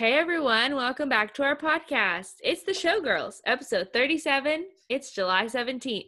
Hey 0.00 0.14
everyone, 0.14 0.76
welcome 0.76 1.10
back 1.10 1.34
to 1.34 1.42
our 1.42 1.54
podcast. 1.54 2.36
It's 2.42 2.62
the 2.62 2.72
Showgirls, 2.72 3.40
episode 3.44 3.88
37. 3.92 4.64
It's 4.88 5.12
July 5.12 5.44
17th. 5.44 6.06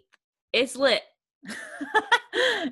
It's 0.51 0.77
lit. 0.77 1.03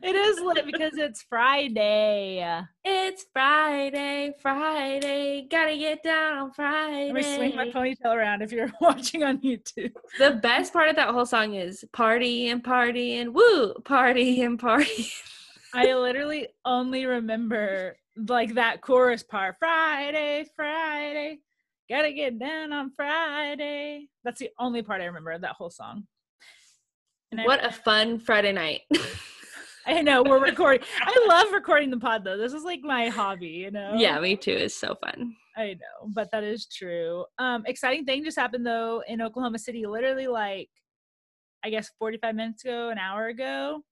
it 0.02 0.16
is 0.16 0.40
lit 0.40 0.64
because 0.64 0.94
it's 0.94 1.20
Friday. 1.28 2.64
It's 2.86 3.26
Friday, 3.34 4.32
Friday. 4.40 5.46
Gotta 5.50 5.76
get 5.76 6.02
down 6.02 6.38
on 6.38 6.52
Friday. 6.52 7.12
Let 7.12 7.14
me 7.14 7.36
swing 7.36 7.54
my 7.54 7.68
ponytail 7.68 8.16
around 8.16 8.40
if 8.40 8.50
you're 8.50 8.72
watching 8.80 9.22
on 9.22 9.42
YouTube. 9.42 9.92
The 10.18 10.40
best 10.42 10.72
part 10.72 10.88
of 10.88 10.96
that 10.96 11.10
whole 11.10 11.26
song 11.26 11.52
is 11.52 11.84
party 11.92 12.48
and 12.48 12.64
party 12.64 13.18
and 13.18 13.34
woo, 13.34 13.74
party 13.84 14.40
and 14.40 14.58
party. 14.58 15.10
I 15.74 15.92
literally 15.96 16.48
only 16.64 17.04
remember 17.04 17.98
like 18.28 18.54
that 18.54 18.80
chorus 18.80 19.22
part 19.22 19.56
Friday, 19.58 20.44
Friday, 20.56 21.38
gotta 21.88 22.12
get 22.12 22.38
down 22.38 22.72
on 22.72 22.90
Friday. 22.94 24.08
That's 24.24 24.40
the 24.40 24.50
only 24.58 24.82
part 24.82 25.00
I 25.00 25.06
remember 25.06 25.32
of 25.32 25.42
that 25.42 25.52
whole 25.52 25.70
song. 25.70 26.04
And 27.32 27.42
what 27.44 27.62
I, 27.62 27.68
a 27.68 27.72
fun 27.72 28.18
Friday 28.18 28.52
night. 28.52 28.82
I 29.86 30.02
know 30.02 30.22
we're 30.22 30.40
recording. 30.44 30.86
I 31.00 31.26
love 31.28 31.52
recording 31.52 31.90
the 31.90 31.98
pod 31.98 32.24
though. 32.24 32.36
This 32.36 32.52
is 32.52 32.64
like 32.64 32.80
my 32.82 33.08
hobby, 33.08 33.48
you 33.48 33.70
know. 33.70 33.94
Yeah, 33.96 34.20
me 34.20 34.36
too. 34.36 34.52
It's 34.52 34.74
so 34.74 34.96
fun. 35.00 35.34
I 35.56 35.74
know, 35.74 36.08
but 36.14 36.30
that 36.32 36.44
is 36.44 36.66
true. 36.66 37.24
Um, 37.38 37.64
exciting 37.66 38.04
thing 38.04 38.24
just 38.24 38.38
happened 38.38 38.66
though 38.66 39.02
in 39.08 39.20
Oklahoma 39.20 39.58
City, 39.58 39.86
literally 39.86 40.26
like 40.26 40.68
I 41.64 41.70
guess 41.70 41.90
45 41.98 42.34
minutes 42.34 42.64
ago, 42.64 42.88
an 42.88 42.98
hour 42.98 43.26
ago 43.26 43.82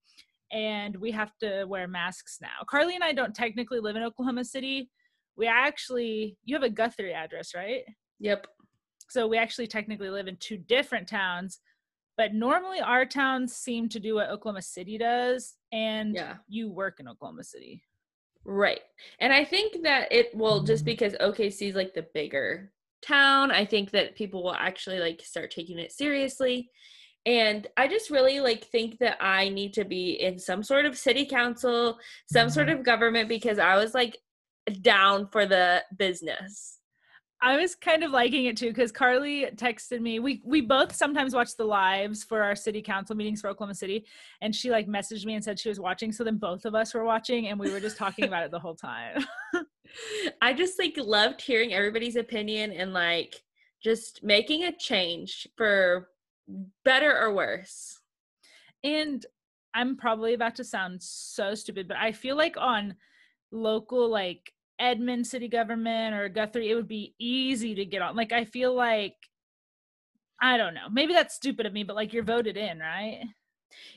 and 0.51 0.95
we 0.95 1.11
have 1.11 1.37
to 1.39 1.65
wear 1.65 1.87
masks 1.87 2.39
now. 2.41 2.63
Carly 2.67 2.95
and 2.95 3.03
I 3.03 3.13
don't 3.13 3.35
technically 3.35 3.79
live 3.79 3.95
in 3.95 4.03
Oklahoma 4.03 4.43
City. 4.43 4.89
We 5.37 5.47
actually, 5.47 6.37
you 6.43 6.55
have 6.55 6.63
a 6.63 6.69
Guthrie 6.69 7.13
address, 7.13 7.53
right? 7.55 7.83
Yep. 8.19 8.47
So 9.09 9.27
we 9.27 9.37
actually 9.37 9.67
technically 9.67 10.09
live 10.09 10.27
in 10.27 10.37
two 10.37 10.57
different 10.57 11.07
towns, 11.07 11.59
but 12.17 12.33
normally 12.33 12.79
our 12.79 13.05
towns 13.05 13.55
seem 13.55 13.89
to 13.89 13.99
do 13.99 14.15
what 14.15 14.29
Oklahoma 14.29 14.61
City 14.61 14.97
does, 14.97 15.55
and 15.71 16.13
yeah. 16.13 16.35
you 16.47 16.69
work 16.69 16.99
in 16.99 17.07
Oklahoma 17.07 17.43
City. 17.43 17.81
Right. 18.45 18.81
And 19.19 19.33
I 19.33 19.43
think 19.45 19.83
that 19.83 20.11
it 20.11 20.35
will 20.35 20.63
just 20.63 20.85
because 20.85 21.13
OKC 21.13 21.69
is 21.69 21.75
like 21.75 21.93
the 21.93 22.07
bigger 22.13 22.71
town, 23.01 23.51
I 23.51 23.65
think 23.65 23.91
that 23.91 24.15
people 24.15 24.43
will 24.43 24.53
actually 24.53 24.99
like 24.99 25.21
start 25.21 25.51
taking 25.51 25.79
it 25.79 25.91
seriously 25.91 26.69
and 27.25 27.67
i 27.77 27.87
just 27.87 28.09
really 28.09 28.39
like 28.39 28.63
think 28.65 28.97
that 28.99 29.17
i 29.21 29.49
need 29.49 29.73
to 29.73 29.83
be 29.83 30.21
in 30.21 30.39
some 30.39 30.63
sort 30.63 30.85
of 30.85 30.97
city 30.97 31.25
council 31.25 31.97
some 32.31 32.49
sort 32.49 32.67
mm-hmm. 32.67 32.79
of 32.79 32.85
government 32.85 33.27
because 33.27 33.59
i 33.59 33.75
was 33.75 33.93
like 33.93 34.17
down 34.81 35.27
for 35.27 35.45
the 35.45 35.83
business 35.97 36.79
i 37.41 37.57
was 37.57 37.75
kind 37.75 38.03
of 38.03 38.11
liking 38.11 38.45
it 38.45 38.55
too 38.55 38.69
because 38.69 38.91
carly 38.91 39.45
texted 39.55 39.99
me 39.99 40.19
we 40.19 40.41
we 40.45 40.61
both 40.61 40.95
sometimes 40.95 41.33
watch 41.33 41.55
the 41.57 41.63
lives 41.63 42.23
for 42.23 42.41
our 42.41 42.55
city 42.55 42.81
council 42.81 43.15
meetings 43.15 43.41
for 43.41 43.49
oklahoma 43.49 43.75
city 43.75 44.05
and 44.41 44.55
she 44.55 44.69
like 44.69 44.87
messaged 44.87 45.25
me 45.25 45.33
and 45.33 45.43
said 45.43 45.59
she 45.59 45.69
was 45.69 45.79
watching 45.79 46.11
so 46.11 46.23
then 46.23 46.37
both 46.37 46.63
of 46.65 46.75
us 46.75 46.93
were 46.93 47.03
watching 47.03 47.47
and 47.47 47.59
we 47.59 47.71
were 47.71 47.79
just 47.79 47.97
talking 47.97 48.25
about 48.25 48.43
it 48.43 48.51
the 48.51 48.59
whole 48.59 48.75
time 48.75 49.25
i 50.41 50.53
just 50.53 50.79
like 50.79 50.95
loved 50.97 51.41
hearing 51.41 51.73
everybody's 51.73 52.15
opinion 52.15 52.71
and 52.71 52.93
like 52.93 53.35
just 53.83 54.23
making 54.23 54.63
a 54.63 54.77
change 54.77 55.47
for 55.55 56.09
better 56.83 57.17
or 57.17 57.33
worse. 57.33 57.99
And 58.83 59.25
I'm 59.73 59.97
probably 59.97 60.33
about 60.33 60.55
to 60.55 60.63
sound 60.63 61.01
so 61.01 61.55
stupid, 61.55 61.87
but 61.87 61.97
I 61.97 62.11
feel 62.11 62.35
like 62.35 62.55
on 62.57 62.95
local 63.51 64.09
like 64.09 64.53
Edmond 64.79 65.27
city 65.27 65.47
government 65.47 66.15
or 66.15 66.29
Guthrie, 66.29 66.69
it 66.69 66.75
would 66.75 66.87
be 66.87 67.13
easy 67.19 67.75
to 67.75 67.85
get 67.85 68.01
on. 68.01 68.15
Like 68.15 68.31
I 68.31 68.45
feel 68.45 68.73
like 68.73 69.15
I 70.41 70.57
don't 70.57 70.73
know. 70.73 70.87
Maybe 70.89 71.13
that's 71.13 71.35
stupid 71.35 71.65
of 71.65 71.73
me, 71.73 71.83
but 71.83 71.95
like 71.95 72.13
you're 72.13 72.23
voted 72.23 72.55
in, 72.55 72.79
right? 72.79 73.23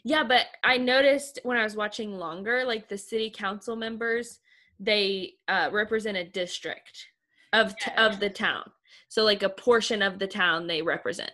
Yeah, 0.02 0.24
but 0.24 0.46
I 0.64 0.76
noticed 0.76 1.38
when 1.44 1.56
I 1.56 1.62
was 1.62 1.76
watching 1.76 2.18
longer, 2.18 2.64
like 2.64 2.88
the 2.88 2.98
city 2.98 3.30
council 3.30 3.76
members, 3.76 4.40
they 4.80 5.34
uh, 5.48 5.70
represent 5.72 6.16
a 6.16 6.24
district 6.24 7.06
of 7.52 7.76
t- 7.76 7.92
of 7.96 8.18
the 8.18 8.30
town. 8.30 8.70
So 9.08 9.24
like 9.24 9.42
a 9.42 9.48
portion 9.48 10.02
of 10.02 10.18
the 10.18 10.26
town 10.26 10.66
they 10.66 10.82
represent. 10.82 11.32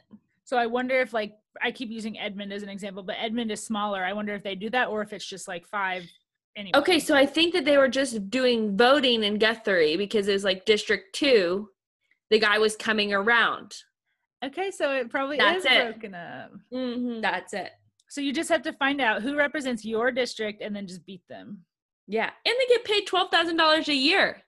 So 0.48 0.56
I 0.56 0.64
wonder 0.64 0.98
if 0.98 1.12
like 1.12 1.34
I 1.62 1.70
keep 1.70 1.90
using 1.90 2.18
Edmond 2.18 2.54
as 2.54 2.62
an 2.62 2.70
example, 2.70 3.02
but 3.02 3.16
Edmond 3.20 3.52
is 3.52 3.62
smaller. 3.62 4.02
I 4.02 4.14
wonder 4.14 4.34
if 4.34 4.42
they 4.42 4.54
do 4.54 4.70
that 4.70 4.88
or 4.88 5.02
if 5.02 5.12
it's 5.12 5.26
just 5.26 5.46
like 5.46 5.66
five. 5.66 6.10
Anyway. 6.56 6.72
Okay, 6.74 6.98
so 7.00 7.14
I 7.14 7.26
think 7.26 7.52
that 7.52 7.66
they 7.66 7.76
were 7.76 7.90
just 7.90 8.30
doing 8.30 8.74
voting 8.74 9.24
in 9.24 9.36
Guthrie 9.38 9.98
because 9.98 10.26
it 10.26 10.32
was 10.32 10.44
like 10.44 10.64
District 10.64 11.14
Two. 11.14 11.68
The 12.30 12.38
guy 12.38 12.56
was 12.56 12.76
coming 12.76 13.12
around. 13.12 13.76
Okay, 14.42 14.70
so 14.70 14.90
it 14.94 15.10
probably 15.10 15.36
That's 15.36 15.66
is 15.66 15.70
it. 15.70 15.92
broken 15.92 16.14
up. 16.14 16.52
Mm-hmm, 16.72 17.20
that's 17.20 17.52
it. 17.52 17.72
So 18.08 18.22
you 18.22 18.32
just 18.32 18.48
have 18.48 18.62
to 18.62 18.72
find 18.72 19.02
out 19.02 19.20
who 19.20 19.36
represents 19.36 19.84
your 19.84 20.10
district 20.10 20.62
and 20.62 20.74
then 20.74 20.86
just 20.86 21.04
beat 21.04 21.28
them. 21.28 21.58
Yeah, 22.06 22.30
and 22.46 22.54
they 22.58 22.74
get 22.74 22.84
paid 22.86 23.06
twelve 23.06 23.30
thousand 23.30 23.58
dollars 23.58 23.86
a 23.88 23.94
year. 23.94 24.40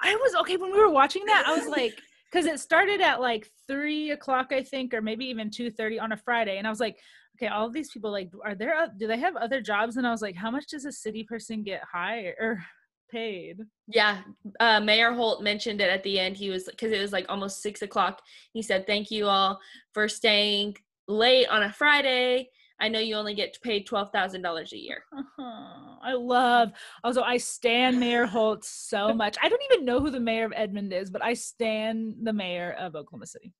I 0.00 0.14
was 0.14 0.36
okay 0.42 0.56
when 0.58 0.70
we 0.70 0.78
were 0.78 0.90
watching 0.90 1.24
that. 1.26 1.42
I 1.44 1.58
was 1.58 1.66
like, 1.66 1.98
because 2.30 2.46
it 2.46 2.60
started 2.60 3.00
at 3.00 3.20
like 3.20 3.48
three 3.66 4.10
o'clock, 4.10 4.52
I 4.52 4.62
think, 4.62 4.94
or 4.94 5.02
maybe 5.02 5.26
even 5.26 5.50
two 5.50 5.70
thirty 5.70 5.98
on 5.98 6.12
a 6.12 6.16
Friday, 6.16 6.58
and 6.58 6.66
I 6.66 6.70
was 6.70 6.80
like, 6.80 6.98
okay, 7.36 7.48
all 7.48 7.70
these 7.70 7.90
people 7.90 8.10
like, 8.10 8.30
are 8.44 8.54
there? 8.54 8.74
Do 8.96 9.06
they 9.06 9.18
have 9.18 9.36
other 9.36 9.60
jobs? 9.60 9.96
And 9.96 10.06
I 10.06 10.10
was 10.10 10.22
like, 10.22 10.36
how 10.36 10.50
much 10.50 10.66
does 10.68 10.84
a 10.84 10.92
city 10.92 11.24
person 11.24 11.62
get 11.62 11.82
hired 11.90 12.34
or 12.38 12.62
paid? 13.10 13.58
Yeah, 13.86 14.18
uh, 14.60 14.80
Mayor 14.80 15.12
Holt 15.12 15.42
mentioned 15.42 15.80
it 15.80 15.90
at 15.90 16.02
the 16.02 16.18
end. 16.18 16.36
He 16.36 16.50
was 16.50 16.64
because 16.64 16.92
it 16.92 17.00
was 17.00 17.12
like 17.12 17.26
almost 17.28 17.62
six 17.62 17.82
o'clock. 17.82 18.20
He 18.52 18.62
said, 18.62 18.86
"Thank 18.86 19.10
you 19.10 19.26
all 19.26 19.58
for 19.92 20.08
staying 20.08 20.76
late 21.08 21.48
on 21.48 21.62
a 21.62 21.72
Friday." 21.72 22.50
I 22.80 22.88
know 22.88 22.98
you 22.98 23.14
only 23.14 23.34
get 23.34 23.60
paid 23.62 23.86
twelve 23.86 24.10
thousand 24.10 24.42
dollars 24.42 24.72
a 24.72 24.78
year. 24.78 25.04
Uh-huh. 25.16 25.96
I 26.02 26.14
love. 26.14 26.72
Also, 27.04 27.22
I 27.22 27.36
stand 27.36 28.00
Mayor 28.00 28.26
Holt 28.26 28.64
so 28.64 29.12
much. 29.14 29.36
I 29.42 29.48
don't 29.48 29.62
even 29.70 29.84
know 29.84 30.00
who 30.00 30.10
the 30.10 30.20
mayor 30.20 30.46
of 30.46 30.52
Edmond 30.56 30.92
is, 30.92 31.10
but 31.10 31.22
I 31.22 31.34
stand 31.34 32.16
the 32.22 32.32
mayor 32.32 32.74
of 32.78 32.96
Oklahoma 32.96 33.26
City. 33.26 33.52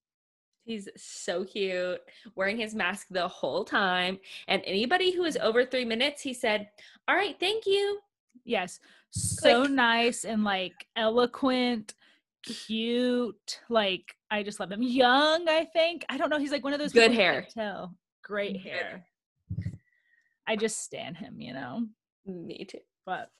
He's 0.64 0.88
so 0.96 1.44
cute, 1.44 2.00
wearing 2.36 2.56
his 2.56 2.74
mask 2.74 3.08
the 3.10 3.26
whole 3.28 3.64
time. 3.64 4.18
And 4.48 4.62
anybody 4.64 5.10
who 5.10 5.24
is 5.24 5.36
over 5.40 5.64
three 5.64 5.84
minutes, 5.84 6.22
he 6.22 6.32
said, 6.32 6.68
"All 7.08 7.14
right, 7.14 7.36
thank 7.38 7.66
you." 7.66 8.00
Yes, 8.44 8.80
so 9.10 9.62
Click. 9.62 9.72
nice 9.72 10.24
and 10.24 10.44
like 10.44 10.86
eloquent, 10.96 11.94
cute. 12.42 13.60
Like 13.68 14.14
I 14.30 14.42
just 14.42 14.60
love 14.60 14.70
him. 14.72 14.82
Young, 14.82 15.48
I 15.48 15.64
think. 15.64 16.04
I 16.08 16.16
don't 16.16 16.30
know. 16.30 16.38
He's 16.38 16.52
like 16.52 16.64
one 16.64 16.72
of 16.72 16.78
those 16.78 16.92
good 16.92 17.12
hair. 17.12 17.46
Tell 17.52 17.94
great 18.22 18.60
hair. 18.60 19.04
I 20.50 20.56
just 20.56 20.82
stand 20.82 21.16
him, 21.16 21.40
you 21.40 21.52
know. 21.52 21.86
Me 22.26 22.64
too. 22.64 22.80
But 23.06 23.30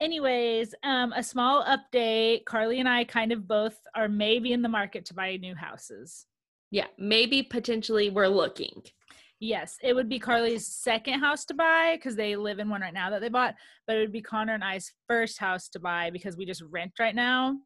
anyways, 0.00 0.76
um 0.84 1.12
a 1.12 1.24
small 1.24 1.64
update. 1.64 2.44
Carly 2.44 2.78
and 2.78 2.88
I 2.88 3.02
kind 3.02 3.32
of 3.32 3.48
both 3.48 3.76
are 3.96 4.08
maybe 4.08 4.52
in 4.52 4.62
the 4.62 4.68
market 4.68 5.04
to 5.06 5.14
buy 5.14 5.36
new 5.38 5.56
houses. 5.56 6.26
Yeah, 6.70 6.86
maybe 6.98 7.42
potentially 7.42 8.10
we're 8.10 8.28
looking. 8.28 8.80
Yes, 9.40 9.76
it 9.82 9.92
would 9.92 10.08
be 10.08 10.20
Carly's 10.20 10.68
second 10.68 11.18
house 11.18 11.44
to 11.46 11.54
buy 11.54 11.96
because 11.96 12.14
they 12.14 12.36
live 12.36 12.60
in 12.60 12.68
one 12.68 12.82
right 12.82 12.94
now 12.94 13.10
that 13.10 13.20
they 13.20 13.28
bought, 13.28 13.56
but 13.88 13.96
it 13.96 14.00
would 14.00 14.12
be 14.12 14.22
Connor 14.22 14.54
and 14.54 14.62
I's 14.62 14.92
first 15.08 15.40
house 15.40 15.68
to 15.70 15.80
buy 15.80 16.10
because 16.10 16.36
we 16.36 16.46
just 16.46 16.62
rent 16.70 16.92
right 17.00 17.14
now. 17.14 17.56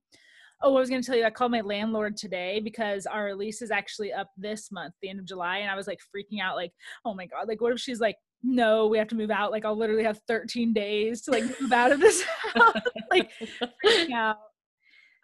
Oh, 0.63 0.75
I 0.75 0.81
was 0.81 0.89
going 0.89 1.03
to 1.03 1.07
tell 1.07 1.19
you, 1.19 1.25
I 1.25 1.31
called 1.31 1.51
my 1.51 1.61
landlord 1.61 2.17
today 2.17 2.61
because 2.61 3.05
our 3.05 3.35
lease 3.35 3.61
is 3.61 3.71
actually 3.71 4.13
up 4.13 4.31
this 4.39 4.73
month, 4.73 4.95
the 5.03 5.11
end 5.11 5.19
of 5.19 5.27
July. 5.27 5.59
And 5.59 5.71
I 5.71 5.75
was 5.75 5.87
like 5.87 5.99
freaking 5.99 6.41
out, 6.41 6.57
like, 6.57 6.73
oh 7.05 7.13
my 7.13 7.27
God, 7.27 7.49
like, 7.49 7.61
what 7.61 7.73
if 7.73 7.81
she's 7.81 8.01
like, 8.01 8.17
no, 8.45 8.87
we 8.87 8.99
have 8.99 9.09
to 9.09 9.17
move 9.17 9.31
out. 9.31 9.51
Like 9.51 9.65
I'll 9.65 9.77
literally 9.77 10.05
have 10.05 10.21
13 10.29 10.73
days 10.75 11.23
to 11.23 11.31
like 11.31 11.45
move 11.61 11.73
out 11.73 11.93
of 11.93 12.01
this 12.01 12.23
house. 12.55 12.75
like 13.11 13.31
freaking 13.85 14.13
out. 14.15 14.37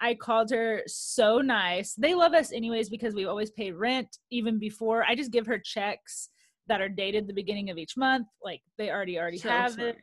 I 0.01 0.15
called 0.15 0.51
her 0.51 0.83
so 0.87 1.39
nice. 1.39 1.95
They 1.95 2.15
love 2.15 2.33
us 2.33 2.53
anyways 2.53 2.89
because 2.89 3.15
we 3.15 3.27
always 3.27 3.51
pay 3.51 3.71
rent 3.71 4.17
even 4.31 4.59
before. 4.59 5.05
I 5.05 5.15
just 5.15 5.31
give 5.31 5.47
her 5.47 5.59
checks 5.59 6.31
that 6.69 6.81
are 6.81 6.89
dated 6.89 7.27
the 7.27 7.35
beginning 7.35 7.69
of 7.69 7.77
each 7.77 7.97
month. 7.99 8.27
Like 8.43 8.63
they 8.79 8.91
already 8.91 9.19
already 9.19 9.37
so 9.37 9.51
have 9.51 9.73
smart. 9.73 9.97
it. 9.97 10.03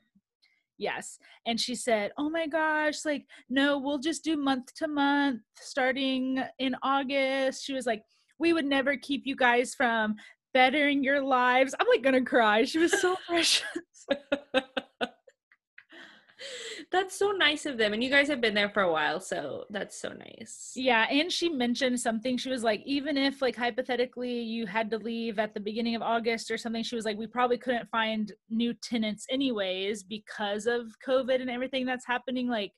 Yes. 0.78 1.18
And 1.48 1.60
she 1.60 1.74
said, 1.74 2.12
Oh 2.20 2.30
my 2.30 2.46
gosh, 2.46 3.04
like, 3.04 3.26
no, 3.50 3.80
we'll 3.80 3.98
just 3.98 4.24
do 4.24 4.38
month 4.38 4.72
to 4.76 4.88
month 4.88 5.42
starting 5.56 6.44
in 6.60 6.76
August. 6.84 7.66
She 7.66 7.74
was 7.74 7.88
like, 7.88 8.04
We 8.38 8.54
would 8.54 8.66
never 8.66 8.96
keep 8.96 9.24
you 9.26 9.36
guys 9.36 9.74
from 9.74 10.16
bettering 10.54 11.04
your 11.04 11.22
lives. 11.22 11.76
I'm 11.80 11.88
like 11.88 12.04
gonna 12.04 12.24
cry. 12.24 12.64
She 12.66 12.80
was 12.80 13.00
so 13.00 13.16
precious. 13.28 13.64
that's 16.92 17.18
so 17.18 17.32
nice 17.32 17.66
of 17.66 17.78
them. 17.78 17.94
And 17.94 18.04
you 18.04 18.10
guys 18.10 18.28
have 18.30 18.40
been 18.42 18.54
there 18.54 18.70
for 18.70 18.84
a 18.84 18.92
while, 18.92 19.20
so 19.20 19.66
that's 19.70 20.00
so 20.00 20.10
nice. 20.10 20.72
Yeah, 20.76 21.06
and 21.10 21.32
she 21.32 21.50
mentioned 21.50 22.00
something. 22.00 22.38
She 22.38 22.50
was 22.50 22.64
like, 22.64 22.82
even 22.86 23.18
if 23.18 23.42
like 23.42 23.56
hypothetically 23.56 24.40
you 24.42 24.66
had 24.66 24.90
to 24.92 24.98
leave 24.98 25.40
at 25.40 25.54
the 25.54 25.60
beginning 25.60 25.96
of 25.96 26.02
August 26.02 26.50
or 26.52 26.58
something, 26.58 26.84
she 26.84 26.96
was 26.96 27.06
like, 27.06 27.18
we 27.18 27.28
probably 27.28 27.58
couldn't 27.58 27.90
find 27.90 28.32
new 28.50 28.74
tenants 28.76 29.26
anyways 29.30 30.04
because 30.04 30.66
of 30.66 30.88
COVID 31.06 31.42
and 31.42 31.50
everything 31.50 31.86
that's 31.86 32.06
happening. 32.08 32.48
Like 32.48 32.72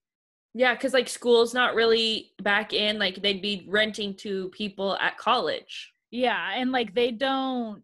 Yeah, 0.53 0.73
because 0.73 0.93
like 0.93 1.07
school's 1.09 1.53
not 1.53 1.75
really 1.75 2.31
back 2.41 2.73
in. 2.73 2.97
Like 2.97 3.21
they'd 3.21 3.41
be 3.41 3.67
renting 3.69 4.15
to 4.17 4.49
people 4.49 4.97
at 4.99 5.17
college. 5.17 5.93
Yeah, 6.11 6.51
and 6.55 6.71
like 6.71 6.95
they 6.95 7.11
don't 7.11 7.83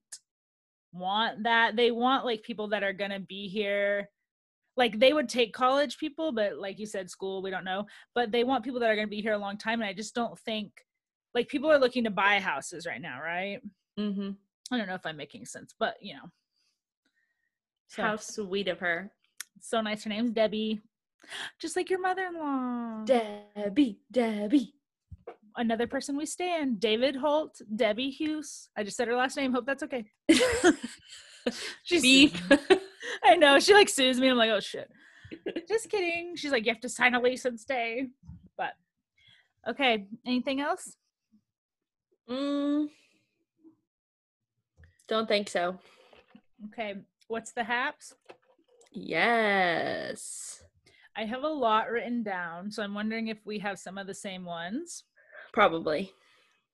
want 0.92 1.44
that. 1.44 1.76
They 1.76 1.92
want 1.92 2.26
like 2.26 2.44
people 2.44 2.68
that 2.70 2.84
are 2.84 2.94
gonna 2.94 3.20
be 3.20 3.48
here. 3.48 4.10
Like 4.78 5.00
they 5.00 5.14
would 5.14 5.30
take 5.30 5.54
college 5.54 5.98
people, 5.98 6.32
but 6.32 6.58
like 6.58 6.80
you 6.80 6.86
said, 6.86 7.10
school, 7.10 7.42
we 7.42 7.50
don't 7.52 7.64
know. 7.64 7.86
But 8.14 8.32
they 8.32 8.44
want 8.44 8.64
people 8.64 8.80
that 8.80 8.90
are 8.90 8.96
gonna 8.96 9.08
be 9.08 9.22
here 9.22 9.34
a 9.34 9.38
long 9.38 9.58
time. 9.58 9.82
And 9.82 9.90
I 9.90 9.94
just 9.94 10.16
don't 10.16 10.38
think 10.40 10.72
like 11.34 11.48
people 11.48 11.72
are 11.72 11.80
looking 11.80 12.04
to 12.06 12.10
buy 12.10 12.40
houses 12.40 12.86
right 12.86 13.02
now, 13.02 13.22
right? 13.22 13.62
Mm-hmm. 14.00 14.32
I 14.72 14.78
don't 14.78 14.88
know 14.88 14.96
if 14.96 15.06
I'm 15.06 15.18
making 15.18 15.46
sense, 15.46 15.74
but 15.78 15.96
you 16.02 16.16
know. 16.16 16.30
So, 17.88 18.02
How 18.02 18.16
sweet 18.16 18.68
of 18.68 18.80
her. 18.80 19.12
so 19.62 19.80
nice. 19.82 20.04
Her 20.04 20.10
name's 20.10 20.32
Debbie. 20.32 20.82
Just 21.60 21.76
like 21.76 21.90
your 21.90 22.02
mother-in-law. 22.02 23.04
Debbie, 23.06 24.00
Debbie. 24.12 24.74
Another 25.58 25.88
person 25.88 26.18
we 26.18 26.26
stand. 26.26 26.80
David 26.80 27.16
Holt, 27.16 27.62
Debbie 27.76 28.10
Hughes. 28.10 28.70
I 28.78 28.84
just 28.84 28.98
said 28.98 29.08
her 29.08 29.16
last 29.16 29.38
name. 29.38 29.54
Hope 29.54 29.66
that's 29.66 29.84
okay. 29.84 30.06
She's 31.84 32.02
Beep. 32.02 32.36
I 33.24 33.36
know. 33.36 33.60
She 33.60 33.74
like 33.74 33.90
sues 33.90 34.20
me. 34.20 34.30
I'm 34.30 34.38
like, 34.38 34.50
oh 34.50 34.60
shit. 34.60 34.90
Just 35.68 35.90
kidding. 35.90 36.36
She's 36.36 36.52
like, 36.52 36.66
you 36.66 36.74
have 36.74 36.82
to 36.82 36.90
sign 36.90 37.16
a 37.16 37.22
lease 37.22 37.46
and 37.46 37.60
stay. 37.60 38.08
But 38.58 38.74
okay. 39.68 40.08
Anything 40.26 40.60
else? 40.60 40.98
mm, 42.30 42.88
don't 45.08 45.28
think 45.28 45.50
so. 45.50 45.78
Okay. 46.68 46.96
What's 47.28 47.52
the 47.52 47.64
haps? 47.64 48.14
Yes. 48.92 50.64
I 51.18 51.26
have 51.26 51.44
a 51.44 51.48
lot 51.48 51.90
written 51.90 52.24
down, 52.24 52.72
so 52.72 52.84
I'm 52.84 52.94
wondering 52.94 53.28
if 53.28 53.38
we 53.46 53.60
have 53.60 53.80
some 53.80 53.98
of 53.98 54.08
the 54.08 54.14
same 54.14 54.44
ones. 54.44 55.04
Probably. 55.56 56.12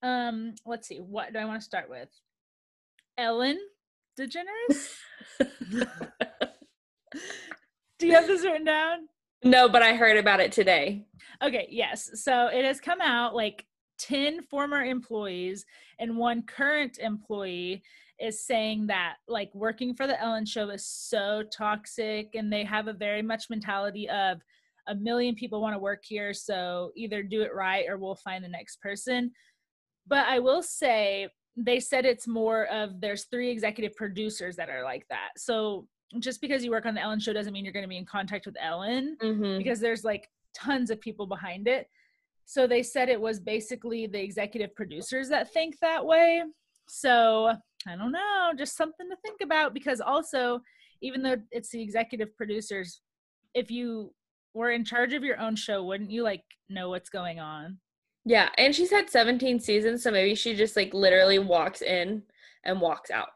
Um, 0.02 0.56
let's 0.66 0.88
see. 0.88 0.98
What 0.98 1.34
do 1.34 1.40
I 1.40 1.46
want 1.46 1.62
to 1.62 1.66
start 1.66 1.88
with? 1.88 2.10
Ellen 3.16 3.60
DeGeneres. 4.20 4.90
do 8.00 8.08
you 8.08 8.14
have 8.14 8.26
this 8.26 8.44
written 8.44 8.66
down? 8.66 9.08
no, 9.44 9.70
but 9.70 9.84
I 9.84 9.94
heard 9.94 10.18
about 10.18 10.40
it 10.40 10.52
today. 10.52 11.06
Okay, 11.44 11.68
yes. 11.70 12.10
So 12.24 12.48
it 12.48 12.66
has 12.66 12.80
come 12.80 13.02
out 13.02 13.36
like 13.36 13.68
10 14.00 14.42
former 14.44 14.84
employees 14.84 15.64
and 16.00 16.18
one 16.18 16.42
current 16.42 16.98
employee 16.98 17.84
is 18.20 18.44
saying 18.44 18.88
that 18.88 19.18
like 19.28 19.54
working 19.54 19.94
for 19.94 20.08
the 20.08 20.20
Ellen 20.20 20.48
show 20.48 20.70
is 20.70 20.88
so 20.88 21.44
toxic 21.56 22.34
and 22.34 22.52
they 22.52 22.64
have 22.64 22.88
a 22.88 22.94
very 22.94 23.22
much 23.22 23.48
mentality 23.48 24.10
of 24.10 24.42
a 24.92 24.96
million 24.96 25.34
people 25.36 25.62
want 25.62 25.74
to 25.74 25.80
work 25.80 26.04
here 26.04 26.34
so 26.34 26.92
either 26.96 27.24
do 27.24 27.42
it 27.42 27.54
right 27.54 27.86
or 27.88 27.98
we'll 27.98 28.16
find 28.16 28.44
the 28.44 28.50
next 28.50 28.82
person. 28.82 29.32
But 30.08 30.26
I 30.28 30.40
will 30.40 30.62
say 30.62 31.28
they 31.58 31.80
said 31.80 32.06
it's 32.06 32.28
more 32.28 32.66
of 32.68 33.02
there's 33.02 33.26
three 33.26 33.50
executive 33.50 33.96
producers 33.96 34.56
that 34.58 34.70
are 34.70 34.84
like 34.84 35.06
that. 35.10 35.30
So 35.38 35.88
just 36.20 36.42
because 36.42 36.64
you 36.64 36.72
work 36.72 36.86
on 36.86 36.94
the 36.94 37.02
Ellen 37.02 37.20
show 37.20 37.34
doesn't 37.34 37.54
mean 37.54 37.64
you're 37.64 37.74
going 37.74 37.84
to 37.84 37.90
be 37.90 37.98
in 37.98 38.06
contact 38.06 38.46
with 38.46 38.56
Ellen 38.62 39.18
Mm-hmm. 39.22 39.58
because 39.58 39.80
there's 39.80 40.04
like 40.04 40.28
tons 40.54 40.90
of 40.92 41.00
people 41.00 41.26
behind 41.26 41.68
it. 41.68 41.88
So 42.46 42.68
they 42.68 42.84
said 42.84 43.08
it 43.08 43.22
was 43.22 43.40
basically 43.40 44.08
the 44.08 44.22
executive 44.22 44.76
producers 44.76 45.30
that 45.30 45.54
think 45.54 45.80
that 45.80 46.06
way. 46.06 46.44
So 46.90 47.54
I 47.88 47.96
don't 47.96 48.12
know, 48.12 48.52
just 48.58 48.76
something 48.76 49.10
to 49.10 49.16
think 49.26 49.40
about 49.42 49.74
because 49.74 50.02
also, 50.02 50.60
even 51.02 51.22
though 51.24 51.38
it's 51.52 51.70
the 51.70 51.82
executive 51.82 52.36
producers, 52.36 53.02
if 53.54 53.72
you 53.72 54.14
were 54.54 54.72
in 54.72 54.86
charge 54.86 55.14
of 55.14 55.24
your 55.24 55.40
own 55.40 55.56
show, 55.56 55.84
wouldn't 55.84 56.12
you 56.12 56.24
like 56.24 56.44
know 56.70 56.90
what's 56.90 57.10
going 57.10 57.40
on? 57.40 57.78
Yeah, 58.26 58.50
and 58.58 58.76
she's 58.76 58.92
had 58.92 59.10
17 59.10 59.60
seasons, 59.60 60.04
so 60.04 60.12
maybe 60.12 60.36
she 60.36 60.56
just 60.56 60.76
like 60.76 60.94
literally 60.94 61.40
walks 61.40 61.82
in 61.82 62.24
and 62.64 62.80
walks 62.80 63.10
out. 63.10 63.30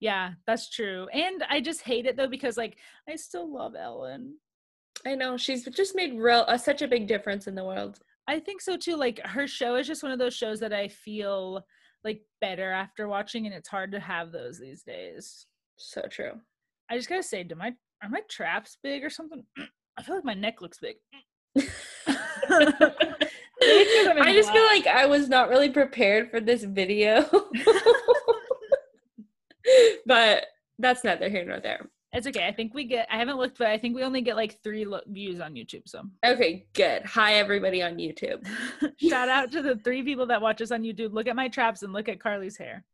Yeah, 0.00 0.32
that's 0.46 0.68
true. 0.68 1.06
And 1.12 1.42
I 1.48 1.60
just 1.60 1.80
hate 1.80 2.06
it 2.06 2.16
though 2.16 2.28
because 2.28 2.56
like 2.56 2.76
I 3.08 3.16
still 3.16 3.52
love 3.52 3.74
Ellen. 3.74 4.36
I 5.06 5.14
know 5.14 5.36
she's 5.36 5.64
just 5.64 5.96
made 5.96 6.18
real 6.18 6.44
uh, 6.46 6.58
such 6.58 6.82
a 6.82 6.88
big 6.88 7.06
difference 7.06 7.46
in 7.46 7.54
the 7.54 7.64
world. 7.64 8.00
I 8.26 8.40
think 8.40 8.60
so 8.60 8.76
too. 8.76 8.96
Like 8.96 9.20
her 9.24 9.46
show 9.46 9.76
is 9.76 9.86
just 9.86 10.02
one 10.02 10.12
of 10.12 10.18
those 10.18 10.34
shows 10.34 10.60
that 10.60 10.72
I 10.72 10.88
feel 10.88 11.64
like 12.04 12.22
better 12.40 12.70
after 12.70 13.08
watching, 13.08 13.46
and 13.46 13.54
it's 13.54 13.68
hard 13.68 13.92
to 13.92 14.00
have 14.00 14.32
those 14.32 14.58
these 14.58 14.82
days. 14.82 15.46
So 15.76 16.02
true. 16.10 16.32
I 16.90 16.96
just 16.96 17.08
gotta 17.08 17.22
say, 17.22 17.42
do 17.42 17.54
my 17.54 17.72
are 18.02 18.08
my 18.10 18.20
traps 18.28 18.76
big 18.82 19.04
or 19.04 19.10
something? 19.10 19.44
I 19.96 20.02
feel 20.02 20.16
like 20.16 20.24
my 20.24 20.34
neck 20.34 20.60
looks 20.60 20.78
big. 20.78 20.96
I 23.60 24.32
just 24.32 24.52
feel 24.52 24.64
like 24.66 24.86
I 24.86 25.06
was 25.06 25.28
not 25.28 25.48
really 25.48 25.70
prepared 25.70 26.30
for 26.30 26.40
this 26.40 26.64
video. 26.64 27.24
but 30.06 30.46
that's 30.78 31.04
neither 31.04 31.28
here 31.28 31.44
nor 31.44 31.60
there. 31.60 31.88
It's 32.12 32.26
okay. 32.28 32.46
I 32.46 32.52
think 32.52 32.74
we 32.74 32.84
get. 32.84 33.08
I 33.10 33.16
haven't 33.18 33.38
looked, 33.38 33.58
but 33.58 33.66
I 33.68 33.78
think 33.78 33.96
we 33.96 34.04
only 34.04 34.20
get 34.20 34.36
like 34.36 34.62
three 34.62 34.84
lo- 34.84 35.00
views 35.06 35.40
on 35.40 35.54
YouTube. 35.54 35.82
So 35.86 36.02
Okay, 36.24 36.66
good. 36.72 37.04
Hi 37.06 37.34
everybody 37.34 37.82
on 37.82 37.96
YouTube. 37.96 38.46
shout 38.98 39.28
out 39.28 39.50
to 39.52 39.62
the 39.62 39.76
three 39.76 40.02
people 40.02 40.26
that 40.26 40.40
watch 40.40 40.60
us 40.62 40.70
on 40.70 40.82
YouTube. 40.82 41.12
Look 41.12 41.26
at 41.26 41.34
my 41.34 41.48
traps 41.48 41.82
and 41.82 41.92
look 41.92 42.08
at 42.08 42.20
Carly's 42.20 42.56
hair. 42.56 42.84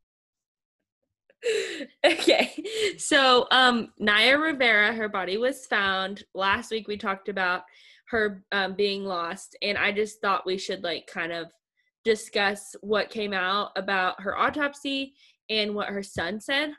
okay. 2.05 2.53
So 2.99 3.47
um 3.51 3.93
Naya 3.99 4.39
Rivera, 4.39 4.93
her 4.93 5.09
body 5.09 5.37
was 5.37 5.67
found. 5.67 6.25
Last 6.35 6.71
week 6.71 6.89
we 6.89 6.97
talked 6.97 7.29
about 7.29 7.63
her 8.09 8.43
um, 8.53 8.75
being 8.75 9.05
lost 9.05 9.57
and 9.63 9.79
I 9.79 9.93
just 9.93 10.21
thought 10.21 10.47
we 10.47 10.59
should 10.59 10.83
like 10.83 11.07
kind 11.07 11.33
of 11.33 11.51
discuss 12.05 12.75
what 12.81 13.11
came 13.11 13.33
out 13.33 13.71
about 13.77 14.21
her 14.21 14.37
autopsy 14.37 15.15
and 15.49 15.75
what 15.75 15.89
her 15.89 16.03
son 16.03 16.41
said. 16.41 16.73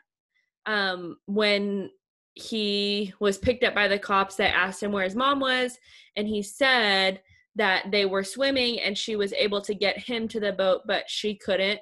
Um 0.66 1.16
when 1.26 1.90
he 2.34 3.12
was 3.20 3.36
picked 3.38 3.64
up 3.64 3.74
by 3.74 3.88
the 3.88 3.98
cops 3.98 4.36
that 4.36 4.54
asked 4.54 4.82
him 4.82 4.92
where 4.92 5.04
his 5.04 5.16
mom 5.16 5.40
was 5.40 5.78
and 6.16 6.26
he 6.26 6.42
said 6.42 7.20
that 7.54 7.90
they 7.90 8.06
were 8.06 8.24
swimming 8.24 8.80
and 8.80 8.96
she 8.96 9.16
was 9.16 9.34
able 9.34 9.60
to 9.60 9.74
get 9.74 9.98
him 9.98 10.26
to 10.26 10.40
the 10.40 10.52
boat 10.52 10.80
but 10.86 11.04
she 11.08 11.34
couldn't 11.34 11.80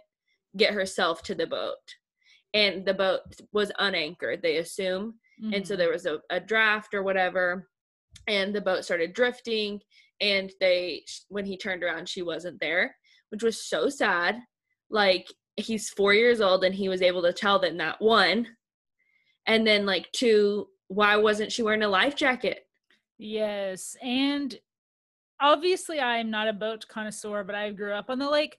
get 0.57 0.75
herself 0.75 1.23
to 1.23 1.37
the 1.37 1.47
boat 1.47 1.77
and 2.55 2.85
the 2.85 2.95
boat 2.95 3.21
was 3.53 3.71
unanchored 3.79 4.43
they 4.43 4.57
assume 4.59 5.15
and 5.55 5.67
so 5.67 5.75
Mhm. 5.75 5.79
there 5.79 5.91
was 5.91 6.07
a, 6.07 6.19
a 6.31 6.39
draft 6.41 6.93
or 6.95 7.03
whatever 7.03 7.69
and 8.27 8.55
the 8.55 8.61
boat 8.61 8.85
started 8.85 9.13
drifting 9.15 9.81
and 10.21 10.53
they 10.61 11.05
when 11.29 11.45
he 11.47 11.57
turned 11.57 11.83
around 11.83 12.09
she 12.09 12.23
wasn't 12.23 12.61
there 12.61 12.97
which 13.31 13.43
was 13.43 13.63
so 13.63 13.89
sad 13.89 14.41
like 14.91 15.27
he's 15.57 15.89
four 15.91 16.13
years 16.15 16.41
old 16.41 16.65
and 16.65 16.75
he 16.75 16.89
was 16.89 17.03
able 17.03 17.23
to 17.23 17.33
tell 17.33 17.59
them 17.59 17.77
that 17.79 18.01
one 18.01 18.47
and 19.47 19.67
then 19.67 19.87
like 19.87 20.11
two 20.13 20.69
why 20.89 21.17
wasn't 21.17 21.51
she 21.53 21.63
wearing 21.63 21.83
a 21.83 21.89
life 21.89 22.17
jacket 22.17 22.67
Yes, 23.23 23.97
and 24.01 24.59
obviously 25.41 26.01
I'm 26.01 26.31
not 26.31 26.49
a 26.49 26.55
boat 26.55 26.87
connoisseur, 26.89 27.45
but 27.45 27.55
I 27.55 27.71
grew 27.71 27.93
up 27.93 28.09
on 28.09 28.19
the 28.19 28.31
lake. 28.31 28.57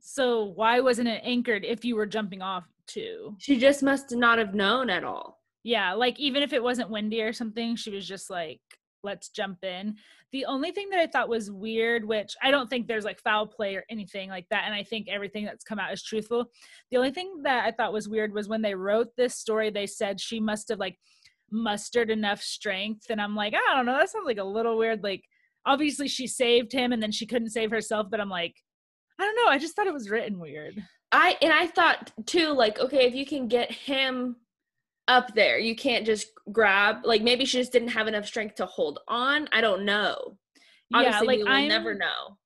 So 0.00 0.44
why 0.46 0.80
wasn't 0.80 1.06
it 1.06 1.22
anchored 1.24 1.64
if 1.64 1.84
you 1.84 1.94
were 1.94 2.04
jumping 2.06 2.42
off 2.42 2.64
too? 2.86 3.36
she 3.38 3.58
just 3.58 3.82
must 3.82 4.12
not 4.12 4.38
have 4.38 4.54
known 4.54 4.90
at 4.90 5.04
all 5.04 5.40
Yeah, 5.62 5.94
like 5.94 6.18
even 6.18 6.42
if 6.42 6.52
it 6.52 6.62
wasn't 6.62 6.90
windy 6.90 7.22
or 7.22 7.32
something, 7.32 7.76
she 7.76 7.90
was 7.90 8.06
just 8.06 8.30
like, 8.30 8.60
let's 9.02 9.28
jump 9.28 9.62
in. 9.62 9.96
The 10.32 10.46
only 10.46 10.72
thing 10.72 10.88
that 10.90 10.98
I 10.98 11.06
thought 11.06 11.28
was 11.28 11.50
weird, 11.50 12.04
which 12.04 12.34
I 12.42 12.50
don't 12.50 12.68
think 12.68 12.86
there's 12.86 13.04
like 13.04 13.20
foul 13.20 13.46
play 13.46 13.76
or 13.76 13.84
anything 13.88 14.30
like 14.30 14.46
that, 14.50 14.64
and 14.64 14.74
I 14.74 14.82
think 14.82 15.08
everything 15.08 15.44
that's 15.44 15.64
come 15.64 15.78
out 15.78 15.92
is 15.92 16.02
truthful. 16.02 16.46
The 16.90 16.96
only 16.96 17.12
thing 17.12 17.42
that 17.44 17.64
I 17.64 17.70
thought 17.70 17.92
was 17.92 18.08
weird 18.08 18.34
was 18.34 18.48
when 18.48 18.62
they 18.62 18.74
wrote 18.74 19.08
this 19.16 19.36
story, 19.36 19.70
they 19.70 19.86
said 19.86 20.20
she 20.20 20.40
must 20.40 20.68
have 20.70 20.78
like 20.78 20.98
mustered 21.50 22.10
enough 22.10 22.42
strength. 22.42 23.06
And 23.10 23.20
I'm 23.20 23.36
like, 23.36 23.54
I 23.54 23.76
don't 23.76 23.86
know, 23.86 23.96
that 23.96 24.10
sounds 24.10 24.26
like 24.26 24.38
a 24.38 24.44
little 24.44 24.76
weird. 24.76 25.02
Like, 25.02 25.22
obviously 25.64 26.08
she 26.08 26.26
saved 26.26 26.72
him 26.72 26.92
and 26.92 27.02
then 27.02 27.12
she 27.12 27.26
couldn't 27.26 27.50
save 27.50 27.70
herself, 27.70 28.08
but 28.10 28.20
I'm 28.20 28.28
like, 28.28 28.56
I 29.18 29.24
don't 29.24 29.36
know. 29.36 29.48
I 29.48 29.58
just 29.58 29.76
thought 29.76 29.86
it 29.86 29.94
was 29.94 30.10
written 30.10 30.40
weird. 30.40 30.82
I 31.14 31.36
and 31.40 31.52
I 31.52 31.68
thought 31.68 32.10
too, 32.26 32.52
like, 32.52 32.80
okay, 32.80 33.06
if 33.06 33.14
you 33.14 33.24
can 33.24 33.46
get 33.46 33.70
him 33.70 34.36
up 35.06 35.32
there, 35.34 35.58
you 35.58 35.76
can't 35.76 36.04
just 36.04 36.26
grab. 36.50 36.98
Like 37.04 37.22
maybe 37.22 37.44
she 37.44 37.58
just 37.58 37.70
didn't 37.70 37.88
have 37.88 38.08
enough 38.08 38.26
strength 38.26 38.56
to 38.56 38.66
hold 38.66 38.98
on. 39.06 39.48
I 39.52 39.60
don't 39.60 39.84
know. 39.84 40.36
Obviously, 40.92 41.20
yeah, 41.20 41.20
like 41.20 41.38
we 41.38 41.44
will 41.44 41.52
I'm 41.52 41.68
never 41.68 41.94
know. 41.94 42.36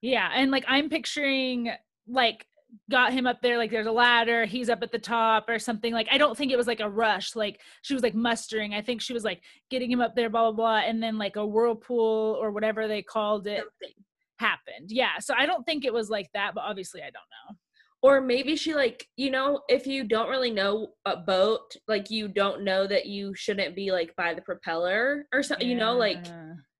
Yeah, 0.00 0.30
and 0.34 0.50
like 0.50 0.64
I'm 0.66 0.88
picturing 0.88 1.70
like 2.08 2.46
got 2.90 3.12
him 3.12 3.26
up 3.26 3.42
there 3.42 3.58
like 3.58 3.70
there's 3.70 3.86
a 3.86 3.92
ladder, 3.92 4.46
he's 4.46 4.70
up 4.70 4.82
at 4.82 4.92
the 4.92 4.98
top 4.98 5.46
or 5.48 5.58
something. 5.58 5.92
Like 5.92 6.08
I 6.10 6.16
don't 6.16 6.36
think 6.36 6.52
it 6.52 6.56
was 6.56 6.66
like 6.66 6.80
a 6.80 6.88
rush. 6.88 7.36
Like 7.36 7.60
she 7.82 7.92
was 7.92 8.02
like 8.02 8.14
mustering. 8.14 8.72
I 8.72 8.80
think 8.80 9.02
she 9.02 9.12
was 9.12 9.24
like 9.24 9.42
getting 9.70 9.90
him 9.90 10.00
up 10.00 10.16
there, 10.16 10.30
blah 10.30 10.50
blah 10.50 10.56
blah, 10.56 10.88
and 10.88 11.02
then 11.02 11.18
like 11.18 11.36
a 11.36 11.46
whirlpool 11.46 12.38
or 12.40 12.50
whatever 12.50 12.88
they 12.88 13.02
called 13.02 13.46
it 13.46 13.58
Something. 13.58 13.94
happened. 14.38 14.90
Yeah, 14.90 15.18
so 15.18 15.34
I 15.36 15.44
don't 15.44 15.66
think 15.66 15.84
it 15.84 15.92
was 15.92 16.08
like 16.08 16.30
that, 16.32 16.54
but 16.54 16.64
obviously 16.64 17.02
I 17.02 17.10
don't 17.10 17.14
know. 17.14 17.56
Or 18.02 18.20
maybe 18.20 18.56
she 18.56 18.74
like 18.74 19.06
you 19.16 19.30
know 19.30 19.62
if 19.68 19.86
you 19.86 20.04
don't 20.04 20.28
really 20.28 20.50
know 20.50 20.88
a 21.04 21.16
boat, 21.16 21.74
like 21.88 22.10
you 22.10 22.28
don't 22.28 22.62
know 22.62 22.86
that 22.86 23.06
you 23.06 23.34
shouldn't 23.34 23.74
be 23.74 23.90
like 23.90 24.14
by 24.16 24.34
the 24.34 24.42
propeller 24.42 25.26
or 25.32 25.42
something. 25.42 25.68
You 25.68 25.76
know, 25.76 25.94
like 25.96 26.24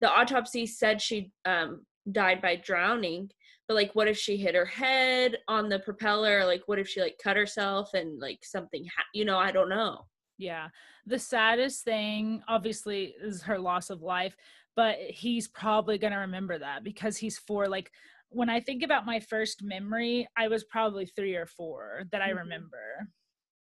the 0.01 0.11
autopsy 0.11 0.67
said 0.67 1.01
she 1.01 1.33
um 1.45 1.85
died 2.13 2.41
by 2.41 2.55
drowning 2.55 3.29
but 3.67 3.75
like 3.75 3.91
what 3.95 4.07
if 4.07 4.17
she 4.17 4.37
hit 4.37 4.55
her 4.55 4.65
head 4.65 5.39
on 5.49 5.69
the 5.69 5.81
propeller 5.81 6.45
like 6.47 6.63
what 6.67 6.79
if 6.79 6.87
she 6.87 7.01
like 7.01 7.19
cut 7.21 7.37
herself 7.37 7.95
and 7.95 8.21
like 8.21 8.39
something 8.45 8.85
ha- 8.97 9.03
you 9.13 9.25
know 9.25 9.39
i 9.39 9.51
don't 9.51 9.69
know 9.69 10.07
Yeah. 10.39 10.69
The 11.07 11.19
saddest 11.19 11.85
thing, 11.85 12.43
obviously, 12.47 13.15
is 13.23 13.43
her 13.43 13.59
loss 13.59 13.91
of 13.91 14.03
life, 14.03 14.37
but 14.75 14.97
he's 14.99 15.49
probably 15.49 15.99
going 15.99 16.13
to 16.13 16.19
remember 16.19 16.59
that 16.59 16.85
because 16.85 17.17
he's 17.17 17.39
four. 17.39 17.69
Like, 17.69 17.91
when 18.31 18.51
I 18.51 18.61
think 18.61 18.83
about 18.83 19.07
my 19.07 19.21
first 19.21 19.63
memory, 19.63 20.29
I 20.37 20.49
was 20.49 20.65
probably 20.65 21.07
three 21.07 21.35
or 21.37 21.47
four 21.47 22.05
that 22.13 22.23
I 22.23 22.31
Mhm. 22.33 22.37
remember. 22.39 23.09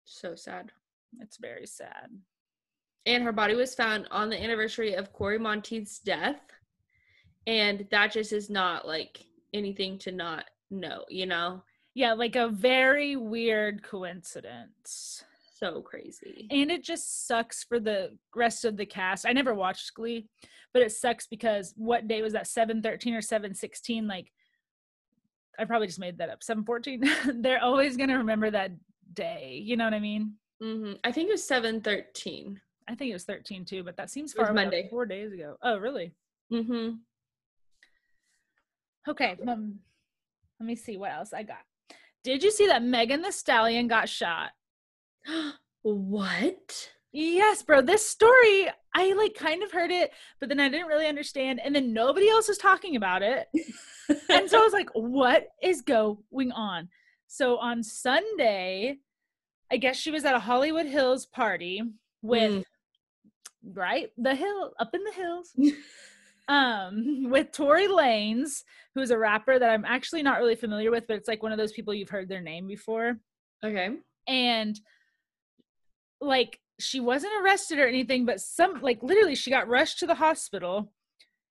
so 0.04 0.34
sad 0.34 0.72
It's 1.20 1.36
very 1.36 1.66
sad. 1.66 2.10
and 3.06 3.22
her 3.22 3.32
body 3.32 3.54
was 3.54 3.74
found 3.76 4.08
on 4.10 4.28
the 4.28 4.42
anniversary 4.42 4.94
of 4.94 5.12
Cory 5.12 5.38
Monteith's 5.38 6.00
death. 6.00 6.40
And 7.46 7.86
that 7.90 8.12
just 8.12 8.32
is 8.32 8.50
not 8.50 8.86
like 8.86 9.24
anything 9.54 9.98
to 10.00 10.12
not 10.12 10.50
know, 10.70 11.04
you 11.08 11.26
know? 11.26 11.64
Yeah, 11.94 12.12
like 12.14 12.34
a 12.36 12.48
very 12.48 13.14
weird 13.16 13.82
coincidence. 13.84 15.24
So 15.54 15.80
crazy. 15.82 16.46
And 16.50 16.70
it 16.70 16.82
just 16.82 17.26
sucks 17.26 17.62
for 17.64 17.78
the 17.80 18.18
rest 18.34 18.64
of 18.64 18.76
the 18.76 18.86
cast. 18.86 19.26
I 19.26 19.32
never 19.32 19.54
watched 19.54 19.94
Glee, 19.94 20.28
but 20.72 20.82
it 20.82 20.90
sucks 20.92 21.26
because 21.26 21.72
what 21.76 22.08
day 22.08 22.20
was 22.22 22.32
that? 22.32 22.46
713 22.48 23.14
or 23.14 23.20
716? 23.22 24.06
Like, 24.08 24.32
I 25.60 25.64
probably 25.66 25.86
just 25.86 25.98
made 25.98 26.18
that 26.18 26.30
up. 26.30 26.42
714. 26.42 27.42
They're 27.42 27.62
always 27.62 27.96
going 27.96 28.08
to 28.08 28.16
remember 28.16 28.50
that 28.50 28.72
day. 29.12 29.60
You 29.62 29.76
know 29.76 29.84
what 29.84 29.94
I 29.94 30.00
mean? 30.00 30.34
hmm 30.62 30.92
I 31.04 31.12
think 31.12 31.28
it 31.28 31.32
was 31.32 31.44
713. 31.46 32.60
I 32.88 32.94
think 32.94 33.10
it 33.10 33.14
was 33.14 33.24
13 33.24 33.64
too, 33.64 33.82
but 33.84 33.96
that 33.96 34.10
seems 34.10 34.32
It 34.32 34.38
was 34.38 34.48
far 34.48 34.54
Monday. 34.54 34.88
four 34.90 35.06
days 35.06 35.32
ago. 35.32 35.56
Oh, 35.62 35.78
really? 35.78 36.12
Mm-hmm. 36.52 36.96
Okay. 39.08 39.36
Um, 39.46 39.78
let 40.58 40.66
me 40.66 40.76
see 40.76 40.96
what 40.96 41.12
else 41.12 41.32
I 41.32 41.42
got. 41.42 41.58
Did 42.24 42.42
you 42.42 42.50
see 42.50 42.66
that 42.66 42.82
Megan 42.82 43.22
Thee 43.22 43.30
Stallion 43.30 43.86
got 43.88 44.08
shot? 44.08 44.50
what? 45.82 46.90
Yes, 47.12 47.62
bro. 47.62 47.82
This 47.82 48.06
story, 48.08 48.68
I 48.94 49.12
like 49.14 49.34
kind 49.34 49.62
of 49.62 49.72
heard 49.72 49.90
it, 49.90 50.12
but 50.38 50.48
then 50.48 50.60
I 50.60 50.68
didn't 50.68 50.86
really 50.86 51.06
understand. 51.06 51.60
And 51.62 51.74
then 51.74 51.92
nobody 51.92 52.28
else 52.28 52.48
was 52.48 52.58
talking 52.58 52.96
about 52.96 53.22
it. 53.22 53.48
and 54.28 54.48
so 54.48 54.60
I 54.60 54.64
was 54.64 54.72
like, 54.72 54.90
what 54.94 55.48
is 55.62 55.82
going 55.82 56.52
on? 56.52 56.88
So 57.26 57.58
on 57.58 57.82
Sunday, 57.82 58.98
I 59.72 59.76
guess 59.76 59.96
she 59.96 60.10
was 60.10 60.24
at 60.24 60.34
a 60.34 60.40
Hollywood 60.40 60.86
Hills 60.86 61.26
party 61.26 61.82
with, 62.22 62.50
Mm. 62.52 62.64
right? 63.74 64.10
The 64.16 64.34
hill, 64.34 64.72
up 64.78 64.94
in 64.94 65.02
the 65.04 65.12
hills. 65.12 65.54
um, 66.48 67.28
with 67.30 67.52
Tory 67.52 67.86
Lanez, 67.88 68.62
who's 68.94 69.10
a 69.10 69.18
rapper 69.18 69.58
that 69.58 69.70
I'm 69.70 69.84
actually 69.84 70.22
not 70.22 70.38
really 70.38 70.56
familiar 70.56 70.90
with, 70.90 71.06
but 71.06 71.16
it's 71.16 71.28
like 71.28 71.42
one 71.42 71.52
of 71.52 71.58
those 71.58 71.72
people 71.72 71.94
you've 71.94 72.08
heard 72.08 72.28
their 72.28 72.40
name 72.40 72.66
before 72.66 73.18
okay. 73.64 73.90
and 74.26 74.80
like 76.20 76.58
she 76.80 77.00
wasn't 77.00 77.32
arrested 77.42 77.78
or 77.78 77.86
anything 77.86 78.24
but 78.24 78.40
some 78.40 78.80
like 78.80 79.02
literally 79.02 79.34
she 79.34 79.50
got 79.50 79.68
rushed 79.68 79.98
to 79.98 80.06
the 80.06 80.14
hospital 80.14 80.92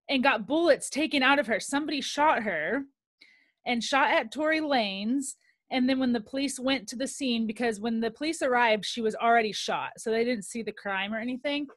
and 0.10 0.24
got 0.24 0.48
bullets 0.48 0.90
taken 0.90 1.22
out 1.22 1.40
of 1.40 1.48
her. 1.48 1.60
Somebody 1.60 2.02
shot 2.02 2.44
her 2.44 2.84
and 3.66 3.84
shot 3.84 4.12
at 4.12 4.32
Tory 4.32 4.60
Lanez. 4.60 5.36
and 5.72 5.88
then 5.88 6.00
when 6.00 6.14
the 6.14 6.20
police 6.20 6.60
went 6.60 6.88
to 6.88 6.96
the 6.96 7.08
scene 7.08 7.46
because 7.46 7.80
when 7.80 8.00
the 8.00 8.10
police 8.10 8.42
arrived 8.42 8.86
she 8.86 9.02
was 9.02 9.16
already 9.16 9.54
shot. 9.54 9.92
So 9.98 10.10
they 10.10 10.24
didn't 10.26 10.46
see 10.46 10.64
the 10.64 10.72
crime 10.72 11.14
or 11.14 11.20
anything. 11.20 11.68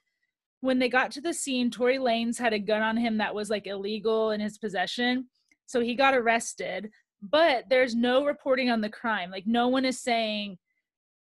When 0.60 0.78
they 0.78 0.88
got 0.88 1.10
to 1.12 1.20
the 1.20 1.34
scene 1.34 1.70
Tory 1.70 1.98
Lanez 1.98 2.38
had 2.38 2.54
a 2.54 2.58
gun 2.58 2.82
on 2.82 2.96
him 2.96 3.18
that 3.18 3.34
was 3.34 3.50
like 3.50 3.66
illegal 3.66 4.30
in 4.30 4.40
his 4.40 4.58
possession. 4.58 5.26
So 5.66 5.80
he 5.80 5.94
got 5.94 6.14
arrested. 6.14 6.90
But 7.20 7.66
there's 7.68 7.94
no 7.94 8.24
reporting 8.24 8.70
on 8.70 8.80
the 8.80 8.88
crime. 8.88 9.30
Like 9.30 9.46
no 9.46 9.68
one 9.68 9.84
is 9.84 10.02
saying 10.02 10.58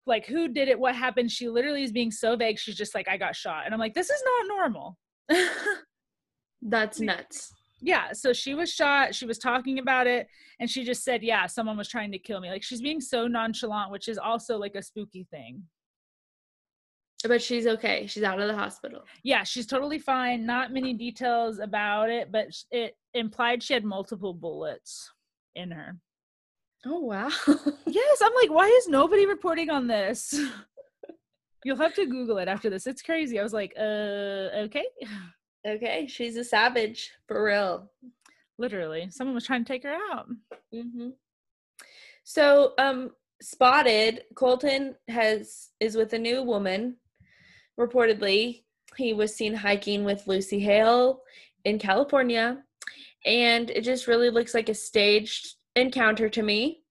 like 0.08 0.26
who 0.26 0.48
did 0.48 0.68
it 0.68 0.78
what 0.78 0.94
happened 0.96 1.30
she 1.30 1.48
literally 1.48 1.82
is 1.82 1.92
being 1.92 2.10
so 2.10 2.34
vague 2.36 2.58
she's 2.58 2.74
just 2.76 2.94
like 2.94 3.08
i 3.08 3.16
got 3.16 3.36
shot 3.36 3.64
and 3.64 3.72
i'm 3.74 3.80
like 3.80 3.94
this 3.94 4.10
is 4.10 4.22
not 4.24 4.56
normal 4.56 4.96
That's 6.62 6.98
nuts. 7.00 7.52
yeah 7.80 8.12
so 8.12 8.32
she 8.32 8.54
was 8.54 8.72
shot 8.72 9.14
she 9.14 9.26
was 9.26 9.38
talking 9.38 9.78
about 9.78 10.06
it 10.08 10.26
and 10.58 10.68
she 10.68 10.82
just 10.84 11.04
said 11.04 11.22
yeah 11.22 11.46
someone 11.46 11.76
was 11.76 11.88
trying 11.88 12.10
to 12.12 12.18
kill 12.18 12.40
me 12.40 12.50
like 12.50 12.64
she's 12.64 12.80
being 12.82 13.00
so 13.00 13.28
nonchalant 13.28 13.92
which 13.92 14.08
is 14.08 14.18
also 14.18 14.56
like 14.58 14.74
a 14.74 14.82
spooky 14.82 15.24
thing 15.30 15.62
But 17.26 17.42
she's 17.42 17.66
okay. 17.66 18.06
She's 18.06 18.22
out 18.22 18.40
of 18.40 18.48
the 18.48 18.56
hospital. 18.56 19.02
yeah 19.22 19.44
she's 19.44 19.66
totally 19.66 19.98
fine 20.00 20.44
not 20.46 20.72
many 20.72 20.94
details 20.94 21.58
about 21.60 22.10
it 22.10 22.32
but 22.32 22.46
it 22.70 22.96
implied 23.14 23.62
she 23.62 23.74
had 23.74 23.84
multiple 23.84 24.34
bullets 24.34 25.10
in 25.54 25.70
her 25.70 25.96
Oh 26.88 27.00
wow. 27.00 27.28
yes 27.86 28.22
i'm 28.22 28.32
like 28.34 28.50
why 28.50 28.66
is 28.66 28.88
nobody 28.88 29.26
reporting 29.26 29.70
on 29.70 29.86
this 29.86 30.34
you'll 31.64 31.76
have 31.76 31.94
to 31.94 32.06
google 32.06 32.38
it 32.38 32.48
after 32.48 32.70
this 32.70 32.86
it's 32.86 33.02
crazy 33.02 33.38
i 33.38 33.42
was 33.42 33.52
like 33.52 33.72
uh 33.78 34.64
okay 34.64 34.84
okay, 35.66 36.06
she's 36.06 36.36
a 36.36 36.44
savage 36.44 37.10
for 37.26 37.44
real. 37.44 37.90
literally 38.58 39.08
someone 39.10 39.34
was 39.34 39.44
trying 39.44 39.64
to 39.64 39.72
take 39.72 39.82
her 39.82 39.96
out 40.12 40.28
Mm-hmm. 40.74 41.10
So, 42.24 42.74
um, 42.78 43.12
spotted 43.40 44.24
Colton 44.34 44.96
has 45.08 45.70
is 45.80 45.96
with 45.96 46.12
a 46.12 46.18
new 46.18 46.42
woman. 46.42 46.96
Reportedly, 47.78 48.64
he 48.96 49.12
was 49.12 49.34
seen 49.34 49.54
hiking 49.54 50.04
with 50.04 50.26
Lucy 50.26 50.58
Hale 50.58 51.22
in 51.64 51.78
California, 51.78 52.62
and 53.24 53.70
it 53.70 53.82
just 53.82 54.06
really 54.06 54.30
looks 54.30 54.54
like 54.54 54.68
a 54.68 54.74
staged 54.74 55.54
encounter 55.78 56.28
to 56.28 56.42
me. 56.42 56.82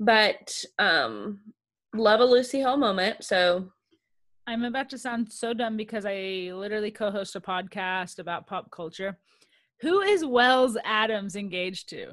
But 0.00 0.64
um, 0.78 1.40
love 1.94 2.20
a 2.20 2.24
Lucy 2.24 2.58
Hale 2.58 2.76
moment. 2.76 3.24
So, 3.24 3.72
i'm 4.46 4.64
about 4.64 4.88
to 4.88 4.96
sound 4.96 5.30
so 5.30 5.52
dumb 5.52 5.76
because 5.76 6.06
i 6.06 6.50
literally 6.54 6.90
co-host 6.90 7.36
a 7.36 7.40
podcast 7.40 8.18
about 8.18 8.46
pop 8.46 8.70
culture 8.70 9.18
who 9.82 10.00
is 10.00 10.24
wells 10.24 10.78
adams 10.84 11.36
engaged 11.36 11.90
to 11.90 12.06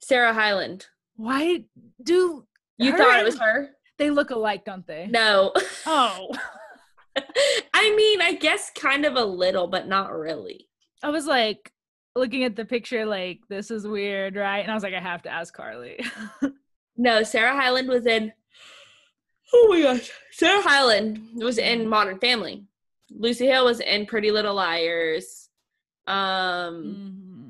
Sarah 0.00 0.32
Hyland, 0.32 0.86
why 1.16 1.64
do 2.02 2.46
you 2.78 2.96
thought 2.96 3.18
it 3.20 3.24
was 3.24 3.38
her? 3.38 3.70
they 3.98 4.10
look 4.10 4.30
alike 4.30 4.64
don't 4.64 4.86
they 4.86 5.06
No. 5.10 5.52
oh 5.86 6.28
I 7.74 7.94
mean, 7.96 8.20
I 8.22 8.34
guess 8.34 8.70
kind 8.70 9.04
of 9.04 9.16
a 9.16 9.24
little, 9.24 9.66
but 9.66 9.88
not 9.88 10.12
really. 10.12 10.68
i 11.02 11.10
was 11.10 11.26
like 11.26 11.72
looking 12.18 12.44
at 12.44 12.56
the 12.56 12.64
picture 12.64 13.04
like 13.06 13.40
this 13.48 13.70
is 13.70 13.86
weird 13.86 14.36
right 14.36 14.60
and 14.60 14.70
i 14.70 14.74
was 14.74 14.82
like 14.82 14.94
i 14.94 15.00
have 15.00 15.22
to 15.22 15.30
ask 15.30 15.54
carly 15.54 15.98
No, 17.00 17.22
Sarah 17.22 17.54
Hyland 17.54 17.86
was 17.88 18.06
in. 18.06 18.32
Oh 19.54 19.68
my 19.70 19.80
gosh. 19.82 20.10
Sarah 20.32 20.60
Hyland 20.60 21.20
was 21.36 21.56
in 21.56 21.88
Modern 21.88 22.18
Family. 22.18 22.64
Lucy 23.08 23.46
Hale 23.46 23.66
was 23.66 23.78
in 23.78 24.04
Pretty 24.04 24.32
Little 24.32 24.56
Liars. 24.56 25.48
Um, 26.08 26.84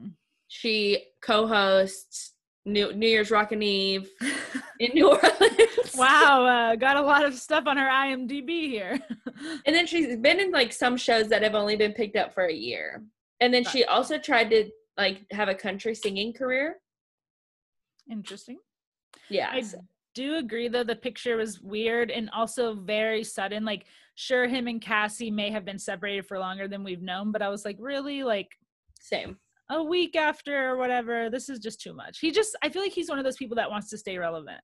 Mhm. 0.04 0.12
she 0.48 1.02
co-hosts 1.22 2.34
New 2.66 2.92
New 2.92 3.08
Year's 3.08 3.30
Rockin' 3.30 3.62
Eve 3.62 4.10
in 4.80 4.90
New 4.92 5.08
Orleans. 5.08 5.94
wow 5.96 6.44
uh, 6.44 6.76
got 6.76 6.96
a 6.98 7.00
lot 7.02 7.25
of 7.25 7.34
stuff 7.34 7.64
on 7.66 7.78
her 7.78 7.88
imdb 7.88 8.50
here 8.68 9.00
And 9.66 9.75
then 9.75 9.87
she's 9.87 10.14
been 10.16 10.40
in 10.40 10.50
like 10.50 10.75
some 10.75 10.96
shows 10.98 11.28
that 11.30 11.42
have 11.42 11.54
only 11.54 11.76
been 11.76 11.94
picked 11.94 12.16
up 12.16 12.34
for 12.34 12.44
a 12.44 12.52
year. 12.52 13.02
And 13.40 13.52
then 13.54 13.64
she 13.64 13.85
also 13.85 14.18
tried 14.18 14.50
to 14.50 14.71
like 14.97 15.25
have 15.33 15.49
a 15.49 15.54
country 15.54 15.95
singing 15.95 16.33
career. 16.33 16.76
interesting 18.11 18.59
Yeah. 19.28 19.50
I 19.52 19.62
do 20.14 20.37
agree 20.37 20.66
though 20.66 20.83
the 20.83 20.97
picture 20.97 21.37
was 21.37 21.61
weird 21.61 22.11
and 22.11 22.28
also 22.30 22.75
very 22.75 23.23
sudden. 23.23 23.64
Like, 23.64 23.87
sure, 24.16 24.49
him 24.49 24.66
and 24.66 24.80
Cassie 24.80 25.30
may 25.30 25.50
have 25.50 25.64
been 25.64 25.78
separated 25.78 26.26
for 26.26 26.40
longer 26.40 26.66
than 26.66 26.83
we've 26.83 27.02
known, 27.02 27.30
but 27.30 27.42
I 27.42 27.49
was 27.49 27.64
like, 27.64 27.76
really, 27.78 28.25
like 28.25 28.49
same. 29.00 29.37
a 29.71 29.80
week 29.80 30.16
after 30.16 30.71
or 30.71 30.76
whatever. 30.76 31.30
This 31.30 31.49
is 31.49 31.61
just 31.61 31.80
too 31.80 31.95
much. 31.95 32.18
He 32.18 32.33
just, 32.33 32.57
I 32.62 32.68
feel 32.68 32.83
like 32.83 32.92
he's 32.92 33.09
one 33.09 33.21
of 33.21 33.25
those 33.25 33.37
people 33.37 33.57
that 33.57 33.71
wants 33.71 33.90
to 33.90 33.99
stay 33.99 34.18
relevant. 34.18 34.61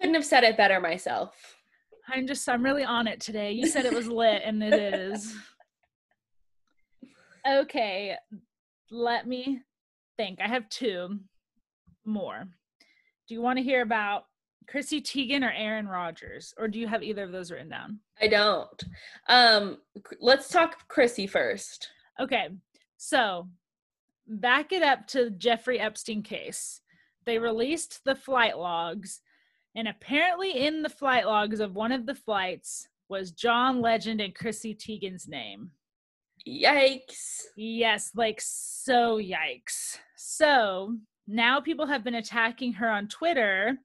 Couldn't 0.00 0.14
have 0.14 0.24
said 0.24 0.44
it 0.44 0.56
better 0.56 0.80
myself. 0.80 1.34
I'm 2.08 2.26
just, 2.26 2.48
I'm 2.48 2.62
really 2.62 2.84
on 2.84 3.08
it 3.08 3.20
today. 3.20 3.52
You 3.52 3.66
said 3.66 3.86
it 3.86 3.94
was 3.94 4.06
lit, 4.06 4.42
and 4.44 4.62
it 4.62 4.74
is. 4.74 5.34
Okay, 7.46 8.16
let 8.90 9.26
me 9.26 9.60
think. 10.16 10.40
I 10.40 10.48
have 10.48 10.68
two 10.68 11.18
more. 12.04 12.44
Do 13.28 13.34
you 13.34 13.42
want 13.42 13.58
to 13.58 13.62
hear 13.62 13.82
about 13.82 14.24
Chrissy 14.68 15.00
Teigen 15.00 15.42
or 15.42 15.52
Aaron 15.52 15.86
Rodgers, 15.86 16.54
or 16.58 16.68
do 16.68 16.78
you 16.78 16.86
have 16.86 17.02
either 17.02 17.24
of 17.24 17.32
those 17.32 17.50
written 17.50 17.68
down? 17.68 18.00
I 18.20 18.28
don't. 18.28 18.84
Um, 19.28 19.78
let's 20.20 20.48
talk 20.48 20.88
Chrissy 20.88 21.26
first. 21.26 21.90
Okay, 22.20 22.48
so 22.96 23.48
back 24.26 24.72
it 24.72 24.82
up 24.82 25.06
to 25.08 25.30
Jeffrey 25.30 25.78
Epstein 25.78 26.22
case. 26.22 26.80
They 27.26 27.38
released 27.38 28.00
the 28.04 28.14
flight 28.14 28.58
logs, 28.58 29.20
and 29.74 29.88
apparently 29.88 30.66
in 30.66 30.82
the 30.82 30.88
flight 30.88 31.26
logs 31.26 31.60
of 31.60 31.74
one 31.74 31.92
of 31.92 32.06
the 32.06 32.14
flights 32.14 32.88
was 33.08 33.32
John 33.32 33.80
Legend 33.80 34.20
and 34.20 34.34
Chrissy 34.34 34.74
Teigen's 34.74 35.28
name. 35.28 35.70
Yikes. 36.48 37.42
Yes, 37.56 38.10
like 38.14 38.40
so 38.40 39.18
yikes. 39.18 39.98
So 40.16 40.96
now 41.26 41.60
people 41.60 41.86
have 41.86 42.04
been 42.04 42.16
attacking 42.16 42.74
her 42.74 42.88
on 42.88 43.08
Twitter 43.08 43.78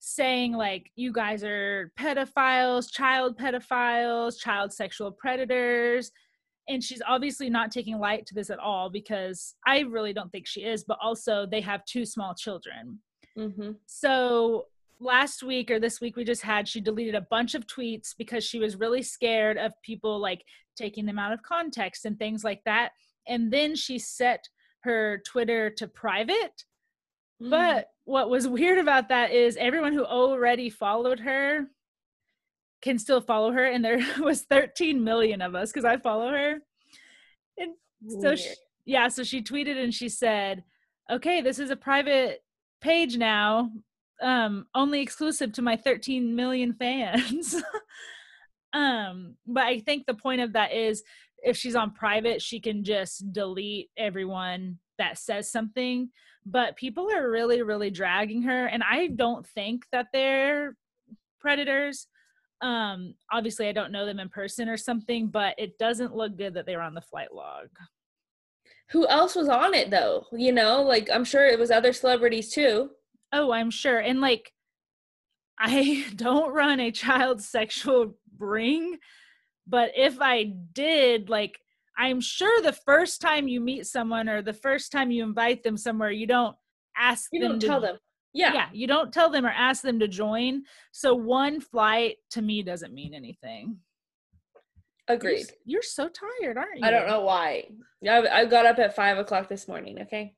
saying 0.00 0.52
like 0.52 0.90
you 0.96 1.12
guys 1.12 1.42
are 1.42 1.90
pedophiles, 1.98 2.90
child 2.92 3.38
pedophiles, 3.38 4.38
child 4.38 4.72
sexual 4.72 5.10
predators. 5.10 6.10
And 6.68 6.82
she's 6.82 7.02
obviously 7.06 7.48
not 7.50 7.70
taking 7.70 7.98
light 7.98 8.26
to 8.26 8.34
this 8.34 8.50
at 8.50 8.58
all 8.58 8.90
because 8.90 9.54
I 9.66 9.80
really 9.80 10.12
don't 10.12 10.30
think 10.30 10.46
she 10.46 10.64
is, 10.64 10.84
but 10.84 10.98
also 11.02 11.46
they 11.46 11.60
have 11.62 11.84
two 11.84 12.04
small 12.04 12.34
children. 12.34 13.00
Mm-hmm. 13.36 13.72
So 13.86 14.66
last 15.04 15.42
week 15.42 15.70
or 15.70 15.78
this 15.78 16.00
week 16.00 16.16
we 16.16 16.24
just 16.24 16.42
had 16.42 16.66
she 16.66 16.80
deleted 16.80 17.14
a 17.14 17.26
bunch 17.30 17.54
of 17.54 17.66
tweets 17.66 18.14
because 18.16 18.42
she 18.42 18.58
was 18.58 18.76
really 18.76 19.02
scared 19.02 19.58
of 19.58 19.72
people 19.82 20.18
like 20.18 20.42
taking 20.76 21.06
them 21.06 21.18
out 21.18 21.32
of 21.32 21.42
context 21.42 22.04
and 22.04 22.18
things 22.18 22.42
like 22.42 22.60
that. 22.64 22.90
And 23.28 23.52
then 23.52 23.76
she 23.76 23.98
set 23.98 24.44
her 24.80 25.22
twitter 25.26 25.70
to 25.70 25.86
private. 25.88 26.64
Mm. 27.42 27.50
but 27.50 27.88
what 28.04 28.30
was 28.30 28.46
weird 28.58 28.78
about 28.78 29.08
that 29.08 29.32
is 29.32 29.56
everyone 29.56 29.92
who 29.92 30.04
already 30.04 30.70
followed 30.70 31.20
her 31.20 31.66
can 32.80 32.98
still 32.98 33.20
follow 33.20 33.50
her 33.50 33.64
and 33.64 33.84
there 33.84 33.98
was 34.20 34.42
13 34.42 35.02
million 35.02 35.42
of 35.42 35.54
us 35.54 35.70
because 35.70 35.84
i 35.84 35.96
follow 35.96 36.30
her. 36.30 36.58
And 37.58 37.72
so 38.22 38.36
she, 38.36 38.50
yeah 38.84 39.08
so 39.08 39.22
she 39.24 39.42
tweeted 39.42 39.82
and 39.82 39.92
she 39.92 40.08
said 40.08 40.64
okay 41.10 41.40
this 41.40 41.58
is 41.58 41.70
a 41.70 41.76
private 41.76 42.40
page 42.80 43.16
now 43.16 43.70
um 44.22 44.66
only 44.74 45.00
exclusive 45.00 45.52
to 45.52 45.62
my 45.62 45.76
13 45.76 46.34
million 46.34 46.72
fans 46.72 47.56
um 48.72 49.36
but 49.46 49.64
i 49.64 49.78
think 49.80 50.06
the 50.06 50.14
point 50.14 50.40
of 50.40 50.52
that 50.52 50.72
is 50.72 51.02
if 51.42 51.56
she's 51.56 51.74
on 51.74 51.92
private 51.92 52.40
she 52.40 52.60
can 52.60 52.84
just 52.84 53.32
delete 53.32 53.90
everyone 53.96 54.78
that 54.98 55.18
says 55.18 55.50
something 55.50 56.08
but 56.46 56.76
people 56.76 57.10
are 57.10 57.30
really 57.30 57.62
really 57.62 57.90
dragging 57.90 58.42
her 58.42 58.66
and 58.66 58.82
i 58.88 59.08
don't 59.08 59.46
think 59.46 59.84
that 59.92 60.06
they're 60.12 60.76
predators 61.40 62.06
um 62.62 63.14
obviously 63.32 63.68
i 63.68 63.72
don't 63.72 63.92
know 63.92 64.06
them 64.06 64.20
in 64.20 64.28
person 64.28 64.68
or 64.68 64.76
something 64.76 65.26
but 65.26 65.54
it 65.58 65.76
doesn't 65.78 66.14
look 66.14 66.36
good 66.36 66.54
that 66.54 66.66
they 66.66 66.76
were 66.76 66.82
on 66.82 66.94
the 66.94 67.00
flight 67.00 67.34
log 67.34 67.68
Who 68.90 69.06
else 69.08 69.34
was 69.34 69.48
on 69.48 69.74
it 69.74 69.90
though? 69.90 70.26
You 70.32 70.52
know, 70.52 70.82
like 70.82 71.08
I'm 71.12 71.24
sure 71.24 71.46
it 71.46 71.58
was 71.58 71.70
other 71.70 71.92
celebrities 71.92 72.50
too. 72.52 72.90
Oh, 73.34 73.50
I'm 73.52 73.70
sure. 73.70 73.98
And 73.98 74.20
like, 74.20 74.52
I 75.58 76.06
don't 76.16 76.54
run 76.54 76.80
a 76.80 76.90
child 76.92 77.42
sexual 77.42 78.14
ring, 78.38 78.96
but 79.66 79.90
if 79.96 80.20
I 80.20 80.54
did, 80.72 81.28
like, 81.28 81.58
I'm 81.98 82.20
sure 82.20 82.62
the 82.62 82.72
first 82.72 83.20
time 83.20 83.48
you 83.48 83.60
meet 83.60 83.86
someone 83.86 84.28
or 84.28 84.40
the 84.40 84.52
first 84.52 84.90
time 84.92 85.10
you 85.10 85.22
invite 85.24 85.62
them 85.62 85.76
somewhere, 85.76 86.10
you 86.10 86.26
don't 86.26 86.56
ask 86.96 87.28
You 87.32 87.40
them 87.40 87.52
don't 87.52 87.60
to, 87.60 87.66
tell 87.66 87.80
them. 87.80 87.98
Yeah. 88.32 88.52
Yeah, 88.52 88.68
you 88.72 88.86
don't 88.86 89.12
tell 89.12 89.30
them 89.30 89.46
or 89.46 89.50
ask 89.50 89.82
them 89.82 90.00
to 90.00 90.08
join. 90.08 90.62
So 90.92 91.14
one 91.14 91.60
flight 91.60 92.16
to 92.30 92.42
me 92.42 92.62
doesn't 92.62 92.94
mean 92.94 93.14
anything. 93.14 93.78
You're, 95.08 95.16
Agreed. 95.16 95.46
you're 95.64 95.82
so 95.82 96.08
tired, 96.08 96.56
aren't 96.56 96.78
you? 96.78 96.86
I 96.86 96.90
don't 96.90 97.06
know 97.06 97.20
why. 97.20 97.64
I, 98.08 98.26
I 98.26 98.44
got 98.46 98.66
up 98.66 98.78
at 98.78 98.96
five 98.96 99.18
o'clock 99.18 99.48
this 99.48 99.68
morning. 99.68 100.00
Okay. 100.02 100.34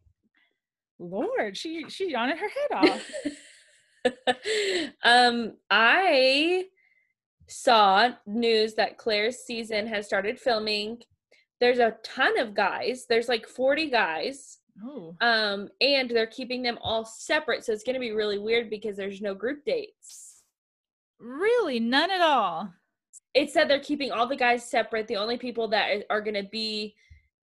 Lord, 0.99 1.57
she 1.57 1.85
she 1.89 2.11
yawned 2.11 2.39
her 2.39 2.49
head 2.49 2.91
off. 2.91 3.11
um, 5.05 5.55
I 5.71 6.65
saw 7.49 8.11
news 8.27 8.75
that 8.75 8.99
Claire's 8.99 9.39
season 9.39 9.87
has 9.87 10.07
started 10.07 10.39
filming. 10.39 10.99
There's 11.61 11.79
a 11.79 11.97
ton 12.03 12.39
of 12.39 12.55
guys. 12.55 13.07
There's 13.09 13.29
like 13.29 13.47
40 13.49 13.89
guys. 13.91 14.59
oh, 14.85 15.15
Um, 15.21 15.69
and 15.81 16.11
they're 16.11 16.27
keeping 16.27 16.63
them 16.63 16.79
all 16.83 17.05
separate. 17.05 17.65
So 17.65 17.73
it's 17.73 17.85
gonna 17.85 17.99
be 18.01 18.13
really 18.13 18.39
weird 18.39 18.69
because 18.71 18.97
there's 18.97 19.21
no 19.23 19.35
group 19.35 19.65
dates. 19.65 20.43
really? 21.19 21.81
None 21.81 22.11
at 22.11 22.21
all. 22.21 22.73
It 23.35 23.51
said 23.51 23.69
they're 23.69 23.81
keeping 23.81 24.13
all 24.13 24.27
the 24.27 24.37
guys 24.37 24.65
separate. 24.69 25.07
The 25.09 25.17
only 25.17 25.37
people 25.39 25.69
that 25.69 26.05
are 26.11 26.21
gonna 26.21 26.43
be 26.45 26.95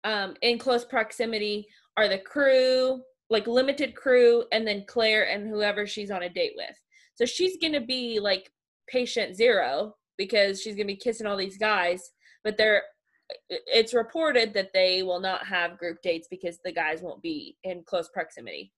um 0.03 0.35
in 0.41 0.57
close 0.57 0.83
proximity 0.85 1.67
are 1.97 2.07
the 2.07 2.17
crew, 2.17 3.01
like 3.31 3.47
limited 3.47 3.95
crew, 3.95 4.43
and 4.51 4.67
then 4.67 4.83
Claire 4.87 5.29
and 5.29 5.47
whoever 5.47 5.87
she's 5.87 6.11
on 6.11 6.23
a 6.23 6.29
date 6.29 6.53
with. 6.55 6.75
So 7.15 7.25
she's 7.25 7.57
gonna 7.57 7.81
be 7.81 8.19
like 8.19 8.51
patient 8.87 9.35
zero 9.35 9.95
because 10.17 10.61
she's 10.61 10.75
gonna 10.75 10.85
be 10.85 10.95
kissing 10.95 11.25
all 11.25 11.37
these 11.37 11.57
guys, 11.57 12.11
but 12.43 12.57
they're 12.57 12.83
it's 13.49 13.93
reported 13.93 14.53
that 14.53 14.71
they 14.73 15.03
will 15.03 15.21
not 15.21 15.45
have 15.47 15.77
group 15.77 16.01
dates 16.01 16.27
because 16.29 16.59
the 16.65 16.71
guys 16.71 17.01
won't 17.01 17.21
be 17.21 17.55
in 17.63 17.81
close 17.85 18.09
proximity. 18.09 18.73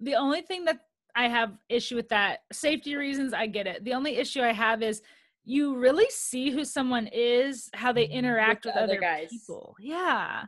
the 0.00 0.14
only 0.14 0.42
thing 0.42 0.64
that 0.64 0.78
I 1.16 1.26
have 1.26 1.54
issue 1.68 1.96
with 1.96 2.08
that 2.10 2.40
safety 2.52 2.94
reasons 2.94 3.32
I 3.32 3.48
get 3.48 3.66
it. 3.66 3.84
The 3.84 3.94
only 3.94 4.16
issue 4.16 4.40
I 4.40 4.52
have 4.52 4.82
is 4.82 5.02
you 5.44 5.76
really 5.76 6.06
see 6.10 6.50
who 6.50 6.64
someone 6.64 7.08
is, 7.08 7.68
how 7.74 7.92
they 7.92 8.04
mm-hmm. 8.04 8.18
interact 8.18 8.62
the 8.62 8.68
with, 8.68 8.76
other 8.76 8.92
other 8.92 9.00
guys. 9.00 9.28
people. 9.30 9.74
Yeah. 9.80 10.44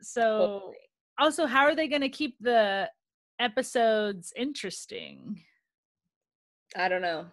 So. 0.00 0.72
Also 1.18 1.46
how 1.46 1.64
are 1.64 1.74
they 1.74 1.88
going 1.88 2.02
to 2.02 2.08
keep 2.08 2.36
the 2.40 2.90
episodes 3.38 4.32
interesting? 4.36 5.40
I 6.76 6.88
don't 6.88 7.02
know. 7.02 7.26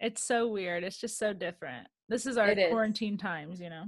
It's 0.00 0.22
so 0.22 0.48
weird. 0.48 0.84
It's 0.84 0.98
just 1.00 1.18
so 1.18 1.32
different. 1.32 1.86
This 2.08 2.26
is 2.26 2.36
our 2.36 2.48
It 2.50 2.58
is. 2.58 2.70
quarantine 2.70 3.16
times, 3.16 3.60
you 3.60 3.70
know. 3.70 3.84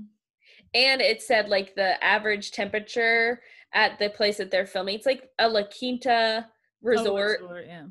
And 0.75 1.01
it 1.03 1.21
said 1.23 1.49
like 1.49 1.75
the 1.75 2.03
average 2.03 2.53
temperature 2.53 3.43
at 3.75 3.99
the 3.99 4.11
place 4.11 4.39
that 4.39 4.51
they're 4.51 4.67
filming. 4.67 4.95
It's 4.97 5.07
like 5.07 5.29
a 5.39 5.49
La 5.49 5.63
Quinta 5.65 6.47
Oh, 6.47 6.51
resort. 6.83 7.41
resort, 7.41 7.67
yeah. 7.67 7.87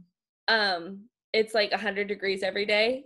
Um, 0.48 1.06
it's 1.34 1.54
like 1.54 1.72
100 1.72 2.08
degrees 2.08 2.44
every 2.44 2.66
day. 2.66 3.04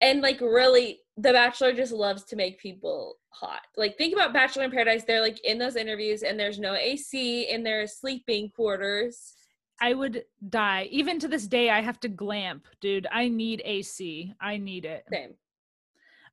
And 0.00 0.22
like 0.22 0.40
really 0.40 1.00
the 1.16 1.32
bachelor 1.32 1.72
just 1.72 1.92
loves 1.92 2.24
to 2.24 2.36
make 2.36 2.58
people 2.58 3.16
hot. 3.40 3.62
Like 3.76 3.96
think 3.96 4.14
about 4.14 4.32
Bachelor 4.32 4.64
in 4.64 4.70
Paradise. 4.70 5.04
They're 5.04 5.20
like 5.20 5.44
in 5.44 5.58
those 5.58 5.76
interviews 5.76 6.22
and 6.22 6.38
there's 6.38 6.58
no 6.58 6.74
AC 6.74 7.48
in 7.50 7.62
their 7.62 7.86
sleeping 7.86 8.50
quarters. 8.50 9.34
I 9.80 9.92
would 9.92 10.24
die. 10.48 10.88
Even 10.90 11.18
to 11.18 11.28
this 11.28 11.46
day, 11.46 11.68
I 11.68 11.82
have 11.82 12.00
to 12.00 12.08
glamp, 12.08 12.66
dude. 12.80 13.06
I 13.12 13.28
need 13.28 13.60
AC. 13.64 14.32
I 14.40 14.56
need 14.56 14.86
it. 14.86 15.04
Same. 15.12 15.34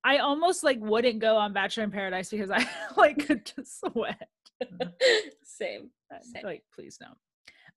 I 0.05 0.17
almost 0.17 0.63
like 0.63 0.79
wouldn't 0.79 1.19
go 1.19 1.37
on 1.37 1.53
Bachelor 1.53 1.83
in 1.83 1.91
Paradise 1.91 2.29
because 2.29 2.51
I 2.51 2.67
like 2.97 3.25
could 3.27 3.45
just 3.45 3.79
sweat. 3.79 4.29
Same. 5.43 5.89
Uh, 6.13 6.19
Same. 6.21 6.43
Like, 6.43 6.63
please 6.73 6.97
no. 7.01 7.07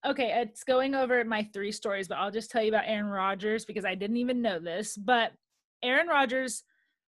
Okay, 0.09 0.41
it's 0.41 0.63
going 0.63 0.95
over 0.95 1.25
my 1.25 1.49
three 1.53 1.73
stories, 1.73 2.07
but 2.07 2.19
I'll 2.19 2.31
just 2.31 2.51
tell 2.51 2.63
you 2.63 2.69
about 2.69 2.85
Aaron 2.87 3.07
Rodgers 3.07 3.65
because 3.65 3.85
I 3.85 3.97
didn't 3.97 4.19
even 4.19 4.43
know 4.43 4.61
this. 4.61 4.97
But 4.97 5.33
Aaron 5.83 6.07
Rodgers, 6.07 6.63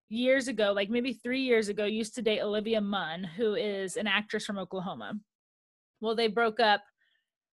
years 0.09 0.49
ago, 0.49 0.73
like 0.73 0.91
maybe 0.91 1.13
three 1.13 1.43
years 1.43 1.69
ago, 1.69 1.85
used 1.85 2.15
to 2.15 2.23
date 2.23 2.41
Olivia 2.41 2.81
Munn, 2.81 3.25
who 3.25 3.55
is 3.55 3.97
an 3.97 4.07
actress 4.07 4.45
from 4.45 4.59
Oklahoma. 4.59 5.15
Well, 6.01 6.15
they 6.15 6.29
broke 6.29 6.61
up, 6.61 6.83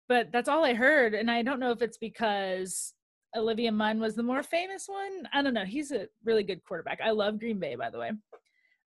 but 0.10 0.32
that's 0.32 0.50
all 0.50 0.66
I 0.66 0.74
heard. 0.74 1.14
And 1.14 1.30
I 1.30 1.42
don't 1.44 1.60
know 1.60 1.72
if 1.72 1.82
it's 1.82 1.98
because 1.98 2.94
Olivia 3.36 3.72
Munn 3.72 4.00
was 4.00 4.16
the 4.16 4.24
more 4.24 4.44
famous 4.44 4.86
one. 4.88 5.28
I 5.34 5.42
don't 5.42 5.54
know. 5.54 5.66
He's 5.66 5.92
a 5.92 6.08
really 6.26 6.44
good 6.44 6.64
quarterback. 6.64 7.00
I 7.04 7.12
love 7.12 7.40
Green 7.40 7.60
Bay, 7.60 7.76
by 7.76 7.90
the 7.90 8.00
way. 8.00 8.12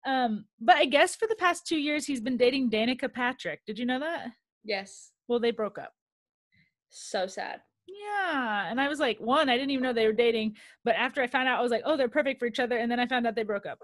Um, 0.05 0.45
but 0.59 0.75
I 0.75 0.85
guess 0.85 1.15
for 1.15 1.27
the 1.27 1.35
past 1.35 1.65
two 1.65 1.77
years, 1.77 2.05
he's 2.05 2.19
been 2.19 2.37
dating 2.37 2.69
Danica 2.69 3.11
Patrick. 3.11 3.61
Did 3.65 3.79
you 3.79 3.85
know 3.85 3.99
that? 3.99 4.27
Yes. 4.63 5.11
Well, 5.27 5.39
they 5.39 5.51
broke 5.51 5.77
up. 5.77 5.93
So 6.89 7.27
sad. 7.27 7.61
Yeah. 7.87 8.69
And 8.69 8.79
I 8.79 8.87
was 8.87 8.99
like, 8.99 9.19
one, 9.19 9.49
I 9.49 9.57
didn't 9.57 9.71
even 9.71 9.83
know 9.83 9.93
they 9.93 10.07
were 10.07 10.13
dating. 10.13 10.55
But 10.83 10.95
after 10.95 11.21
I 11.21 11.27
found 11.27 11.47
out, 11.47 11.59
I 11.59 11.61
was 11.61 11.71
like, 11.71 11.83
oh, 11.85 11.97
they're 11.97 12.07
perfect 12.09 12.39
for 12.39 12.45
each 12.45 12.59
other. 12.59 12.77
And 12.77 12.89
then 12.91 12.99
I 12.99 13.05
found 13.07 13.27
out 13.27 13.35
they 13.35 13.43
broke 13.43 13.65
up. 13.65 13.79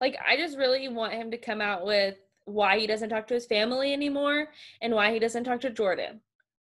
Like 0.00 0.16
I 0.26 0.36
just 0.36 0.56
really 0.56 0.88
want 0.88 1.12
him 1.14 1.30
to 1.32 1.38
come 1.38 1.60
out 1.60 1.84
with 1.84 2.16
why 2.44 2.78
he 2.78 2.86
doesn't 2.86 3.08
talk 3.10 3.26
to 3.28 3.34
his 3.34 3.46
family 3.46 3.92
anymore 3.92 4.48
and 4.80 4.94
why 4.94 5.12
he 5.12 5.18
doesn't 5.18 5.44
talk 5.44 5.60
to 5.62 5.70
Jordan. 5.70 6.20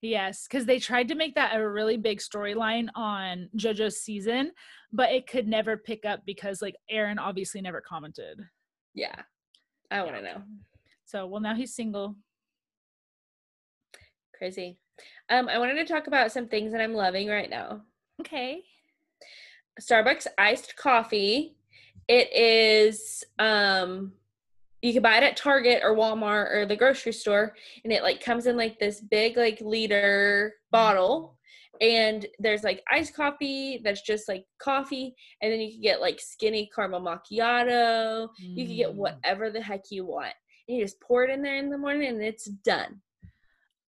Yes. 0.03 0.49
Because 0.49 0.67
they 0.67 0.81
tried 0.81 1.09
to 1.09 1.15
make 1.15 1.37
that 1.37 1.55
a 1.57 1.67
really 1.69 1.97
big 1.97 2.19
storyline 2.19 2.89
on 2.97 3.49
JoJo's 3.57 4.01
season, 4.01 4.51
but 4.93 5.13
it 5.13 5.29
could 5.29 5.47
never 5.47 5.77
pick 5.77 6.05
up 6.05 6.23
because, 6.27 6.61
like, 6.61 6.75
Aaron 6.91 7.21
obviously 7.21 7.61
never 7.61 7.81
commented. 7.81 8.41
Yeah. 8.95 9.15
I 9.93 10.03
want 10.03 10.17
to 10.17 10.23
Yeah. 10.23 10.33
know. 10.39 10.43
So, 11.05 11.27
well, 11.29 11.41
now 11.41 11.55
he's 11.55 11.75
single. 11.77 12.17
Crazy. 14.37 14.77
Um, 15.31 15.49
I 15.49 15.59
wanted 15.59 15.75
to 15.75 15.85
talk 15.93 16.07
about 16.07 16.33
some 16.33 16.49
things 16.49 16.73
that 16.73 16.81
I'm 16.81 16.95
loving 16.95 17.29
right 17.29 17.49
now. 17.49 17.83
Okay. 18.21 18.63
Starbucks 19.81 20.27
iced 20.39 20.77
coffee. 20.77 21.57
It 22.09 22.33
is 22.33 23.25
um 23.39 24.13
you 24.83 24.93
can 24.93 25.03
buy 25.03 25.17
it 25.17 25.23
at 25.23 25.37
Target 25.37 25.83
or 25.85 25.95
Walmart 25.95 26.53
or 26.53 26.67
the 26.67 26.75
grocery 26.77 27.13
store 27.13 27.55
and 27.85 27.93
it 27.93 28.03
like 28.03 28.23
comes 28.23 28.47
in 28.47 28.57
like 28.57 28.79
this 28.81 29.01
big 29.01 29.37
like 29.37 29.61
liter 29.61 30.55
bottle 30.73 31.39
and 31.81 32.27
there's 32.41 32.65
like 32.65 32.83
iced 32.91 33.15
coffee 33.15 33.81
that's 33.85 34.03
just 34.03 34.29
like 34.29 34.45
coffee 34.59 35.15
and 35.41 35.53
then 35.53 35.61
you 35.61 35.71
can 35.71 35.81
get 35.81 36.01
like 36.01 36.21
skinny 36.21 36.69
caramel 36.75 37.01
macchiato. 37.01 38.29
You 38.39 38.67
can 38.67 38.77
get 38.77 38.91
Mm. 38.91 38.97
whatever 38.97 39.51
the 39.51 39.63
heck 39.63 39.83
you 39.91 40.05
want. 40.05 40.35
and 40.69 40.77
you 40.79 40.85
just 40.85 41.01
pour 41.01 41.25
it 41.25 41.31
in 41.31 41.43
there 41.43 41.57
in 41.57 41.71
the 41.71 41.79
morning 41.79 42.09
and 42.09 42.23
it's 42.23 42.45
done. 42.47 43.01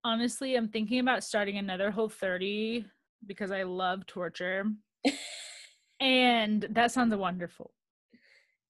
Honestly, 0.04 0.56
I'm 0.56 0.68
thinking 0.68 1.00
about 1.00 1.24
starting 1.24 1.58
another 1.58 1.92
whole 1.92 2.10
30 2.10 2.86
because 3.28 3.52
I 3.52 3.64
love 3.64 4.06
torture. 4.08 4.66
and 6.00 6.66
that 6.72 6.92
sounds 6.92 7.16
wonderful. 7.16 7.72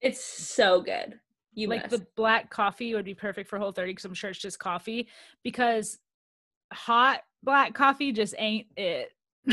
It's 0.01 0.23
so 0.23 0.81
good. 0.81 1.19
You 1.53 1.67
like 1.67 1.83
must. 1.83 1.91
the 1.91 2.07
black 2.15 2.49
coffee 2.49 2.93
would 2.95 3.05
be 3.05 3.13
perfect 3.13 3.49
for 3.49 3.59
whole 3.59 3.71
30 3.71 3.91
because 3.91 4.05
I'm 4.05 4.13
sure 4.13 4.29
it's 4.29 4.39
just 4.39 4.59
coffee 4.59 5.07
because 5.43 5.99
hot 6.71 7.21
black 7.43 7.73
coffee 7.73 8.11
just 8.11 8.35
ain't 8.37 8.67
it. 8.77 9.11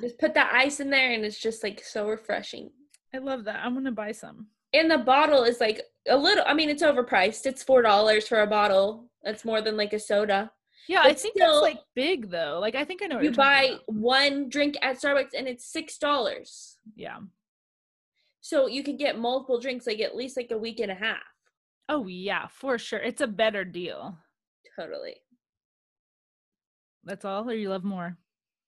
Just 0.00 0.18
put 0.18 0.34
that 0.34 0.52
ice 0.52 0.80
in 0.80 0.90
there 0.90 1.12
and 1.12 1.24
it's 1.24 1.38
just 1.38 1.62
like 1.62 1.80
so 1.84 2.08
refreshing. 2.08 2.72
I 3.14 3.18
love 3.18 3.44
that. 3.44 3.64
I'm 3.64 3.72
gonna 3.72 3.92
buy 3.92 4.10
some. 4.10 4.48
And 4.72 4.90
the 4.90 4.98
bottle 4.98 5.44
is 5.44 5.60
like 5.60 5.80
a 6.08 6.16
little 6.16 6.42
I 6.44 6.54
mean 6.54 6.68
it's 6.68 6.82
overpriced. 6.82 7.46
It's 7.46 7.62
four 7.62 7.80
dollars 7.80 8.26
for 8.26 8.40
a 8.40 8.48
bottle. 8.48 9.08
That's 9.22 9.44
more 9.44 9.62
than 9.62 9.76
like 9.76 9.92
a 9.92 10.00
soda. 10.00 10.50
Yeah, 10.88 11.02
But 11.02 11.10
I 11.12 11.14
think 11.14 11.34
still- 11.36 11.60
that's 11.60 11.74
like 11.74 11.80
big 11.94 12.30
though. 12.30 12.58
Like 12.60 12.74
I 12.74 12.84
think 12.84 13.02
I 13.02 13.06
know 13.06 13.16
what 13.16 13.24
You 13.24 13.32
buy 13.32 13.64
about. 13.64 13.80
one 13.92 14.48
drink 14.48 14.76
at 14.82 14.96
Starbucks 14.96 15.34
and 15.36 15.46
it's 15.46 15.66
six 15.70 15.98
dollars. 15.98 16.78
Yeah. 16.96 17.18
So 18.40 18.66
you 18.66 18.82
can 18.82 18.96
get 18.96 19.18
multiple 19.18 19.60
drinks 19.60 19.86
like 19.86 20.00
at 20.00 20.16
least 20.16 20.36
like 20.36 20.50
a 20.50 20.56
week 20.58 20.80
and 20.80 20.90
a 20.90 20.94
half. 20.94 21.18
Oh 21.90 22.06
yeah, 22.06 22.46
for 22.48 22.78
sure. 22.78 23.00
It's 23.00 23.20
a 23.20 23.26
better 23.26 23.64
deal. 23.64 24.16
Totally. 24.78 25.16
That's 27.04 27.24
all, 27.24 27.48
or 27.48 27.54
you 27.54 27.68
love 27.70 27.84
more? 27.84 28.16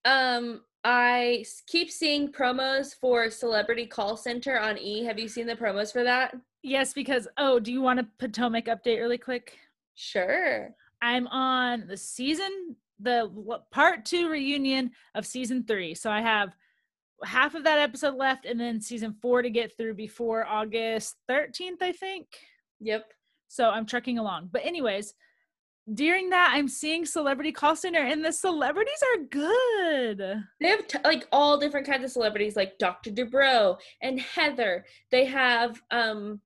Um, 0.04 0.62
I 0.84 1.44
keep 1.66 1.90
seeing 1.90 2.32
promos 2.32 2.94
for 2.94 3.30
Celebrity 3.30 3.86
Call 3.86 4.16
Center 4.16 4.58
on 4.58 4.78
E. 4.78 5.04
Have 5.04 5.18
you 5.18 5.28
seen 5.28 5.46
the 5.46 5.54
promos 5.56 5.92
for 5.92 6.04
that? 6.04 6.34
Yes, 6.62 6.92
because 6.92 7.28
oh, 7.36 7.58
do 7.60 7.72
you 7.72 7.80
want 7.82 8.00
a 8.00 8.08
Potomac 8.18 8.66
update 8.66 8.98
really 9.00 9.18
quick? 9.18 9.58
Sure. 9.94 10.74
I'm 11.02 11.26
on 11.28 11.86
the 11.86 11.96
season, 11.96 12.76
the 12.98 13.30
part 13.70 14.04
two 14.04 14.28
reunion 14.28 14.90
of 15.14 15.26
season 15.26 15.64
three. 15.64 15.94
So 15.94 16.10
I 16.10 16.20
have 16.20 16.54
half 17.24 17.54
of 17.54 17.64
that 17.64 17.78
episode 17.78 18.14
left, 18.14 18.44
and 18.46 18.58
then 18.60 18.80
season 18.80 19.14
four 19.20 19.42
to 19.42 19.50
get 19.50 19.76
through 19.76 19.94
before 19.94 20.46
August 20.46 21.16
13th, 21.30 21.82
I 21.82 21.92
think. 21.92 22.26
Yep. 22.80 23.12
So 23.48 23.68
I'm 23.70 23.86
trucking 23.86 24.18
along. 24.18 24.50
But 24.52 24.64
anyways, 24.64 25.14
during 25.92 26.30
that, 26.30 26.52
I'm 26.54 26.68
seeing 26.68 27.04
Celebrity 27.04 27.52
Call 27.52 27.74
Center, 27.74 28.00
and 28.00 28.24
the 28.24 28.32
celebrities 28.32 29.02
are 29.14 29.24
good. 29.24 30.42
They 30.60 30.68
have 30.68 30.86
t- 30.86 30.98
like 31.04 31.26
all 31.32 31.58
different 31.58 31.86
kinds 31.86 32.04
of 32.04 32.10
celebrities, 32.10 32.54
like 32.54 32.78
Dr. 32.78 33.10
Dubrow 33.10 33.76
and 34.02 34.20
Heather. 34.20 34.84
They 35.10 35.24
have 35.24 35.80
um 35.90 36.40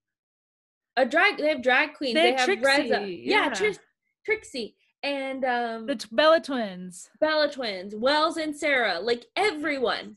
a 0.96 1.04
drag. 1.04 1.36
They 1.38 1.48
have 1.48 1.62
drag 1.62 1.94
queens. 1.94 2.14
They 2.14 2.32
They, 2.32 2.36
have 2.36 2.48
have 2.48 2.62
Reza. 2.62 3.00
Yeah, 3.00 3.46
yeah. 3.46 3.50
Tris- 3.50 3.78
Trixie 4.24 4.76
and 5.02 5.44
um 5.44 5.86
The 5.86 5.96
t- 5.96 6.08
Bella 6.10 6.40
twins. 6.40 7.10
Bella 7.20 7.50
twins, 7.50 7.94
Wells 7.94 8.36
and 8.36 8.56
Sarah. 8.56 9.00
Like 9.00 9.26
everyone. 9.36 10.16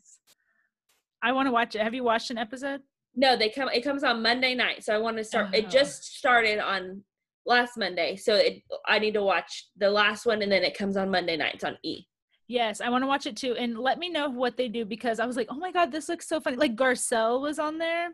I 1.22 1.32
want 1.32 1.48
to 1.48 1.52
watch 1.52 1.76
it. 1.76 1.82
Have 1.82 1.94
you 1.94 2.04
watched 2.04 2.30
an 2.30 2.38
episode? 2.38 2.82
No, 3.16 3.36
they 3.36 3.50
come. 3.50 3.70
It 3.70 3.84
comes 3.84 4.04
on 4.04 4.22
Monday 4.22 4.54
night, 4.54 4.84
so 4.84 4.94
I 4.94 5.00
want 5.00 5.18
to 5.18 5.24
start. 5.24 5.48
Oh. 5.54 5.58
It 5.58 5.70
just 5.70 6.18
started 6.18 6.60
on 6.60 7.04
last 7.46 7.78
Monday, 7.78 8.16
so 8.16 8.36
it. 8.36 8.62
I 8.86 9.00
need 9.00 9.16
to 9.16 9.24
watch 9.24 9.68
the 9.76 9.90
last 9.90 10.26
one, 10.26 10.42
and 10.42 10.52
then 10.52 10.64
it 10.64 10.78
comes 10.78 10.96
on 10.96 11.10
Monday 11.10 11.36
nights 11.36 11.64
on 11.64 11.78
E. 11.84 12.04
Yes, 12.48 12.80
I 12.80 12.90
want 12.90 13.04
to 13.04 13.08
watch 13.08 13.26
it 13.26 13.36
too. 13.36 13.56
And 13.56 13.78
let 13.78 14.00
me 14.00 14.10
know 14.10 14.30
what 14.30 14.56
they 14.56 14.70
do 14.70 14.86
because 14.86 15.20
I 15.20 15.26
was 15.26 15.36
like, 15.36 15.48
oh 15.50 15.58
my 15.58 15.72
God, 15.72 15.92
this 15.92 16.08
looks 16.08 16.30
so 16.30 16.40
funny. 16.40 16.56
Like 16.56 16.76
Garcelle 16.78 17.42
was 17.42 17.60
on 17.60 17.78
there. 17.78 18.10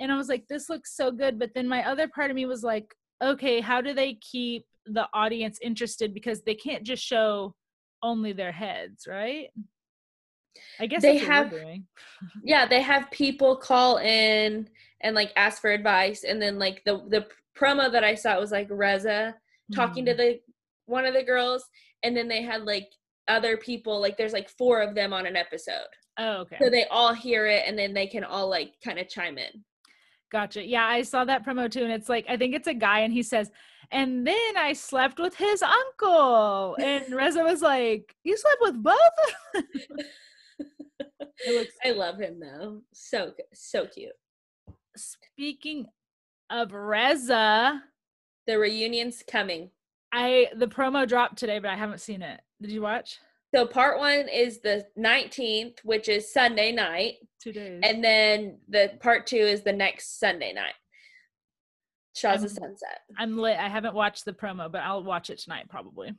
And 0.00 0.10
I 0.10 0.16
was 0.16 0.28
like, 0.28 0.48
this 0.48 0.68
looks 0.68 0.96
so 0.96 1.12
good. 1.12 1.38
But 1.38 1.50
then 1.54 1.68
my 1.68 1.88
other 1.88 2.08
part 2.08 2.30
of 2.30 2.34
me 2.34 2.46
was 2.46 2.64
like, 2.64 2.92
okay, 3.22 3.60
how 3.60 3.80
do 3.80 3.94
they 3.94 4.14
keep 4.14 4.64
the 4.86 5.08
audience 5.14 5.58
interested? 5.62 6.12
Because 6.14 6.42
they 6.42 6.54
can't 6.54 6.84
just 6.84 7.02
show 7.02 7.54
only 8.02 8.32
their 8.32 8.52
heads, 8.52 9.06
right? 9.08 9.48
I 10.78 10.86
guess 10.86 11.02
They 11.02 11.18
have-. 11.18 11.52
Yeah, 12.44 12.66
they 12.66 12.80
have 12.82 13.10
people 13.10 13.56
call 13.56 13.98
in 13.98 14.68
and 15.00 15.14
like 15.14 15.32
ask 15.36 15.60
for 15.60 15.70
advice, 15.70 16.24
and 16.24 16.40
then 16.40 16.58
like 16.58 16.82
the 16.84 17.04
the 17.08 17.26
promo 17.56 17.90
that 17.92 18.04
I 18.04 18.14
saw 18.14 18.38
was 18.38 18.52
like 18.52 18.68
Reza 18.70 19.34
talking 19.74 20.04
to 20.06 20.12
Mhm. 20.14 20.16
the 20.16 20.40
one 20.86 21.06
of 21.06 21.14
the 21.14 21.22
girls, 21.22 21.64
and 22.02 22.16
then 22.16 22.28
they 22.28 22.42
had 22.42 22.62
like 22.64 22.88
other 23.28 23.56
people. 23.56 24.00
Like 24.00 24.16
there's 24.16 24.32
like 24.32 24.48
four 24.48 24.80
of 24.82 24.94
them 24.94 25.12
on 25.12 25.26
an 25.26 25.36
episode, 25.36 25.88
Oh, 26.18 26.40
okay. 26.42 26.56
so 26.62 26.70
they 26.70 26.84
all 26.86 27.12
hear 27.12 27.46
it, 27.46 27.64
and 27.66 27.78
then 27.78 27.92
they 27.94 28.06
can 28.06 28.24
all 28.24 28.48
like 28.48 28.74
kind 28.84 28.98
of 28.98 29.08
chime 29.08 29.38
in. 29.38 29.64
Gotcha. 30.32 30.64
Yeah, 30.66 30.84
I 30.86 31.02
saw 31.02 31.24
that 31.24 31.44
promo 31.46 31.70
too. 31.70 31.84
And 31.84 31.92
it's 31.92 32.08
like, 32.08 32.26
I 32.28 32.36
think 32.36 32.54
it's 32.54 32.66
a 32.66 32.74
guy 32.74 33.00
and 33.00 33.12
he 33.12 33.22
says, 33.22 33.52
and 33.94 34.26
then 34.26 34.56
I 34.58 34.74
slept 34.74 35.18
with 35.18 35.34
his 35.36 35.62
uncle. 35.62 36.76
And 36.78 37.14
Reza 37.14 37.42
was 37.42 37.62
like, 37.62 38.14
You 38.24 38.36
slept 38.36 38.58
with 38.60 38.82
both? 38.82 38.96
of 39.54 39.62
them?" 39.88 40.06
it 41.46 41.54
looks 41.58 41.74
I 41.84 41.90
love 41.92 42.18
him 42.18 42.38
though. 42.40 42.82
So 42.92 43.32
so 43.52 43.86
cute. 43.86 44.12
speaking 44.96 45.86
of 46.50 46.72
Reza, 46.72 47.82
The 48.46 48.58
reunion's 48.58 49.22
coming. 49.26 49.70
I 50.12 50.48
the 50.56 50.68
promo 50.68 51.08
dropped 51.08 51.38
today, 51.38 51.58
but 51.58 51.70
I 51.70 51.76
haven't 51.76 52.00
seen 52.00 52.22
it. 52.22 52.40
Did 52.60 52.70
you 52.70 52.82
watch? 52.82 53.18
So 53.54 53.66
part 53.66 53.98
one 53.98 54.28
is 54.28 54.60
the 54.60 54.84
19th, 54.98 55.78
which 55.84 56.08
is 56.08 56.32
Sunday 56.32 56.72
night, 56.72 57.14
Two 57.40 57.52
days. 57.52 57.80
and 57.84 58.02
then 58.02 58.58
the 58.68 58.92
part 59.00 59.26
two 59.28 59.36
is 59.36 59.62
the 59.62 59.72
next 59.72 60.18
Sunday 60.18 60.52
night. 60.52 60.74
Shahs 62.14 62.44
of 62.44 62.50
Sunset. 62.50 63.00
I'm 63.18 63.36
lit. 63.36 63.58
I 63.58 63.68
haven't 63.68 63.94
watched 63.94 64.24
the 64.24 64.32
promo, 64.32 64.70
but 64.70 64.82
I'll 64.82 65.02
watch 65.02 65.30
it 65.30 65.38
tonight 65.38 65.68
probably. 65.68 66.14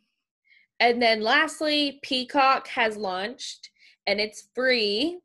And 0.79 1.01
then 1.01 1.21
lastly, 1.21 1.99
Peacock 2.03 2.67
has 2.67 2.97
launched 2.97 3.69
and 4.07 4.19
it's 4.19 4.49
free. 4.53 5.19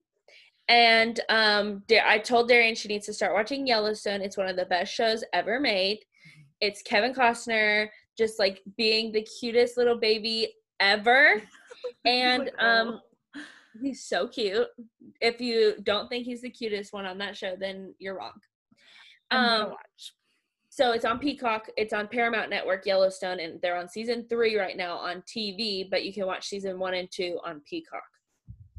And 0.69 1.19
um 1.29 1.83
I 1.91 2.19
told 2.19 2.49
Darian 2.49 2.77
she 2.77 2.89
needs 2.89 3.07
to 3.07 3.13
start 3.13 3.35
watching 3.35 3.67
Yellowstone. 3.67 4.23
It's 4.23 4.37
one 4.37 4.49
of 4.49 4.57
the 4.57 4.67
best 4.67 4.93
shows 4.95 5.25
ever 5.33 5.59
made. 5.59 5.99
It's 6.61 6.83
Kevin 6.83 7.15
Costner 7.15 7.89
just 8.17 8.39
like 8.39 8.63
being 8.77 9.11
the 9.13 9.27
cutest 9.41 9.77
little 9.77 9.99
baby 9.99 10.55
ever. 10.79 11.43
And 12.05 12.51
um 12.59 13.01
oh. 13.35 13.41
he's 13.81 14.05
so 14.05 14.29
cute. 14.29 14.69
If 15.23 15.41
you 15.41 15.77
don't 15.83 16.09
think 16.09 16.27
he's 16.27 16.43
the 16.43 16.51
cutest 16.51 16.93
one 16.93 17.07
on 17.07 17.17
that 17.19 17.37
show, 17.37 17.57
then 17.59 17.95
you're 17.99 18.19
wrong. 18.19 18.35
Um 19.31 19.71
watch. 19.71 20.13
So 20.81 20.93
it's 20.93 21.05
on 21.05 21.19
Peacock, 21.19 21.69
it's 21.77 21.93
on 21.93 22.09
Paramount 22.09 22.49
Network, 22.49 22.87
Yellowstone, 22.87 23.39
and 23.39 23.61
they're 23.61 23.77
on 23.77 23.87
season 23.87 24.25
three 24.31 24.57
right 24.57 24.79
now 24.79 24.97
on 24.97 25.23
TV, 25.23 25.91
but 25.91 26.07
you 26.07 26.13
can 26.15 26.25
watch 26.25 26.47
season 26.47 26.79
one 26.79 26.95
and 26.95 27.07
two 27.11 27.39
on 27.45 27.61
Peacock. 27.69 28.03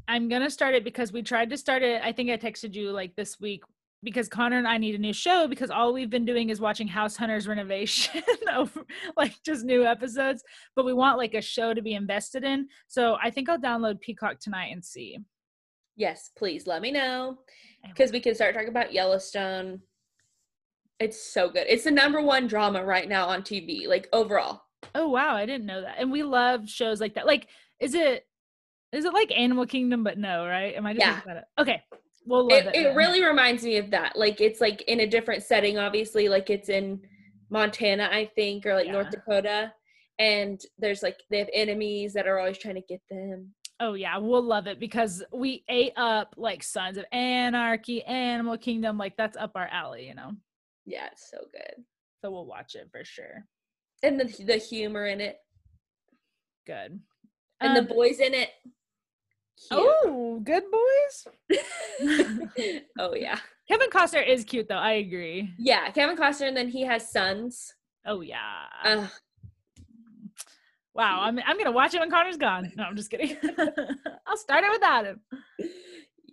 I'm 0.08 0.28
gonna 0.28 0.50
start 0.50 0.74
it 0.74 0.82
because 0.82 1.12
we 1.12 1.22
tried 1.22 1.48
to 1.50 1.56
start 1.56 1.84
it. 1.84 2.02
I 2.02 2.10
think 2.10 2.28
I 2.28 2.36
texted 2.36 2.74
you 2.74 2.90
like 2.90 3.14
this 3.14 3.38
week 3.38 3.62
because 4.02 4.28
Connor 4.28 4.58
and 4.58 4.66
I 4.66 4.78
need 4.78 4.96
a 4.96 4.98
new 4.98 5.12
show 5.12 5.46
because 5.46 5.70
all 5.70 5.92
we've 5.92 6.10
been 6.10 6.24
doing 6.24 6.50
is 6.50 6.60
watching 6.60 6.88
House 6.88 7.16
Hunters 7.16 7.46
renovation 7.46 8.20
over 8.52 8.82
like 9.16 9.36
just 9.46 9.64
new 9.64 9.86
episodes. 9.86 10.42
But 10.74 10.84
we 10.84 10.92
want 10.92 11.18
like 11.18 11.34
a 11.34 11.40
show 11.40 11.72
to 11.72 11.82
be 11.82 11.94
invested 11.94 12.42
in. 12.42 12.66
So 12.88 13.16
I 13.22 13.30
think 13.30 13.48
I'll 13.48 13.60
download 13.60 14.00
Peacock 14.00 14.40
tonight 14.40 14.72
and 14.72 14.84
see. 14.84 15.18
Yes, 15.94 16.32
please 16.36 16.66
let 16.66 16.82
me 16.82 16.90
know 16.90 17.38
because 17.86 18.10
we 18.10 18.18
can 18.18 18.34
start 18.34 18.54
talking 18.54 18.70
about 18.70 18.92
Yellowstone. 18.92 19.82
It's 21.02 21.20
so 21.32 21.50
good. 21.50 21.66
It's 21.68 21.84
the 21.84 21.90
number 21.90 22.20
one 22.20 22.46
drama 22.46 22.84
right 22.84 23.08
now 23.08 23.26
on 23.26 23.42
TV, 23.42 23.88
like 23.88 24.08
overall. 24.12 24.62
Oh 24.94 25.08
wow, 25.08 25.34
I 25.34 25.46
didn't 25.46 25.66
know 25.66 25.80
that. 25.80 25.96
And 25.98 26.12
we 26.12 26.22
love 26.22 26.68
shows 26.68 27.00
like 27.00 27.14
that. 27.14 27.26
Like, 27.26 27.48
is 27.80 27.94
it 27.94 28.26
is 28.92 29.04
it 29.04 29.12
like 29.12 29.32
Animal 29.32 29.66
Kingdom? 29.66 30.04
But 30.04 30.18
no, 30.18 30.46
right? 30.46 30.74
Am 30.76 30.86
I 30.86 30.92
just 30.92 31.04
Yeah. 31.04 31.14
thinking 31.14 31.30
about 31.32 31.42
it? 31.42 31.60
Okay, 31.60 31.82
we'll 32.24 32.46
love 32.48 32.66
It, 32.66 32.66
it. 32.66 32.86
it 32.86 32.94
really 32.94 33.24
reminds 33.24 33.64
me 33.64 33.78
of 33.78 33.90
that. 33.90 34.16
Like 34.16 34.40
it's 34.40 34.60
like 34.60 34.82
in 34.82 35.00
a 35.00 35.06
different 35.06 35.42
setting, 35.42 35.76
obviously, 35.76 36.28
like 36.28 36.50
it's 36.50 36.68
in 36.68 37.00
Montana, 37.50 38.08
I 38.12 38.30
think, 38.36 38.64
or 38.64 38.74
like 38.74 38.88
North 38.88 39.10
Dakota. 39.10 39.72
And 40.20 40.60
there's 40.78 41.02
like 41.02 41.18
they 41.30 41.38
have 41.38 41.50
enemies 41.52 42.12
that 42.12 42.28
are 42.28 42.38
always 42.38 42.58
trying 42.58 42.76
to 42.76 42.82
get 42.82 43.00
them. 43.10 43.54
Oh 43.80 43.94
yeah, 43.94 44.18
we'll 44.18 44.42
love 44.42 44.68
it 44.68 44.78
because 44.78 45.24
we 45.32 45.64
ate 45.68 45.94
up 45.96 46.34
like 46.36 46.62
Sons 46.62 46.96
of 46.96 47.06
Anarchy, 47.10 48.04
Animal 48.04 48.56
Kingdom. 48.56 48.98
Like 48.98 49.16
that's 49.16 49.36
up 49.36 49.52
our 49.56 49.66
alley, 49.66 50.06
you 50.06 50.14
know. 50.14 50.32
Yeah, 50.84 51.06
it's 51.12 51.30
so 51.30 51.38
good. 51.52 51.84
So 52.20 52.30
we'll 52.30 52.46
watch 52.46 52.74
it 52.74 52.88
for 52.90 53.04
sure. 53.04 53.44
And 54.02 54.18
the 54.18 54.44
the 54.44 54.56
humor 54.56 55.06
in 55.06 55.20
it. 55.20 55.38
Good. 56.66 57.00
And 57.60 57.76
Um, 57.78 57.84
the 57.86 57.94
boys 57.94 58.18
in 58.20 58.34
it. 58.34 58.50
Cute. 59.68 59.80
Oh, 60.04 60.40
good 60.42 60.64
boys. 60.70 61.26
oh 62.98 63.14
yeah. 63.14 63.38
Kevin 63.68 63.90
Costner 63.90 64.26
is 64.26 64.44
cute 64.44 64.68
though. 64.68 64.74
I 64.74 64.92
agree. 64.94 65.50
Yeah, 65.58 65.90
Kevin 65.90 66.16
Costner 66.16 66.48
and 66.48 66.56
then 66.56 66.68
he 66.68 66.82
has 66.82 67.10
sons. 67.10 67.72
Oh 68.04 68.20
yeah. 68.20 68.64
Ugh, 68.84 69.08
wow. 70.94 71.20
I'm 71.22 71.38
I'm 71.46 71.56
gonna 71.58 71.70
watch 71.72 71.94
it 71.94 72.00
when 72.00 72.10
Connor's 72.10 72.36
gone. 72.36 72.72
No, 72.76 72.84
I'm 72.84 72.96
just 72.96 73.10
kidding. 73.10 73.36
I'll 74.26 74.36
start 74.36 74.64
it 74.64 74.72
without 74.72 75.06
him. 75.06 75.20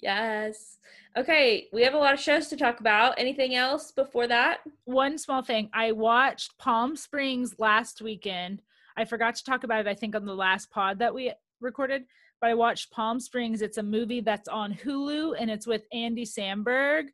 Yes. 0.01 0.77
Okay, 1.17 1.67
we 1.73 1.83
have 1.83 1.93
a 1.93 1.97
lot 1.97 2.13
of 2.13 2.19
shows 2.19 2.47
to 2.49 2.57
talk 2.57 2.79
about. 2.79 3.15
Anything 3.17 3.55
else 3.55 3.91
before 3.91 4.27
that? 4.27 4.59
One 4.85 5.17
small 5.17 5.41
thing. 5.41 5.69
I 5.73 5.91
watched 5.91 6.57
Palm 6.57 6.95
Springs 6.95 7.55
last 7.57 8.01
weekend. 8.01 8.61
I 8.95 9.05
forgot 9.05 9.35
to 9.35 9.43
talk 9.43 9.63
about 9.63 9.81
it, 9.81 9.87
I 9.87 9.95
think, 9.95 10.15
on 10.15 10.25
the 10.25 10.35
last 10.35 10.69
pod 10.71 10.99
that 10.99 11.13
we 11.13 11.33
recorded, 11.61 12.03
but 12.41 12.49
I 12.49 12.53
watched 12.53 12.91
Palm 12.91 13.19
Springs. 13.19 13.61
It's 13.61 13.77
a 13.77 13.83
movie 13.83 14.21
that's 14.21 14.47
on 14.47 14.73
Hulu 14.73 15.35
and 15.39 15.49
it's 15.49 15.67
with 15.67 15.83
Andy 15.91 16.25
Samberg 16.25 17.05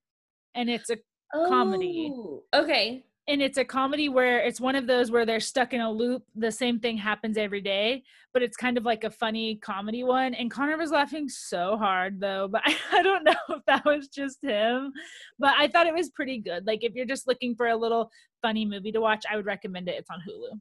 and 0.56 0.70
it's 0.70 0.90
a 0.90 0.98
comedy. 1.34 2.12
Oh, 2.14 2.44
Okay. 2.54 3.06
And 3.28 3.42
it's 3.42 3.58
a 3.58 3.66
comedy 3.66 4.10
where 4.10 4.40
it's 4.40 4.62
one 4.62 4.76
of 4.76 4.88
those 4.88 5.10
where 5.12 5.26
they're 5.26 5.40
stuck 5.40 5.74
in 5.74 5.82
a 5.82 5.92
loop. 5.92 6.24
The 6.36 6.52
same 6.52 6.80
thing 6.80 6.98
happens 6.98 7.38
every 7.38 7.62
day 7.62 8.04
but 8.36 8.44
it's 8.44 8.58
kind 8.58 8.78
of 8.78 8.84
like 8.84 9.06
a 9.06 9.10
funny 9.10 9.56
comedy 9.56 10.04
one. 10.04 10.34
And 10.34 10.52
connor 10.52 10.76
was 10.76 10.92
laughing 10.92 11.30
so 11.30 11.78
hard 11.78 12.20
though 12.20 12.50
but 12.52 12.62
I, 12.66 12.76
I 12.92 13.02
don't 13.02 13.24
know 13.24 13.34
if 13.50 13.62
that 13.66 13.86
was 13.86 14.10
just 14.10 14.44
him 14.44 14.92
but 15.40 15.54
i 15.58 15.70
thought 15.70 15.88
it 15.88 15.94
was 15.94 16.10
pretty 16.10 16.40
good. 16.40 16.68
Like 16.68 16.84
if 16.84 16.94
you're 16.94 17.06
just 17.06 17.28
looking 17.28 17.56
for 17.56 17.70
a 17.70 17.78
little 17.78 18.12
funny 18.42 18.66
movie 18.66 18.92
to 18.92 19.00
watch 19.00 19.24
i 19.32 19.38
would 19.38 19.46
recommend 19.46 19.88
it. 19.88 19.96
It's 19.98 20.10
on 20.12 20.20
hulu. 20.28 20.60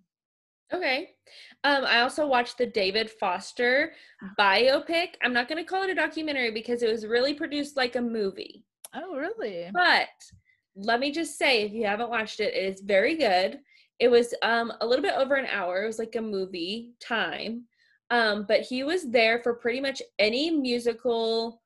Okay. 0.73 1.11
Um, 1.65 1.85
I 1.85 2.01
also 2.01 2.27
watched 2.27 2.59
the 2.59 2.67
David 2.67 3.11
Foster 3.11 3.93
biopic. 4.39 5.09
I'm 5.23 5.33
not 5.33 5.49
going 5.49 5.63
to 5.63 5.69
call 5.69 5.83
it 5.83 5.91
a 5.91 5.95
documentary 5.95 6.53
because 6.53 6.83
it 6.83 6.91
was 6.91 7.07
really 7.07 7.35
produced 7.35 7.77
like 7.77 7.97
a 7.97 8.01
movie. 8.01 8.65
oh 8.95 9.17
really? 9.17 9.69
But 9.73 10.09
let 10.77 11.01
me 11.01 11.11
just 11.13 11.39
say, 11.39 11.63
if 11.63 11.73
you 11.73 11.85
haven't 11.87 12.11
watched 12.11 12.41
it, 12.41 12.55
it 12.55 12.65
is 12.75 12.81
very 12.81 13.17
good. 13.17 13.61
It 14.01 14.09
was 14.09 14.35
um, 14.43 14.73
a 14.81 14.87
little 14.87 15.03
bit 15.03 15.15
over 15.17 15.35
an 15.37 15.47
hour. 15.47 15.83
It 15.83 15.87
was 15.87 15.99
like 15.99 16.17
a 16.17 16.21
movie 16.23 16.95
time. 17.01 17.65
Um, 18.11 18.45
but 18.49 18.61
he 18.61 18.83
was 18.85 19.11
there 19.11 19.41
for 19.43 19.55
pretty 19.55 19.81
much 19.81 20.03
any 20.19 20.51
musical 20.51 21.63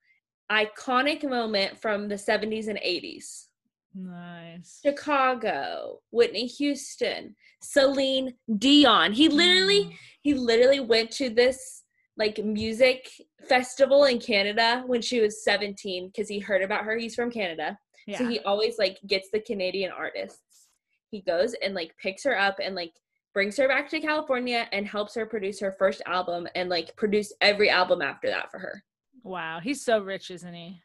iconic 0.51 1.29
moment 1.29 1.81
from 1.81 2.09
the 2.09 2.15
70s 2.15 2.69
and 2.69 2.79
80s. 2.79 3.47
nice 3.95 4.81
Chicago, 4.85 5.99
Whitney 6.11 6.47
Houston, 6.47 7.35
Celine 7.63 8.35
Dion. 8.59 9.13
He 9.13 9.29
literally 9.29 9.85
Mm. 9.85 9.93
he 10.23 10.35
literally 10.35 10.81
went 10.81 11.11
to 11.13 11.31
this 11.31 11.85
like 12.17 12.39
music 12.45 13.09
festival 13.49 14.05
in 14.05 14.19
Canada 14.21 14.83
when 14.87 15.01
she 15.03 15.21
was 15.21 15.43
17 15.45 16.09
because 16.09 16.29
he 16.29 16.39
heard 16.39 16.63
about 16.63 16.85
her. 16.85 16.97
He's 16.97 17.15
from 17.15 17.31
Canada. 17.31 17.79
Yeah 18.09 18.19
So 18.19 18.27
he 18.27 18.41
always 18.41 18.79
like 18.79 18.99
gets 19.07 19.29
the 19.31 19.41
Canadian 19.41 19.93
artists. 19.93 20.69
He 21.11 21.21
goes 21.23 21.55
and 21.63 21.75
like 21.75 21.95
picks 22.03 22.25
her 22.25 22.37
up 22.39 22.57
and 22.63 22.75
like 22.75 22.93
brings 23.35 23.57
her 23.59 23.69
back 23.69 23.89
to 23.91 24.01
California 24.01 24.67
and 24.73 24.87
helps 24.87 25.15
her 25.15 25.27
produce 25.27 25.61
her 25.61 25.73
first 25.79 26.03
album 26.07 26.49
and 26.57 26.69
like 26.69 26.97
produce 26.97 27.33
every 27.41 27.71
album 27.71 28.03
after 28.03 28.29
that 28.29 28.51
for 28.51 28.59
her. 28.59 28.83
wow 29.23 29.61
he's 29.63 29.85
so 29.85 30.01
rich 30.01 30.31
isn't 30.31 30.55
he 30.55 30.81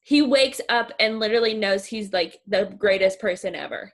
He 0.00 0.22
wakes 0.22 0.60
up 0.68 0.92
and 1.00 1.18
literally 1.18 1.54
knows 1.54 1.84
he's 1.86 2.12
like 2.12 2.40
the 2.46 2.66
greatest 2.78 3.18
person 3.20 3.54
ever. 3.54 3.92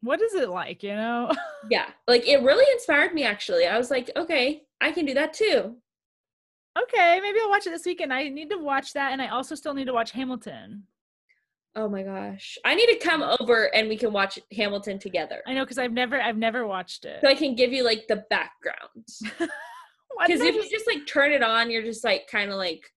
what 0.00 0.20
is 0.22 0.34
it 0.34 0.48
like 0.48 0.82
you 0.82 0.94
know 0.94 1.30
Yeah. 1.70 1.86
Like 2.08 2.26
it 2.26 2.42
really 2.42 2.66
inspired 2.72 3.14
me 3.14 3.22
actually. 3.24 3.66
I 3.66 3.78
was 3.78 3.90
like, 3.90 4.10
okay, 4.16 4.62
I 4.80 4.90
can 4.90 5.06
do 5.06 5.14
that 5.14 5.32
too. 5.32 5.76
Okay 6.80 7.18
maybe 7.20 7.38
i'll 7.42 7.50
watch 7.50 7.66
it 7.66 7.70
this 7.70 7.84
weekend 7.84 8.12
i 8.12 8.28
need 8.28 8.50
to 8.50 8.56
watch 8.58 8.92
that 8.92 9.12
and 9.12 9.20
i 9.20 9.28
also 9.28 9.54
still 9.54 9.74
need 9.74 9.86
to 9.86 9.92
watch 9.92 10.10
hamilton 10.12 10.84
Oh 11.74 11.88
my 11.88 12.02
gosh. 12.02 12.58
I 12.66 12.74
need 12.74 12.88
to 12.88 12.98
come 12.98 13.22
over 13.40 13.74
and 13.74 13.88
we 13.88 13.96
can 13.96 14.12
watch 14.12 14.38
Hamilton 14.54 14.98
together. 14.98 15.40
I 15.46 15.54
know 15.54 15.64
because 15.64 15.78
I've 15.78 15.90
never 15.94 16.20
I've 16.20 16.36
never 16.36 16.66
watched 16.66 17.06
it. 17.06 17.20
So 17.22 17.28
I 17.30 17.34
can 17.34 17.54
give 17.54 17.72
you 17.72 17.82
like 17.82 18.06
the 18.08 18.24
background. 18.28 19.06
Because 20.26 20.42
if 20.42 20.54
you 20.54 20.68
just- 20.68 20.86
like 20.86 21.06
turn 21.06 21.32
it 21.32 21.42
on, 21.42 21.70
you're 21.70 21.82
just 21.82 22.04
like 22.04 22.26
kind 22.30 22.50
of 22.50 22.58
like, 22.58 22.92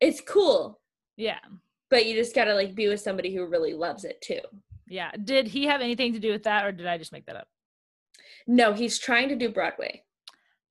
it's 0.00 0.20
cool, 0.20 0.80
yeah, 1.16 1.40
but 1.90 2.06
you 2.06 2.14
just 2.14 2.32
gotta 2.32 2.54
like 2.54 2.76
be 2.76 2.86
with 2.86 3.00
somebody 3.00 3.34
who 3.34 3.44
really 3.44 3.74
loves 3.74 4.04
it 4.04 4.20
too. 4.20 4.38
yeah. 4.86 5.10
Did 5.24 5.48
he 5.48 5.64
have 5.66 5.80
anything 5.80 6.12
to 6.12 6.20
do 6.20 6.30
with 6.30 6.44
that, 6.44 6.64
or 6.64 6.70
did 6.70 6.86
I 6.86 6.96
just 6.96 7.10
make 7.10 7.26
that 7.26 7.34
up? 7.34 7.48
No, 8.46 8.72
he's 8.72 9.00
trying 9.00 9.28
to 9.30 9.34
do 9.36 9.48
Broadway. 9.48 10.04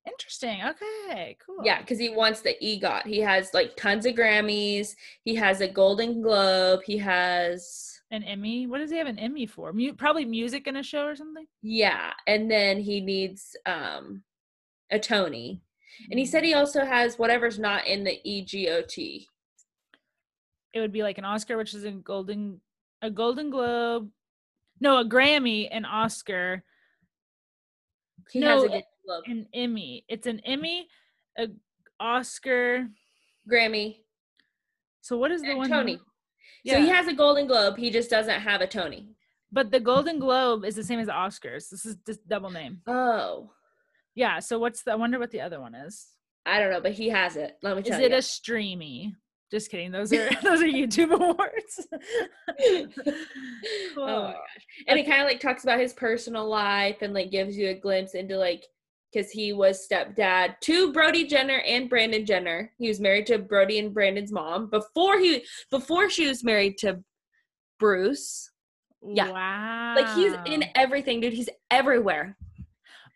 Interesting. 0.06 0.60
Okay, 0.62 1.36
cool. 1.44 1.64
Yeah, 1.64 1.80
because 1.80 1.98
he 1.98 2.10
wants 2.10 2.40
the 2.42 2.54
EGOT. 2.62 3.06
He 3.06 3.20
has 3.20 3.54
like 3.54 3.74
tons 3.76 4.04
of 4.04 4.14
Grammys. 4.14 4.94
He 5.22 5.34
has 5.36 5.60
a 5.62 5.68
Golden 5.68 6.20
Globe. 6.20 6.80
He 6.84 6.98
has 6.98 8.00
An 8.10 8.22
Emmy. 8.22 8.66
What 8.66 8.78
does 8.78 8.90
he 8.90 8.98
have 8.98 9.06
an 9.06 9.18
Emmy 9.18 9.46
for? 9.46 9.72
Mu- 9.72 9.94
probably 9.94 10.24
music 10.26 10.66
in 10.66 10.76
a 10.76 10.82
show 10.82 11.06
or 11.06 11.16
something. 11.16 11.46
yeah, 11.62 12.12
and 12.26 12.50
then 12.50 12.80
he 12.80 13.00
needs 13.00 13.56
um 13.66 14.22
a 14.90 14.98
Tony. 14.98 15.62
And 16.10 16.18
he 16.18 16.26
said 16.26 16.44
he 16.44 16.54
also 16.54 16.84
has 16.84 17.18
whatever's 17.18 17.58
not 17.58 17.86
in 17.86 18.04
the 18.04 18.20
EGOT. 18.26 19.26
it 20.74 20.80
would 20.80 20.92
be 20.92 21.02
like 21.02 21.18
an 21.18 21.24
Oscar, 21.24 21.56
which 21.56 21.72
is 21.72 21.84
a 21.84 21.92
golden 21.92 22.60
a 23.00 23.10
Golden 23.10 23.48
Globe. 23.50 24.10
No, 24.80 24.98
a 24.98 25.04
Grammy, 25.04 25.68
an 25.70 25.84
Oscar, 25.84 26.62
He 28.30 28.40
No, 28.40 28.68
has 29.08 29.18
a 29.18 29.22
it- 29.22 29.26
Golden 29.26 29.36
Globe. 29.36 29.38
an 29.38 29.46
Emmy. 29.54 30.04
It's 30.08 30.26
an 30.26 30.40
Emmy, 30.44 30.88
a 31.38 31.48
Oscar. 32.00 32.88
Grammy, 33.50 33.98
So 35.02 35.16
what 35.18 35.30
is 35.30 35.42
the 35.42 35.54
one? 35.54 35.68
Tony. 35.68 35.98
Yeah. 36.64 36.74
So 36.74 36.80
he 36.82 36.88
has 36.88 37.06
a 37.08 37.12
Golden 37.12 37.46
Globe. 37.46 37.76
He 37.76 37.90
just 37.90 38.08
doesn't 38.10 38.40
have 38.40 38.60
a 38.62 38.66
Tony. 38.66 39.10
but 39.52 39.70
the 39.70 39.80
Golden 39.80 40.18
Globe 40.18 40.64
is 40.64 40.74
the 40.74 40.82
same 40.82 40.98
as 40.98 41.06
the 41.06 41.12
Oscars. 41.12 41.68
This 41.68 41.84
is 41.86 41.96
just 42.06 42.26
double 42.28 42.50
name. 42.50 42.80
Oh, 42.86 43.50
Yeah. 44.14 44.40
So 44.40 44.58
what's 44.58 44.82
the? 44.82 44.92
I 44.92 44.94
wonder 44.96 45.18
what 45.18 45.30
the 45.30 45.40
other 45.42 45.60
one 45.60 45.74
is. 45.74 46.06
I 46.46 46.58
don't 46.58 46.70
know, 46.70 46.80
but 46.80 46.92
he 46.92 47.08
has 47.10 47.36
it. 47.36 47.56
Let 47.62 47.76
me 47.76 47.82
Is 47.82 47.88
tell 47.88 48.00
it 48.02 48.12
a 48.12 48.20
streamy? 48.22 49.14
Just 49.50 49.70
kidding. 49.70 49.92
Those 49.92 50.12
are 50.12 50.28
those 50.42 50.62
are 50.62 50.66
YouTube 50.66 51.12
awards. 51.20 51.86
Oh 53.96 54.22
my 54.24 54.32
gosh. 54.32 54.66
And 54.88 54.98
it 54.98 55.06
kind 55.06 55.20
of 55.22 55.26
like 55.28 55.40
talks 55.40 55.62
about 55.64 55.78
his 55.80 55.92
personal 55.92 56.48
life 56.48 56.98
and 57.02 57.14
like 57.14 57.30
gives 57.30 57.56
you 57.56 57.68
a 57.68 57.74
glimpse 57.74 58.14
into 58.14 58.36
like 58.36 58.64
because 59.14 59.30
he 59.30 59.52
was 59.52 59.86
stepdad 59.88 60.58
to 60.60 60.92
Brody 60.92 61.26
Jenner 61.26 61.58
and 61.66 61.88
Brandon 61.88 62.26
Jenner. 62.26 62.72
He 62.78 62.88
was 62.88 63.00
married 63.00 63.26
to 63.26 63.38
Brody 63.38 63.78
and 63.78 63.94
Brandon's 63.94 64.32
mom 64.32 64.68
before 64.68 65.18
he 65.18 65.44
before 65.70 66.10
she 66.10 66.26
was 66.26 66.42
married 66.42 66.78
to 66.78 67.02
Bruce. 67.78 68.50
yeah. 69.06 69.30
Wow. 69.30 69.94
Like 69.96 70.14
he's 70.14 70.32
in 70.46 70.64
everything, 70.74 71.20
dude. 71.20 71.32
He's 71.32 71.48
everywhere. 71.70 72.36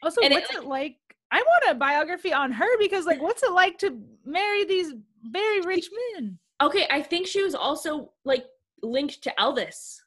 Also, 0.02 0.20
and 0.22 0.32
what's 0.32 0.54
it 0.54 0.64
like? 0.64 0.96
I 1.30 1.42
want 1.42 1.64
a 1.70 1.74
biography 1.74 2.32
on 2.32 2.52
her 2.52 2.78
because, 2.78 3.04
like, 3.04 3.20
what's 3.20 3.42
it 3.42 3.52
like 3.52 3.76
to 3.78 4.00
marry 4.24 4.64
these 4.64 4.92
very 5.24 5.60
rich 5.60 5.90
men? 6.16 6.38
Okay, 6.62 6.86
I 6.90 7.02
think 7.02 7.26
she 7.26 7.42
was 7.42 7.54
also 7.54 8.12
like 8.24 8.44
linked 8.82 9.22
to 9.24 9.34
Elvis. 9.38 9.98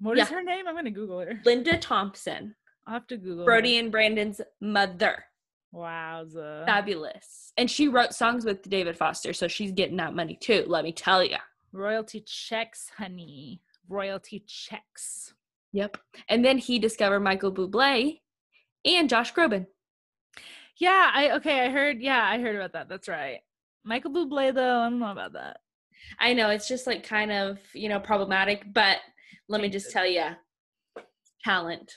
What 0.00 0.18
is 0.18 0.28
Yeah. 0.30 0.36
her 0.36 0.42
name? 0.42 0.68
I'm 0.68 0.74
gonna 0.74 0.90
Google 0.90 1.20
her. 1.20 1.40
Linda 1.44 1.78
Thompson, 1.78 2.54
I'll 2.86 2.94
have 2.94 3.06
to 3.08 3.16
Google 3.16 3.44
Brody 3.44 3.78
and 3.78 3.90
Brandon's 3.90 4.40
mother. 4.60 5.24
Wowza. 5.74 6.64
Fabulous. 6.66 7.52
And 7.56 7.70
she 7.70 7.88
wrote 7.88 8.14
songs 8.14 8.44
with 8.44 8.62
David 8.62 8.96
Foster, 8.96 9.32
so 9.32 9.48
she's 9.48 9.72
getting 9.72 9.96
that 9.96 10.14
money 10.14 10.38
too, 10.40 10.64
let 10.66 10.84
me 10.84 10.92
tell 10.92 11.24
you. 11.24 11.36
Royalty 11.72 12.20
checks, 12.26 12.90
honey. 12.96 13.60
Royalty 13.88 14.44
checks. 14.46 15.34
Yep. 15.72 15.98
And 16.28 16.44
then 16.44 16.58
he 16.58 16.78
discovered 16.78 17.20
Michael 17.20 17.52
Bublé 17.52 18.20
and 18.84 19.08
Josh 19.08 19.34
Groban. 19.34 19.66
Yeah, 20.78 21.10
I 21.12 21.32
okay. 21.32 21.66
I 21.66 21.70
heard. 21.70 22.00
Yeah, 22.00 22.22
I 22.24 22.38
heard 22.40 22.56
about 22.56 22.72
that. 22.72 22.88
That's 22.88 23.08
right. 23.08 23.40
Michael 23.84 24.12
Bublé, 24.12 24.54
though, 24.54 24.80
I 24.80 24.88
don't 24.88 24.98
know 24.98 25.12
about 25.12 25.32
that. 25.34 25.58
I 26.18 26.32
know 26.32 26.50
it's 26.50 26.68
just 26.68 26.86
like 26.86 27.06
kind 27.06 27.32
of, 27.32 27.58
you 27.74 27.88
know, 27.88 28.00
problematic, 28.00 28.72
but 28.72 28.98
let 29.48 29.60
me 29.60 29.68
just 29.68 29.90
tell 29.90 30.06
you 30.06 30.24
talent. 31.42 31.92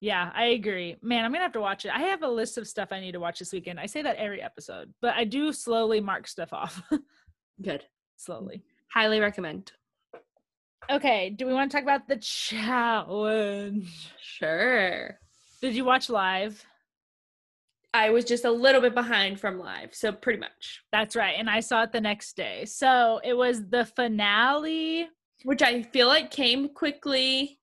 Yeah, 0.00 0.30
I 0.34 0.46
agree. 0.46 0.96
Man, 1.02 1.24
I'm 1.24 1.32
gonna 1.32 1.42
have 1.42 1.52
to 1.52 1.60
watch 1.60 1.84
it. 1.84 1.90
I 1.92 2.00
have 2.02 2.22
a 2.22 2.28
list 2.28 2.56
of 2.56 2.68
stuff 2.68 2.90
I 2.92 3.00
need 3.00 3.12
to 3.12 3.20
watch 3.20 3.40
this 3.40 3.52
weekend. 3.52 3.80
I 3.80 3.86
say 3.86 4.02
that 4.02 4.16
every 4.16 4.40
episode, 4.40 4.92
but 5.02 5.14
I 5.16 5.24
do 5.24 5.52
slowly 5.52 6.00
mark 6.00 6.28
stuff 6.28 6.52
off. 6.52 6.80
Good. 7.62 7.84
slowly. 8.16 8.62
Highly 8.92 9.18
recommend. 9.20 9.72
Okay, 10.90 11.30
do 11.30 11.46
we 11.46 11.52
want 11.52 11.70
to 11.70 11.76
talk 11.76 11.82
about 11.82 12.08
the 12.08 12.16
challenge? 12.16 14.12
Sure. 14.22 15.18
Did 15.60 15.74
you 15.74 15.84
watch 15.84 16.08
live? 16.08 16.64
I 17.92 18.10
was 18.10 18.24
just 18.24 18.44
a 18.44 18.50
little 18.50 18.80
bit 18.80 18.94
behind 18.94 19.40
from 19.40 19.58
live, 19.58 19.94
so 19.94 20.12
pretty 20.12 20.38
much. 20.38 20.82
That's 20.92 21.16
right, 21.16 21.34
and 21.36 21.50
I 21.50 21.60
saw 21.60 21.82
it 21.82 21.92
the 21.92 22.00
next 22.00 22.36
day. 22.36 22.64
So 22.66 23.20
it 23.24 23.34
was 23.34 23.68
the 23.68 23.84
finale. 23.84 25.08
Which 25.44 25.62
I 25.62 25.82
feel 25.82 26.06
like 26.06 26.30
came 26.30 26.68
quickly. 26.68 27.57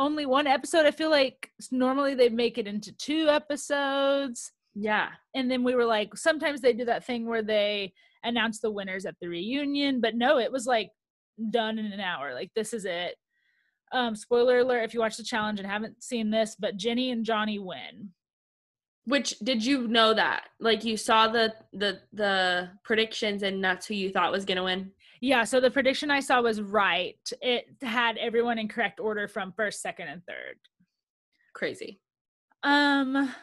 Only 0.00 0.24
one 0.26 0.46
episode. 0.46 0.86
I 0.86 0.90
feel 0.90 1.10
like 1.10 1.50
normally 1.70 2.14
they 2.14 2.28
make 2.30 2.56
it 2.58 2.66
into 2.66 2.90
two 2.92 3.28
episodes. 3.28 4.52
Yeah. 4.74 5.08
and 5.34 5.50
then 5.50 5.64
we 5.64 5.74
were 5.74 5.84
like 5.84 6.16
sometimes 6.16 6.60
they 6.60 6.72
do 6.72 6.84
that 6.86 7.04
thing 7.04 7.26
where 7.26 7.42
they 7.42 7.92
announce 8.22 8.60
the 8.60 8.70
winners 8.70 9.04
at 9.04 9.16
the 9.20 9.28
reunion 9.28 10.00
but 10.00 10.14
no 10.14 10.38
it 10.38 10.52
was 10.52 10.64
like 10.64 10.90
done 11.50 11.76
in 11.78 11.86
an 11.86 11.98
hour 12.00 12.34
like 12.34 12.50
this 12.54 12.72
is 12.72 12.84
it 12.84 13.16
um 13.92 14.14
spoiler 14.14 14.58
alert 14.60 14.84
if 14.84 14.94
you 14.94 15.00
watch 15.00 15.16
the 15.16 15.24
challenge 15.24 15.58
and 15.58 15.68
haven't 15.68 16.04
seen 16.04 16.30
this 16.30 16.54
but 16.58 16.76
jenny 16.76 17.10
and 17.10 17.24
johnny 17.24 17.58
win 17.58 18.10
Which 19.06 19.30
did 19.40 19.64
you 19.64 19.88
know 19.88 20.14
that? 20.14 20.42
Like 20.60 20.84
you 20.84 20.96
saw 20.96 21.26
the 21.26 21.52
the 21.72 21.98
the 22.12 22.70
predictions 22.84 23.42
and 23.42 23.62
that's 23.64 23.86
who 23.88 23.94
you 23.94 24.10
thought 24.10 24.30
was 24.30 24.44
gonna 24.44 24.62
win? 24.70 24.92
Yeah, 25.20 25.44
so 25.44 25.60
the 25.60 25.70
prediction 25.70 26.10
I 26.10 26.20
saw 26.20 26.40
was 26.40 26.62
right. 26.62 27.18
It 27.42 27.66
had 27.82 28.16
everyone 28.16 28.58
in 28.58 28.68
correct 28.68 29.00
order 29.00 29.28
from 29.28 29.52
first, 29.52 29.82
second, 29.82 30.08
and 30.08 30.22
third. 30.26 30.56
Crazy. 31.54 32.00
Um 32.62 33.34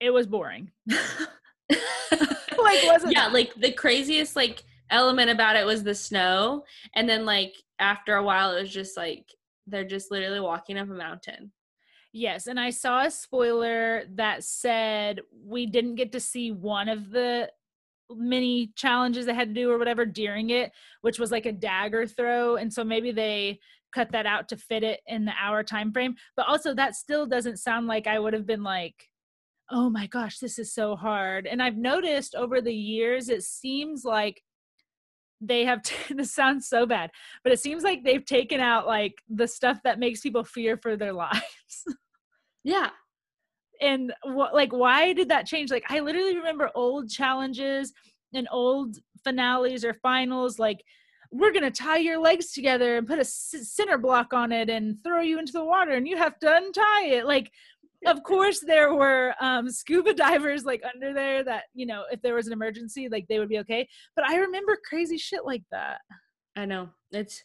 it 0.00 0.10
was 0.10 0.26
boring. 0.26 0.70
like 0.90 2.82
wasn't 2.84 3.12
Yeah, 3.12 3.28
like 3.28 3.54
the 3.54 3.72
craziest 3.72 4.36
like 4.36 4.64
element 4.90 5.30
about 5.30 5.56
it 5.56 5.64
was 5.64 5.82
the 5.82 5.94
snow. 5.94 6.64
And 6.94 7.08
then 7.08 7.24
like 7.24 7.54
after 7.78 8.16
a 8.16 8.22
while 8.22 8.54
it 8.54 8.60
was 8.60 8.72
just 8.72 8.96
like 8.96 9.24
they're 9.66 9.84
just 9.84 10.10
literally 10.10 10.40
walking 10.40 10.78
up 10.78 10.90
a 10.90 10.92
mountain. 10.92 11.52
Yes, 12.12 12.46
and 12.46 12.60
I 12.60 12.68
saw 12.68 13.06
a 13.06 13.10
spoiler 13.10 14.02
that 14.16 14.44
said 14.44 15.20
we 15.46 15.64
didn't 15.64 15.94
get 15.94 16.12
to 16.12 16.20
see 16.20 16.50
one 16.50 16.90
of 16.90 17.10
the 17.10 17.50
mini 18.10 18.72
challenges 18.76 19.26
they 19.26 19.34
had 19.34 19.48
to 19.48 19.54
do 19.54 19.70
or 19.70 19.78
whatever 19.78 20.04
during 20.04 20.50
it, 20.50 20.72
which 21.00 21.18
was 21.18 21.30
like 21.30 21.46
a 21.46 21.52
dagger 21.52 22.06
throw, 22.06 22.56
and 22.56 22.72
so 22.72 22.84
maybe 22.84 23.12
they 23.12 23.58
cut 23.94 24.10
that 24.12 24.26
out 24.26 24.48
to 24.48 24.56
fit 24.56 24.82
it 24.82 25.00
in 25.06 25.24
the 25.24 25.32
hour 25.40 25.62
time 25.62 25.92
frame. 25.92 26.14
But 26.36 26.48
also 26.48 26.74
that 26.74 26.94
still 26.96 27.26
doesn't 27.26 27.58
sound 27.58 27.86
like 27.86 28.06
I 28.06 28.18
would 28.18 28.32
have 28.34 28.46
been 28.46 28.62
like, 28.62 29.08
"Oh 29.70 29.90
my 29.90 30.06
gosh, 30.06 30.38
this 30.38 30.58
is 30.58 30.74
so 30.74 30.96
hard." 30.96 31.46
And 31.46 31.62
I've 31.62 31.76
noticed 31.76 32.34
over 32.34 32.60
the 32.60 32.74
years 32.74 33.28
it 33.28 33.42
seems 33.42 34.04
like 34.04 34.42
they 35.40 35.64
have 35.64 35.82
t- 35.82 36.14
this 36.14 36.32
sounds 36.32 36.68
so 36.68 36.86
bad 36.86 37.10
but 37.42 37.52
it 37.52 37.58
seems 37.58 37.82
like 37.82 38.04
they've 38.04 38.24
taken 38.24 38.60
out 38.60 38.86
like 38.86 39.14
the 39.28 39.48
stuff 39.48 39.78
that 39.82 39.98
makes 39.98 40.20
people 40.20 40.44
fear 40.44 40.76
for 40.76 40.96
their 40.96 41.12
lives 41.24 41.42
Yeah. 42.64 42.90
And 43.82 44.12
what 44.22 44.54
like 44.54 44.72
why 44.72 45.12
did 45.12 45.28
that 45.28 45.46
change 45.46 45.70
like 45.70 45.84
i 45.88 46.00
literally 46.00 46.36
remember 46.36 46.70
old 46.74 47.10
challenges 47.10 47.92
and 48.34 48.48
old 48.50 48.96
finales 49.24 49.84
or 49.84 49.94
finals 49.94 50.58
like 50.58 50.82
we're 51.30 51.52
gonna 51.52 51.70
tie 51.70 51.98
your 51.98 52.18
legs 52.18 52.52
together 52.52 52.96
and 52.96 53.06
put 53.06 53.18
a 53.18 53.24
center 53.24 53.98
block 53.98 54.32
on 54.32 54.52
it 54.52 54.68
and 54.68 54.96
throw 55.04 55.20
you 55.20 55.38
into 55.38 55.52
the 55.52 55.64
water 55.64 55.92
and 55.92 56.06
you 56.06 56.16
have 56.16 56.38
to 56.38 56.56
untie 56.56 57.06
it 57.06 57.26
like 57.26 57.50
of 58.06 58.22
course 58.26 58.60
there 58.60 58.94
were 58.94 59.34
um 59.40 59.68
scuba 59.70 60.14
divers 60.14 60.64
like 60.64 60.82
under 60.94 61.12
there 61.12 61.42
that 61.44 61.64
you 61.74 61.86
know 61.86 62.04
if 62.10 62.20
there 62.22 62.34
was 62.34 62.46
an 62.46 62.52
emergency 62.52 63.08
like 63.08 63.26
they 63.28 63.38
would 63.38 63.48
be 63.48 63.58
okay 63.58 63.88
but 64.16 64.26
i 64.26 64.36
remember 64.36 64.78
crazy 64.88 65.18
shit 65.18 65.44
like 65.44 65.62
that 65.70 65.98
I 66.56 66.64
know. 66.64 66.90
It's 67.10 67.42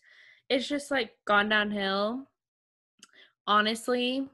it's 0.49 0.67
just 0.67 0.91
like 0.91 1.11
gone 1.25 1.49
downhill. 1.49 2.27
Honestly. 3.47 4.27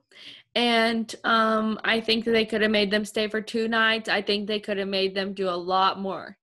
And 0.56 1.14
um 1.24 1.80
I 1.84 2.02
think 2.02 2.26
that 2.26 2.32
they 2.32 2.46
could 2.46 2.62
have 2.62 2.72
made 2.72 2.92
them 2.92 3.06
stay 3.06 3.28
for 3.28 3.42
two 3.42 3.68
nights. 3.68 4.10
I 4.10 4.22
think 4.22 4.48
they 4.48 4.60
could 4.60 4.78
have 4.78 4.88
made 4.88 5.16
them 5.16 5.34
do 5.34 5.50
a 5.50 5.52
lot 5.52 6.00
more. 6.00 6.38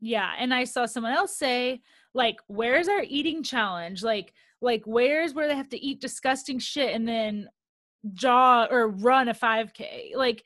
Yeah, 0.00 0.32
and 0.38 0.54
I 0.54 0.64
saw 0.64 0.86
someone 0.86 1.12
else 1.12 1.36
say 1.36 1.82
like 2.14 2.36
where's 2.46 2.88
our 2.88 3.02
eating 3.02 3.42
challenge? 3.42 4.02
Like 4.02 4.32
like 4.60 4.82
where's 4.84 5.34
where 5.34 5.48
they 5.48 5.56
have 5.56 5.70
to 5.70 5.82
eat 5.84 6.00
disgusting 6.00 6.58
shit 6.58 6.94
and 6.94 7.08
then 7.08 7.48
jaw 8.14 8.66
or 8.70 8.88
run 8.88 9.28
a 9.28 9.34
5k. 9.34 10.14
Like 10.14 10.44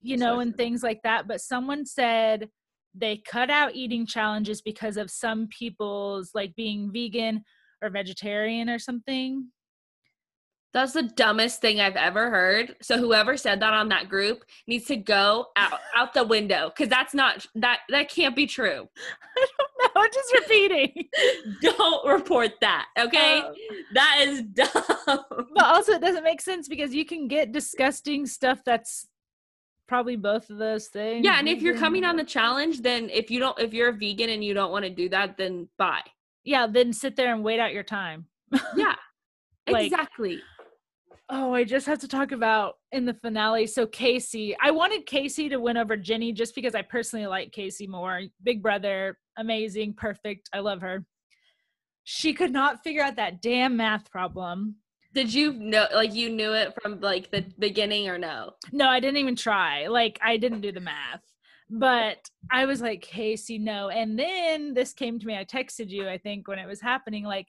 you 0.00 0.16
know 0.16 0.36
So 0.36 0.40
and 0.40 0.56
things 0.56 0.82
like 0.82 1.02
that, 1.04 1.26
but 1.26 1.40
someone 1.40 1.86
said 1.86 2.50
they 2.94 3.16
cut 3.16 3.50
out 3.50 3.74
eating 3.74 4.06
challenges 4.06 4.62
because 4.62 4.96
of 4.96 5.10
some 5.10 5.48
people's 5.48 6.30
like 6.34 6.54
being 6.54 6.92
vegan 6.92 7.42
or 7.82 7.90
vegetarian 7.90 8.70
or 8.70 8.78
something. 8.78 9.48
That's 10.74 10.92
the 10.92 11.04
dumbest 11.04 11.60
thing 11.60 11.80
I've 11.80 11.94
ever 11.94 12.30
heard. 12.30 12.74
So 12.82 12.98
whoever 12.98 13.36
said 13.36 13.60
that 13.60 13.72
on 13.72 13.88
that 13.90 14.08
group 14.08 14.44
needs 14.66 14.86
to 14.86 14.96
go 14.96 15.46
out 15.54 15.78
out 15.96 16.12
the 16.12 16.24
window 16.24 16.70
cuz 16.76 16.88
that's 16.88 17.14
not 17.14 17.46
that 17.54 17.80
that 17.90 18.10
can't 18.10 18.34
be 18.34 18.46
true. 18.46 18.88
I 19.36 19.46
don't 19.58 19.94
know, 19.94 20.02
I'm 20.02 20.10
just 20.12 20.32
repeating. 20.34 21.08
Don't 21.62 22.06
report 22.06 22.52
that, 22.60 22.86
okay? 22.98 23.40
Um, 23.40 23.54
that 23.94 24.16
is 24.26 24.42
dumb. 24.52 24.68
but 25.06 25.64
also 25.64 25.92
it 25.92 26.00
doesn't 26.00 26.24
make 26.24 26.40
sense 26.40 26.68
because 26.68 26.92
you 26.92 27.04
can 27.04 27.28
get 27.28 27.52
disgusting 27.52 28.26
stuff 28.26 28.60
that's 28.64 29.06
probably 29.86 30.16
both 30.16 30.50
of 30.50 30.58
those 30.58 30.88
things. 30.88 31.24
Yeah, 31.24 31.38
and 31.38 31.48
if 31.48 31.62
you're 31.62 31.76
coming 31.78 32.04
on 32.04 32.16
the 32.16 32.24
challenge, 32.24 32.80
then 32.82 33.10
if 33.10 33.30
you 33.30 33.38
don't 33.38 33.58
if 33.60 33.72
you're 33.72 33.90
a 33.90 33.92
vegan 33.92 34.30
and 34.30 34.42
you 34.42 34.54
don't 34.54 34.72
want 34.72 34.84
to 34.84 34.90
do 34.90 35.08
that, 35.10 35.36
then 35.36 35.68
bye. 35.78 36.02
yeah, 36.42 36.66
then 36.66 36.92
sit 36.92 37.14
there 37.14 37.32
and 37.32 37.44
wait 37.44 37.60
out 37.60 37.72
your 37.72 37.84
time. 37.84 38.26
Yeah. 38.76 38.94
Like- 39.68 39.86
exactly. 39.86 40.40
Oh, 41.30 41.54
I 41.54 41.64
just 41.64 41.86
have 41.86 42.00
to 42.00 42.08
talk 42.08 42.32
about 42.32 42.74
in 42.92 43.06
the 43.06 43.14
finale. 43.14 43.66
So 43.66 43.86
Kaycee, 43.86 44.54
I 44.62 44.70
wanted 44.70 45.06
Kaycee 45.06 45.48
to 45.50 45.56
win 45.58 45.78
over 45.78 45.96
Jenny 45.96 46.32
just 46.32 46.54
because 46.54 46.74
I 46.74 46.82
personally 46.82 47.26
like 47.26 47.50
Kaycee 47.50 47.88
more. 47.88 48.20
Big 48.42 48.62
brother, 48.62 49.18
amazing, 49.38 49.94
perfect. 49.94 50.50
I 50.52 50.58
love 50.58 50.82
her. 50.82 51.06
She 52.04 52.34
could 52.34 52.52
not 52.52 52.84
figure 52.84 53.02
out 53.02 53.16
that 53.16 53.40
damn 53.40 53.76
math 53.76 54.10
problem. 54.10 54.76
Did 55.14 55.32
you 55.32 55.54
know 55.54 55.86
like 55.94 56.12
you 56.12 56.28
knew 56.28 56.52
it 56.52 56.74
from 56.82 57.00
like 57.00 57.30
the 57.30 57.46
beginning 57.58 58.08
or 58.08 58.18
no? 58.18 58.50
No, 58.72 58.88
I 58.88 59.00
didn't 59.00 59.16
even 59.16 59.36
try. 59.36 59.86
Like 59.86 60.18
I 60.22 60.36
didn't 60.36 60.60
do 60.60 60.72
the 60.72 60.80
math. 60.80 61.22
But 61.70 62.18
I 62.52 62.66
was 62.66 62.82
like, 62.82 63.08
Kaycee, 63.10 63.60
no. 63.60 63.88
And 63.88 64.18
then 64.18 64.74
this 64.74 64.92
came 64.92 65.18
to 65.18 65.26
me. 65.26 65.36
I 65.36 65.44
texted 65.44 65.88
you, 65.88 66.08
I 66.08 66.18
think, 66.18 66.46
when 66.46 66.58
it 66.58 66.66
was 66.66 66.80
happening. 66.80 67.24
Like 67.24 67.48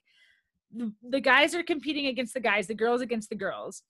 the, 0.76 0.92
the 1.10 1.22
guys 1.22 1.56
are 1.56 1.64
competing 1.64 2.08
against 2.08 2.34
the 2.34 2.40
guys, 2.40 2.68
the 2.68 2.76
girls 2.76 3.02
against 3.02 3.30
the 3.30 3.36
girls. 3.36 3.84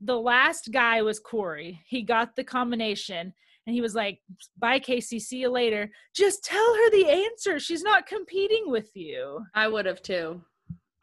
The 0.00 0.18
last 0.18 0.70
guy 0.72 1.02
was 1.02 1.18
Cory. 1.18 1.82
He 1.86 2.02
got 2.02 2.36
the 2.36 2.44
combination 2.44 3.34
and 3.66 3.74
he 3.74 3.80
was 3.80 3.94
like, 3.94 4.20
Bye, 4.58 4.80
Kaycee, 4.80 5.20
see 5.20 5.38
you 5.38 5.50
later. 5.50 5.90
Just 6.14 6.44
tell 6.44 6.74
her 6.74 6.90
the 6.90 7.08
answer. 7.08 7.58
She's 7.58 7.82
not 7.82 8.06
competing 8.06 8.70
with 8.70 8.90
you. 8.94 9.44
I 9.54 9.68
would 9.68 9.86
have 9.86 10.02
too. 10.02 10.42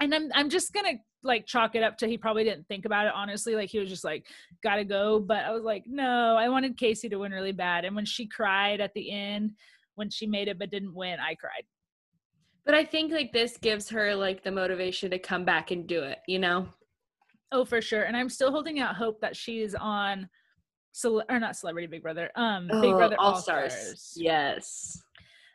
And 0.02 0.14
I'm 0.14 0.32
I'm 0.34 0.50
just 0.50 0.74
gonna 0.74 0.94
like 1.24 1.46
chalk 1.46 1.76
it 1.76 1.84
up 1.84 1.98
to 1.98 2.08
he 2.08 2.18
probably 2.18 2.44
didn't 2.44 2.68
think 2.68 2.86
about 2.86 3.06
it 3.06 3.14
honestly. 3.16 3.56
Like 3.56 3.70
he 3.70 3.80
was 3.80 3.90
just 3.90 4.04
like, 4.04 4.26
gotta 4.64 4.84
go. 4.84 5.20
But 5.20 5.46
I 5.46 5.52
was 5.52 5.64
like, 5.64 5.84
no, 5.88 6.36
I 6.38 6.50
wanted 6.50 6.78
Kaycee 6.78 7.10
to 7.10 7.18
win 7.18 7.32
really 7.32 7.52
bad. 7.52 7.86
And 7.86 7.96
when 7.96 8.06
she 8.06 8.28
cried 8.28 8.82
at 8.82 8.94
the 8.94 9.12
end, 9.12 9.54
when 9.96 10.10
she 10.10 10.26
made 10.26 10.48
it 10.48 10.58
but 10.58 10.72
didn't 10.72 10.96
win, 10.96 11.20
I 11.20 11.36
cried. 11.36 11.64
But 12.68 12.76
I 12.76 12.84
think 12.84 13.14
like 13.14 13.32
this 13.32 13.56
gives 13.56 13.90
her 13.90 14.14
like 14.14 14.44
the 14.44 14.52
motivation 14.52 15.10
to 15.12 15.20
come 15.20 15.46
back 15.46 15.72
and 15.72 15.88
do 15.88 16.04
it, 16.04 16.20
you 16.28 16.38
know? 16.38 16.68
Oh, 17.54 17.64
for 17.64 17.82
sure. 17.82 18.04
And 18.04 18.16
I'm 18.16 18.28
still 18.28 18.52
holding 18.52 18.78
out 18.80 18.98
hope 18.98 19.22
that 19.22 19.38
she's 19.38 19.74
on 19.74 20.28
Cele- 20.92 21.24
or 21.30 21.40
not 21.40 21.56
Celebrity 21.56 21.88
Big 21.88 22.04
Brother. 22.04 22.30
Um 22.36 22.68
Big 22.68 22.94
Brother 22.94 23.16
All 23.18 23.38
Stars. 23.38 24.14
Yes. 24.18 25.02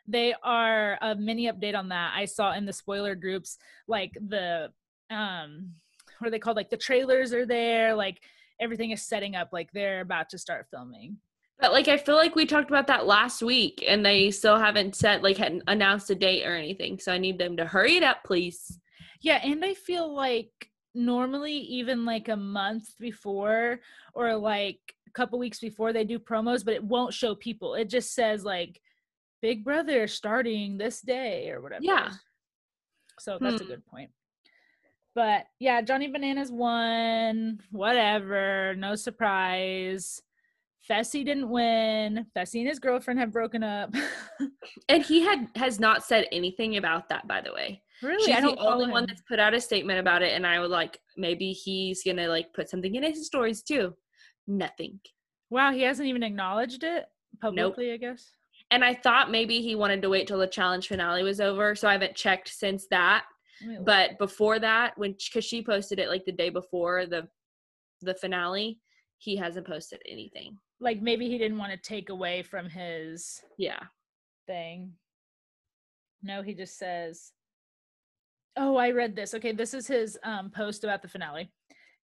They 0.07 0.33
are 0.41 0.97
a 1.01 1.13
mini 1.13 1.45
update 1.51 1.77
on 1.77 1.89
that. 1.89 2.13
I 2.15 2.25
saw 2.25 2.53
in 2.53 2.65
the 2.65 2.73
spoiler 2.73 3.13
groups 3.13 3.59
like 3.87 4.17
the 4.27 4.71
um 5.11 5.73
what 6.17 6.29
are 6.29 6.31
they 6.31 6.39
called? 6.39 6.57
Like 6.57 6.71
the 6.71 6.77
trailers 6.77 7.31
are 7.31 7.45
there, 7.45 7.93
like 7.93 8.21
everything 8.59 8.89
is 8.89 9.03
setting 9.03 9.35
up 9.35 9.49
like 9.53 9.71
they're 9.71 10.01
about 10.01 10.29
to 10.29 10.39
start 10.39 10.65
filming. 10.71 11.17
But 11.63 11.71
like 11.71 11.87
I 11.87 11.95
feel 11.95 12.15
like 12.17 12.35
we 12.35 12.45
talked 12.45 12.69
about 12.69 12.87
that 12.87 13.05
last 13.05 13.41
week 13.41 13.85
and 13.87 14.05
they 14.05 14.31
still 14.31 14.59
haven't 14.59 14.97
set 14.97 15.23
like 15.23 15.37
hadn't 15.37 15.63
announced 15.67 16.09
a 16.09 16.15
date 16.15 16.45
or 16.45 16.53
anything. 16.53 16.99
So 16.99 17.13
I 17.13 17.17
need 17.17 17.37
them 17.39 17.55
to 17.55 17.63
hurry 17.65 17.95
it 17.95 18.03
up, 18.03 18.17
please. 18.25 18.81
Yeah, 19.21 19.39
and 19.41 19.63
I 19.63 19.73
feel 19.73 20.13
like 20.13 20.49
normally 20.93 21.53
even 21.53 22.03
like 22.03 22.27
a 22.27 22.35
month 22.35 22.89
before 22.99 23.79
or 24.13 24.35
like 24.35 24.77
a 25.07 25.11
couple 25.11 25.39
weeks 25.39 25.59
before 25.61 25.93
they 25.93 26.03
do 26.03 26.19
promos, 26.19 26.65
but 26.65 26.73
it 26.73 26.83
won't 26.83 27.13
show 27.13 27.33
people. 27.33 27.75
It 27.75 27.87
just 27.89 28.13
says 28.13 28.43
like 28.43 28.81
Big 29.41 29.63
Brother 29.63 30.05
starting 30.09 30.77
this 30.77 30.99
day 30.99 31.49
or 31.49 31.61
whatever. 31.61 31.85
Yeah. 31.85 32.11
So 33.19 33.37
that's 33.39 33.61
a 33.61 33.63
Hmm. 33.63 33.69
good 33.69 33.85
point. 33.85 34.11
But 35.15 35.45
yeah, 35.59 35.81
Johnny 35.81 36.07
Bananas 36.07 36.51
won. 36.51 37.61
Whatever. 37.71 38.75
No 38.77 38.95
surprise. 38.95 40.21
Fessy 40.89 41.25
didn't 41.25 41.49
win. 41.49 42.25
Fessy 42.35 42.59
and 42.59 42.67
his 42.67 42.79
girlfriend 42.79 43.19
have 43.19 43.31
broken 43.31 43.63
up. 43.63 43.93
And 44.89 45.03
he 45.03 45.21
had 45.21 45.47
has 45.55 45.79
not 45.79 46.03
said 46.03 46.25
anything 46.31 46.77
about 46.77 47.07
that, 47.09 47.27
by 47.27 47.41
the 47.41 47.53
way. 47.53 47.81
really? 48.01 48.25
She's 48.25 48.35
I 48.35 48.41
don't 48.41 48.55
the 48.55 48.61
only 48.61 48.85
follow 48.85 48.91
one 48.91 49.05
that's 49.05 49.21
put 49.21 49.39
out 49.39 49.53
a 49.53 49.61
statement 49.61 49.99
about 49.99 50.21
it, 50.21 50.33
and 50.33 50.45
I 50.45 50.59
would 50.59 50.71
like 50.71 50.99
maybe 51.15 51.51
he's 51.51 52.03
gonna 52.03 52.27
like 52.27 52.51
put 52.53 52.69
something 52.69 52.95
in 52.95 53.03
his 53.03 53.25
stories 53.27 53.61
too. 53.61 53.93
Nothing. 54.47 54.99
Wow, 55.49 55.71
he 55.71 55.83
hasn't 55.83 56.09
even 56.09 56.23
acknowledged 56.23 56.83
it 56.83 57.05
publicly, 57.41 57.93
I 57.93 57.97
guess. 57.97 58.31
And 58.71 58.83
I 58.83 58.95
thought 58.95 59.31
maybe 59.31 59.61
he 59.61 59.75
wanted 59.75 60.01
to 60.01 60.09
wait 60.09 60.27
till 60.27 60.39
the 60.39 60.47
challenge 60.47 60.87
finale 60.87 61.23
was 61.23 61.39
over, 61.39 61.75
so 61.75 61.87
I 61.87 61.93
haven't 61.93 62.15
checked 62.15 62.49
since 62.49 62.87
that. 62.89 63.25
But 63.85 64.17
before 64.17 64.59
that, 64.59 64.97
when 64.97 65.13
because 65.13 65.45
she 65.45 65.63
posted 65.63 65.99
it 65.99 66.09
like 66.09 66.25
the 66.25 66.31
day 66.31 66.49
before 66.49 67.05
the 67.05 67.27
the 68.01 68.15
finale, 68.15 68.79
he 69.19 69.37
hasn't 69.37 69.67
posted 69.67 70.01
anything. 70.09 70.57
Like 70.83 71.01
maybe 71.01 71.29
he 71.29 71.37
didn't 71.37 71.57
want 71.57 71.71
to 71.71 71.77
take 71.77 72.09
away 72.09 72.43
from 72.43 72.69
his 72.69 73.41
Yeah. 73.57 73.79
thing. 74.47 74.93
No, 76.21 76.41
he 76.41 76.53
just 76.53 76.77
says, 76.77 77.31
"Oh, 78.55 78.75
I 78.75 78.91
read 78.91 79.15
this. 79.15 79.33
Okay, 79.33 79.51
this 79.51 79.73
is 79.73 79.87
his 79.87 80.17
um, 80.23 80.49
post 80.51 80.83
about 80.83 81.01
the 81.01 81.07
finale." 81.07 81.51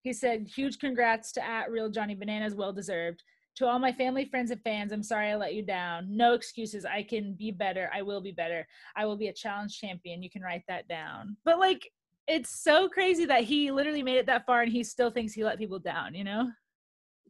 He 0.02 0.12
said, 0.12 0.48
"Huge 0.48 0.78
congrats 0.78 1.32
to 1.32 1.44
at 1.44 1.70
real 1.70 1.90
Johnny 1.90 2.14
Bananas, 2.14 2.54
well 2.54 2.72
deserved. 2.72 3.22
To 3.56 3.66
all 3.66 3.78
my 3.78 3.92
family, 3.92 4.24
friends, 4.26 4.50
and 4.50 4.62
fans, 4.62 4.92
I'm 4.92 5.02
sorry 5.02 5.30
I 5.30 5.36
let 5.36 5.54
you 5.54 5.62
down. 5.62 6.16
No 6.16 6.34
excuses. 6.34 6.84
I 6.84 7.02
can 7.02 7.34
be 7.34 7.50
better. 7.50 7.90
I 7.92 8.00
will 8.02 8.20
be 8.20 8.32
better. 8.32 8.66
I 8.96 9.04
will 9.06 9.16
be 9.16 9.28
a 9.28 9.32
challenge 9.32 9.78
champion. 9.78 10.22
You 10.22 10.30
can 10.30 10.42
write 10.42 10.62
that 10.68 10.88
down. 10.88 11.36
But 11.44 11.58
like, 11.58 11.90
it's 12.28 12.62
so 12.62 12.88
crazy 12.88 13.24
that 13.26 13.44
he 13.44 13.70
literally 13.70 14.02
made 14.02 14.16
it 14.18 14.26
that 14.26 14.46
far 14.46 14.62
and 14.62 14.72
he 14.72 14.84
still 14.84 15.10
thinks 15.10 15.32
he 15.32 15.44
let 15.44 15.58
people 15.58 15.78
down, 15.80 16.14
you 16.14 16.24
know? 16.24 16.50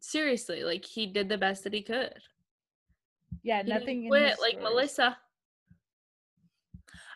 Seriously, 0.01 0.65
like 0.65 0.85
he 0.85 1.07
did 1.07 1.29
the 1.29 1.39
best 1.39 1.65
that 1.65 1.75
he 1.75 1.83
could. 1.83 2.15
Yeah, 3.43 3.63
He 3.63 3.69
nothing. 3.71 4.05
in 4.05 4.09
quit 4.09 4.41
like 4.41 4.53
stories. 4.53 4.63
Melissa. 4.63 5.17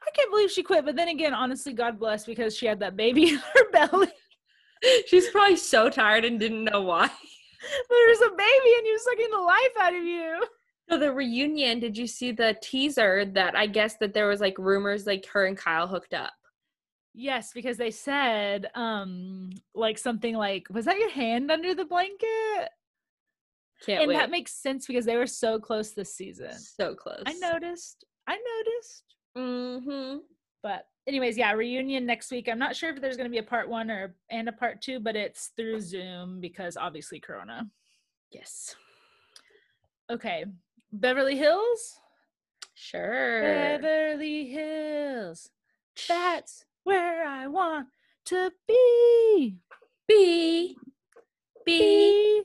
I 0.06 0.10
can't 0.14 0.30
believe 0.30 0.50
she 0.50 0.62
quit, 0.62 0.84
but 0.84 0.96
then 0.96 1.08
again, 1.08 1.32
honestly, 1.34 1.72
God 1.72 1.98
bless 1.98 2.26
because 2.26 2.54
she 2.56 2.66
had 2.66 2.80
that 2.80 2.96
baby 2.96 3.28
in 3.30 3.36
her 3.36 3.70
belly. 3.72 4.08
She's 5.06 5.30
probably 5.30 5.56
so 5.56 5.88
tired 5.88 6.24
and 6.26 6.38
didn't 6.38 6.64
know 6.64 6.82
why. 6.82 7.06
There's 7.90 8.20
a 8.20 8.30
baby 8.30 8.74
and 8.76 8.86
you 8.86 8.98
sucking 8.98 9.30
the 9.30 9.38
life 9.38 9.72
out 9.80 9.94
of 9.94 10.04
you. 10.04 10.44
So 10.90 10.98
the 10.98 11.10
reunion, 11.12 11.80
did 11.80 11.96
you 11.96 12.06
see 12.06 12.32
the 12.32 12.54
teaser 12.62 13.24
that 13.32 13.56
I 13.56 13.66
guess 13.66 13.96
that 13.96 14.12
there 14.12 14.26
was 14.28 14.40
like 14.40 14.58
rumors 14.58 15.06
like 15.06 15.24
her 15.32 15.46
and 15.46 15.56
Kyle 15.56 15.86
hooked 15.86 16.12
up? 16.12 16.32
Yes, 17.14 17.52
because 17.54 17.76
they 17.76 17.92
said 17.92 18.68
um 18.74 19.50
like 19.74 19.98
something 19.98 20.34
like, 20.34 20.66
was 20.68 20.84
that 20.86 20.98
your 20.98 21.10
hand 21.10 21.50
under 21.50 21.74
the 21.74 21.84
blanket? 21.84 22.70
Can't 23.86 24.02
and 24.02 24.08
wait. 24.08 24.16
that 24.16 24.30
makes 24.30 24.52
sense 24.52 24.86
because 24.86 25.04
they 25.04 25.16
were 25.16 25.26
so 25.26 25.58
close 25.58 25.92
this 25.92 26.14
season. 26.14 26.52
so 26.52 26.94
close. 26.94 27.22
I 27.26 27.34
noticed. 27.34 28.04
I 28.26 28.38
noticed. 28.56 29.04
Mm-hmm. 29.36 30.18
But 30.62 30.86
anyways, 31.06 31.36
yeah, 31.36 31.52
reunion 31.52 32.06
next 32.06 32.30
week. 32.30 32.48
I'm 32.48 32.58
not 32.58 32.74
sure 32.74 32.90
if 32.90 33.00
there's 33.00 33.16
gonna 33.16 33.28
be 33.28 33.38
a 33.38 33.42
part 33.42 33.68
one 33.68 33.90
or 33.90 34.16
and 34.30 34.48
a 34.48 34.52
part 34.52 34.82
two, 34.82 34.98
but 34.98 35.14
it's 35.14 35.52
through 35.56 35.80
Zoom 35.80 36.40
because 36.40 36.76
obviously 36.76 37.20
Corona. 37.20 37.68
Yes. 38.30 38.74
Okay. 40.10 40.44
Beverly 40.92 41.36
Hills? 41.36 42.00
Sure. 42.74 43.42
Beverly 43.42 44.46
Hills. 44.46 45.50
That's 46.08 46.64
where 46.84 47.26
I 47.26 47.46
want 47.46 47.88
to 48.26 48.52
be. 48.66 49.58
Be. 50.08 50.76
Be. 51.66 52.42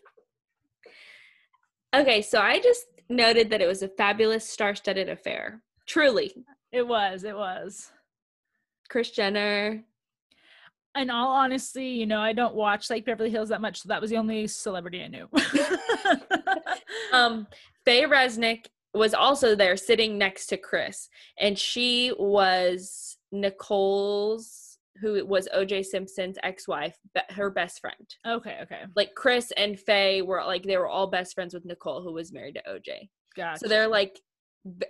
Okay, 1.94 2.22
so 2.22 2.40
I 2.40 2.60
just 2.60 2.86
noted 3.10 3.50
that 3.50 3.62
it 3.62 3.68
was 3.68 3.82
a 3.82 3.90
fabulous 3.90 4.48
star-studded 4.48 5.10
affair. 5.10 5.62
Truly. 5.88 6.34
It 6.72 6.88
was, 6.88 7.24
it 7.24 7.36
was. 7.36 7.92
Kris 8.90 9.12
Jenner. 9.12 9.84
In 10.96 11.10
all 11.10 11.30
honesty, 11.30 11.88
you 11.88 12.06
know, 12.06 12.20
I 12.20 12.34
don't 12.34 12.56
watch 12.56 12.90
like 12.90 13.06
Beverly 13.06 13.30
Hills 13.30 13.50
that 13.50 13.62
much, 13.62 13.82
so 13.82 13.90
that 13.90 14.02
was 14.02 14.10
the 14.10 14.18
only 14.18 14.48
celebrity 14.48 15.04
I 15.04 15.08
knew. 15.08 15.30
Um, 17.12 17.48
Faye 17.86 18.04
Resnick 18.04 18.68
was 18.94 19.14
also 19.14 19.56
there 19.56 19.78
sitting 19.78 20.18
next 20.18 20.48
to 20.48 20.58
Kris, 20.58 21.10
and 21.38 21.58
she 21.58 22.14
was 22.18 23.18
Nicole's, 23.32 24.78
who 25.02 25.26
was 25.26 25.48
OJ 25.56 25.86
Simpson's 25.86 26.38
ex-wife, 26.44 26.98
her 27.30 27.50
best 27.50 27.80
friend. 27.80 28.16
okay, 28.26 28.58
okay. 28.64 28.82
Like 28.96 29.16
Kris 29.16 29.52
and 29.56 29.80
Faye 29.80 30.22
were 30.22 30.44
like 30.46 30.64
they 30.64 30.78
were 30.78 30.88
all 30.88 31.08
best 31.08 31.34
friends 31.36 31.54
with 31.54 31.66
Nicole, 31.66 32.02
who 32.02 32.14
was 32.14 32.34
married 32.34 32.56
to 32.56 32.72
OJ. 32.72 33.10
Gotcha. 33.36 33.60
So 33.60 33.68
they're 33.68 33.88
like 33.88 34.20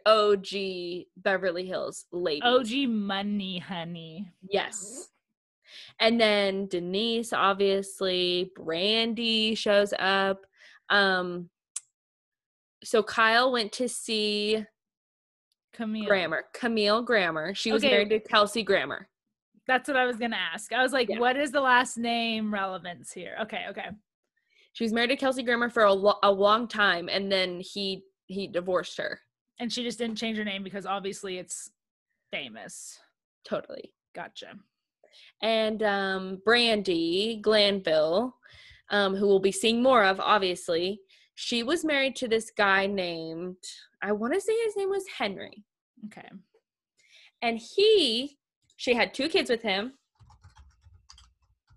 OG 0.05 0.47
Beverly 1.17 1.65
Hills 1.65 2.05
ladies. 2.11 2.41
OG 2.43 2.89
money, 2.89 3.59
honey. 3.59 4.31
Yes. 4.49 5.09
And 5.99 6.19
then 6.19 6.67
Denise, 6.67 7.33
obviously, 7.33 8.51
Brandi 8.57 9.57
shows 9.57 9.93
up. 9.99 10.45
Um, 10.89 11.49
so 12.83 13.03
Kyle 13.03 13.51
went 13.51 13.71
to 13.73 13.87
see 13.87 14.65
Camille. 15.79 16.05
Grammer, 16.07 16.43
Camille 16.53 17.01
Grammer. 17.01 17.53
She 17.55 17.71
was 17.71 17.83
Okay. 17.83 17.91
married 17.91 18.09
to 18.09 18.19
Kelsey 18.19 18.63
Grammer. 18.63 19.07
That's 19.65 19.87
what 19.87 19.95
I 19.95 20.05
was 20.05 20.17
gonna 20.17 20.35
ask. 20.35 20.73
I 20.73 20.81
was 20.83 20.91
like, 20.91 21.07
Yeah. 21.09 21.19
what 21.19 21.37
is 21.37 21.51
the 21.51 21.61
last 21.61 21.97
name 21.97 22.53
relevance 22.53 23.13
here? 23.13 23.37
Okay, 23.43 23.65
okay. 23.69 23.89
She 24.73 24.83
was 24.83 24.91
married 24.91 25.09
to 25.11 25.15
Kelsey 25.15 25.41
Grammer 25.43 25.69
for 25.69 25.83
a, 25.83 25.93
lo- 25.93 26.19
a 26.21 26.31
long 26.31 26.67
time, 26.67 27.07
and 27.09 27.31
then 27.31 27.59
he 27.61 28.03
he 28.27 28.47
divorced 28.47 28.97
her. 28.97 29.21
And 29.59 29.71
she 29.71 29.83
just 29.83 29.97
didn't 29.97 30.17
change 30.17 30.37
her 30.37 30.43
name 30.45 30.63
because 30.63 30.85
obviously 30.85 31.37
it's 31.37 31.71
famous. 32.31 32.99
Totally. 33.45 33.93
Gotcha. 34.13 34.53
And 35.41 35.81
um, 35.81 36.41
Brandi 36.45 37.41
Glanville, 37.41 38.35
um, 38.91 39.15
who 39.15 39.27
we'll 39.27 39.39
be 39.39 39.51
seeing 39.51 39.81
more 39.81 40.03
of, 40.03 40.19
obviously, 40.19 40.99
she 41.35 41.63
was 41.63 41.83
married 41.85 42.15
to 42.17 42.27
this 42.27 42.51
guy 42.51 42.85
named 42.85 43.57
I 44.01 44.11
want 44.13 44.33
to 44.33 44.41
say 44.41 44.53
his 44.63 44.75
name 44.77 44.89
was 44.89 45.05
Henry. 45.17 45.65
Okay. 46.05 46.27
and 47.41 47.57
he 47.59 48.37
she 48.77 48.93
had 48.93 49.13
two 49.13 49.27
kids 49.29 49.49
with 49.49 49.61
him 49.61 49.93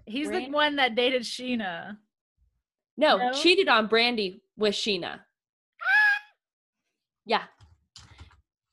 He's 0.06 0.28
Brand- 0.28 0.46
the 0.46 0.50
one 0.50 0.76
that 0.76 0.94
dated 0.96 1.22
Scheana. 1.22 1.96
no, 2.96 3.16
No? 3.18 3.32
cheated 3.32 3.68
on 3.68 3.88
Brandi 3.88 4.40
with 4.56 4.74
Scheana 4.74 5.20
yeah 7.26 7.44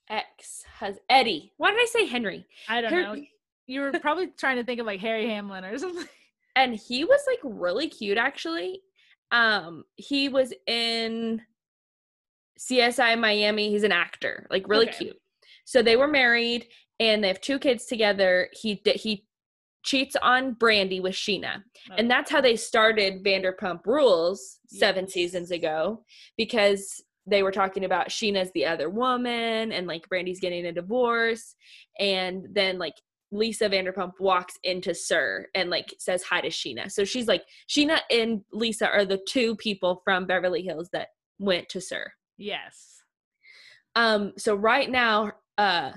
ex 0.09 0.63
has 0.79 0.97
eddie 1.09 1.53
why 1.57 1.69
did 1.71 1.79
i 1.79 1.85
say 1.85 2.05
henry 2.05 2.45
I 2.67 2.81
don't 2.81 2.91
Her- 2.93 3.01
know. 3.15 3.21
You 3.67 3.81
were 3.81 3.91
probably 3.99 4.27
trying 4.35 4.55
to 4.57 4.63
think 4.63 4.79
of 4.79 4.87
like 4.87 4.99
Harry 5.01 5.27
Hamlin 5.29 5.63
or 5.63 5.77
something. 5.77 6.07
and 6.55 6.73
he 6.75 7.05
was 7.05 7.21
like 7.27 7.39
really 7.43 7.87
cute 7.87 8.17
actually 8.17 8.81
um 9.31 9.83
he 9.95 10.27
was 10.29 10.51
in 10.65 11.41
csi 12.59 13.19
miami 13.19 13.69
he's 13.69 13.83
an 13.83 13.91
actor 13.91 14.47
like 14.49 14.67
really 14.67 14.87
Okay. 14.89 14.97
cute 14.97 15.17
so 15.69 15.81
they 15.83 15.95
were 15.95 16.07
married 16.07 16.67
and 16.99 17.23
they 17.23 17.27
have 17.27 17.41
two 17.41 17.59
kids 17.59 17.85
together 17.85 18.49
he 18.53 18.81
he 18.95 19.25
cheats 19.83 20.15
on 20.21 20.55
Brandi 20.55 21.01
with 21.01 21.13
Scheana 21.13 21.63
and 21.97 22.09
that's 22.11 22.31
how 22.31 22.41
they 22.41 22.55
started 22.55 23.23
Vanderpump 23.23 23.85
Rules 23.85 24.59
seven 24.67 25.05
Yes. 25.05 25.13
seasons 25.13 25.51
ago 25.51 26.03
because 26.37 27.01
they 27.25 27.43
were 27.43 27.51
talking 27.51 27.85
about 27.85 28.09
Scheana's 28.09 28.51
the 28.53 28.65
other 28.65 28.89
woman 28.89 29.71
and 29.71 29.85
like 29.87 30.09
Brandi's 30.11 30.39
getting 30.39 30.65
a 30.65 30.71
divorce 30.71 31.55
and 31.99 32.47
then 32.51 32.77
like 32.79 32.95
Lisa 33.31 33.69
Vanderpump 33.69 34.13
walks 34.19 34.55
into 34.63 34.93
SUR 34.95 35.45
and 35.53 35.69
like 35.69 35.93
says 35.99 36.23
hi 36.23 36.41
to 36.41 36.49
Scheana. 36.49 36.91
So 36.91 37.05
she's 37.05 37.27
like 37.27 37.43
Scheana 37.69 37.99
and 38.09 38.41
Lisa 38.51 38.89
are 38.89 39.05
the 39.05 39.21
two 39.29 39.55
people 39.57 40.01
from 40.03 40.25
Beverly 40.25 40.63
Hills 40.63 40.89
that 40.93 41.09
went 41.37 41.69
to 41.69 41.79
SUR. 41.79 42.11
Yes. 42.37 43.01
Um 43.95 44.33
so 44.37 44.55
right 44.55 44.89
now 44.89 45.31
uh 45.59 45.91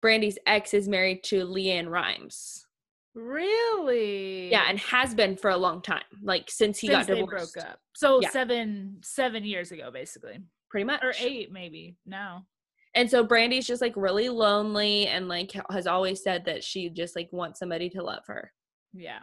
Brandi's 0.00 0.38
ex 0.46 0.74
is 0.74 0.88
married 0.88 1.22
to 1.24 1.46
LeAnn 1.46 1.88
Rimes. 1.88 2.66
Really? 3.14 4.50
Yeah, 4.50 4.64
and 4.68 4.78
has 4.80 5.14
been 5.14 5.36
for 5.36 5.50
a 5.50 5.56
long 5.56 5.80
time, 5.82 6.02
like 6.22 6.50
since 6.50 6.78
he 6.78 6.88
Since 6.88 7.06
got 7.06 7.14
divorced. 7.14 7.54
broke 7.54 7.66
up. 7.66 7.78
So 7.94 8.20
Yeah. 8.20 8.30
seven 8.30 8.98
seven 9.02 9.44
years 9.44 9.70
ago, 9.72 9.90
basically, 9.92 10.38
Pretty 10.70 10.84
much. 10.84 11.02
or 11.04 11.12
eight 11.18 11.52
maybe 11.52 11.96
now. 12.06 12.46
And 12.94 13.08
so 13.10 13.22
Brandi's 13.24 13.66
just 13.66 13.80
like 13.80 13.94
really 13.96 14.28
lonely 14.28 15.06
and 15.06 15.28
like 15.28 15.52
has 15.70 15.86
always 15.86 16.22
said 16.22 16.44
that 16.46 16.62
she 16.64 16.90
just 16.90 17.16
like 17.16 17.28
wants 17.32 17.58
somebody 17.58 17.88
to 17.90 18.02
love 18.02 18.24
her. 18.26 18.52
Yeah, 18.92 19.20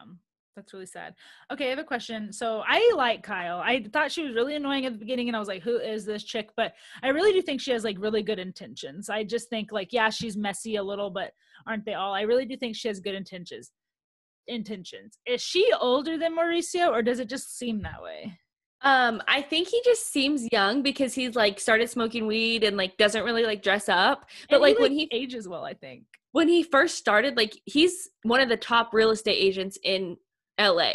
that's 0.55 0.73
really 0.73 0.85
sad. 0.85 1.13
Okay, 1.51 1.67
I 1.67 1.69
have 1.69 1.79
a 1.79 1.83
question. 1.83 2.33
So 2.33 2.63
I 2.67 2.91
like 2.95 3.23
Kyle. 3.23 3.59
I 3.59 3.83
thought 3.93 4.11
she 4.11 4.23
was 4.23 4.35
really 4.35 4.55
annoying 4.55 4.85
at 4.85 4.93
the 4.93 4.99
beginning, 4.99 5.27
and 5.29 5.35
I 5.35 5.39
was 5.39 5.47
like, 5.47 5.63
"Who 5.63 5.77
is 5.77 6.05
this 6.05 6.23
chick?" 6.23 6.49
But 6.57 6.73
I 7.03 7.09
really 7.09 7.31
do 7.31 7.41
think 7.41 7.61
she 7.61 7.71
has 7.71 7.83
like 7.83 7.97
really 7.99 8.23
good 8.23 8.39
intentions. 8.39 9.09
I 9.09 9.23
just 9.23 9.49
think 9.49 9.71
like, 9.71 9.93
yeah, 9.93 10.09
she's 10.09 10.35
messy 10.35 10.75
a 10.75 10.83
little, 10.83 11.09
but 11.09 11.31
aren't 11.67 11.85
they 11.85 11.93
all? 11.93 12.13
I 12.13 12.21
really 12.21 12.45
do 12.45 12.57
think 12.57 12.75
she 12.75 12.87
has 12.89 12.99
good 12.99 13.15
intentions. 13.15 13.71
Intentions. 14.47 15.19
Is 15.25 15.41
she 15.41 15.71
older 15.79 16.17
than 16.17 16.35
Mauricio, 16.35 16.89
or 16.89 17.01
does 17.03 17.19
it 17.19 17.29
just 17.29 17.57
seem 17.57 17.81
that 17.83 18.01
way? 18.01 18.37
Um, 18.81 19.21
I 19.27 19.41
think 19.41 19.67
he 19.67 19.81
just 19.83 20.11
seems 20.11 20.47
young 20.51 20.81
because 20.81 21.13
he's 21.13 21.35
like 21.35 21.59
started 21.59 21.89
smoking 21.89 22.25
weed 22.27 22.63
and 22.63 22.77
like 22.77 22.97
doesn't 22.97 23.23
really 23.25 23.43
like 23.43 23.61
dress 23.61 23.89
up. 23.89 24.25
But 24.49 24.55
And 24.55 24.61
like 24.63 24.79
when 24.79 24.93
he 24.93 25.07
ages 25.11 25.47
well, 25.47 25.65
I 25.65 25.73
think. 25.73 26.05
when 26.31 26.47
he 26.47 26.63
first 26.63 26.95
started, 26.97 27.35
like 27.35 27.59
he's 27.65 28.09
one 28.23 28.39
of 28.39 28.47
the 28.49 28.57
top 28.57 28.93
real 28.93 29.11
estate 29.11 29.37
agents 29.37 29.77
in 29.83 30.15
LA. 30.59 30.91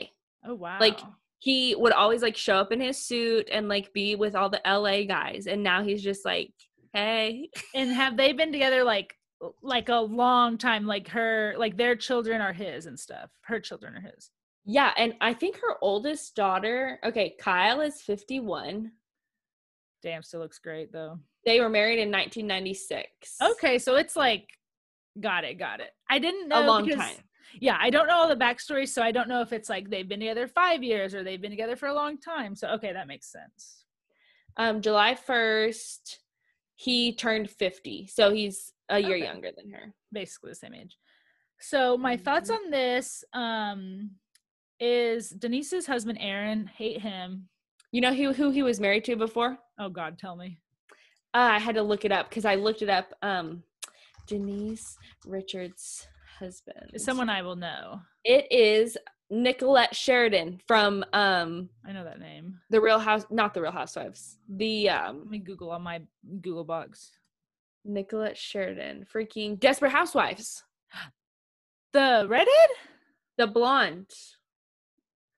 Oh 0.46 0.54
wow. 0.54 0.78
Like, 0.78 1.00
He 1.38 1.74
would 1.74 1.92
always 1.92 2.22
like 2.22 2.36
show 2.36 2.56
up 2.56 2.72
in 2.72 2.80
his 2.80 2.98
suit 2.98 3.48
and 3.52 3.68
like 3.68 3.92
be 3.92 4.14
with 4.14 4.34
all 4.34 4.48
the 4.48 4.62
LA 4.66 5.02
guys. 5.02 5.46
And 5.46 5.62
now 5.62 5.82
he's 5.82 6.02
just 6.02 6.24
like, 6.24 6.52
hey. 6.92 7.48
and 7.74 7.90
have 7.90 8.16
they 8.16 8.32
been 8.32 8.52
together 8.52 8.84
like 8.84 9.16
like 9.62 9.88
a 9.88 9.96
long 9.96 10.56
time? 10.56 10.86
Like 10.86 11.08
her, 11.08 11.54
like 11.58 11.76
their 11.76 11.96
children 11.96 12.40
are 12.40 12.52
his 12.52 12.86
and 12.86 12.98
stuff. 12.98 13.30
Her 13.42 13.60
children 13.60 13.96
are 13.96 14.00
his. 14.00 14.30
Yeah, 14.66 14.92
and 14.96 15.14
I 15.20 15.34
think 15.34 15.56
her 15.56 15.76
oldest 15.82 16.34
daughter, 16.34 16.98
okay, 17.04 17.34
Kyle 17.38 17.82
is 17.82 18.00
51. 18.00 18.90
Damn, 20.02 20.22
still 20.22 20.40
looks 20.40 20.58
great 20.58 20.90
though. 20.92 21.18
They 21.44 21.60
were 21.60 21.68
married 21.68 21.98
in 21.98 22.10
1996. 22.10 23.06
Okay, 23.42 23.78
so 23.78 23.96
it's 23.96 24.16
like, 24.16 24.48
got 25.20 25.44
it, 25.44 25.58
got 25.58 25.80
it. 25.80 25.90
I 26.08 26.18
didn't 26.18 26.48
know 26.48 26.64
A 26.64 26.66
long 26.66 26.88
time. 26.88 27.16
Yeah, 27.60 27.76
I 27.80 27.90
don't 27.90 28.06
know 28.06 28.16
all 28.16 28.28
the 28.28 28.36
backstory, 28.36 28.88
so 28.88 29.02
I 29.02 29.12
don't 29.12 29.28
know 29.28 29.40
if 29.40 29.52
it's 29.52 29.68
like 29.68 29.90
they've 29.90 30.08
been 30.08 30.20
together 30.20 30.46
five 30.48 30.82
years 30.82 31.14
or 31.14 31.22
they've 31.22 31.40
been 31.40 31.50
together 31.50 31.76
for 31.76 31.88
a 31.88 31.94
long 31.94 32.18
time. 32.18 32.54
So 32.56 32.68
okay, 32.70 32.92
that 32.92 33.06
makes 33.06 33.30
sense. 33.30 33.84
Um, 34.56 34.80
July 34.82 35.14
1st, 35.14 36.18
he 36.76 37.14
turned 37.14 37.50
50. 37.50 38.06
So 38.08 38.32
he's 38.32 38.72
a 38.88 38.98
year 39.00 39.16
Okay. 39.16 39.24
younger 39.24 39.50
than 39.56 39.70
her. 39.72 39.92
basically 40.12 40.50
the 40.50 40.54
same 40.56 40.74
age. 40.74 40.96
So 41.60 41.96
my 41.96 42.16
thoughts 42.16 42.50
Mhm. 42.50 42.54
on 42.54 42.70
this 42.70 43.24
um 43.32 44.10
is 44.80 45.30
Denise's 45.30 45.86
husband 45.86 46.18
Aaron 46.20 46.66
hate 46.66 47.00
him. 47.00 47.48
You 47.92 48.00
know 48.00 48.12
who, 48.14 48.32
who 48.32 48.50
he 48.50 48.62
was 48.62 48.80
married 48.80 49.04
to 49.04 49.16
before? 49.16 49.58
Oh 49.78 49.88
God, 49.88 50.18
tell 50.18 50.36
me. 50.36 50.58
Uh, 51.32 51.50
I 51.54 51.58
had 51.58 51.74
to 51.76 51.82
look 51.82 52.04
it 52.04 52.12
up 52.12 52.28
because 52.28 52.44
I 52.44 52.54
looked 52.56 52.82
it 52.82 52.88
up. 52.88 53.12
Um, 53.22 53.62
Denise 54.28 54.96
Richards' 55.26 56.06
husband. 56.38 56.90
It's 56.92 57.04
someone 57.04 57.28
I 57.28 57.42
will 57.42 57.56
know. 57.56 58.00
It 58.24 58.50
is 58.50 58.96
Nicolette 59.30 59.94
Sheridan 59.96 60.60
from 60.66 61.04
um 61.12 61.68
I 61.86 61.92
know 61.92 62.04
that 62.04 62.20
name. 62.20 62.58
the 62.70 62.80
Real 62.80 62.98
House, 62.98 63.24
not 63.30 63.54
the 63.54 63.62
Real 63.62 63.72
Housewives. 63.72 64.38
The 64.48 64.90
um 64.90 65.18
Let 65.20 65.28
me 65.30 65.38
Google 65.38 65.70
on 65.70 65.82
my 65.82 66.02
Google 66.40 66.64
box. 66.64 67.10
Nicolette 67.84 68.36
Sheridan, 68.38 69.06
freaking 69.12 69.58
Desperate 69.60 69.92
Housewives, 69.92 70.64
The 71.92 72.26
redhead? 72.28 72.48
the 73.36 73.46
blonde. 73.46 74.10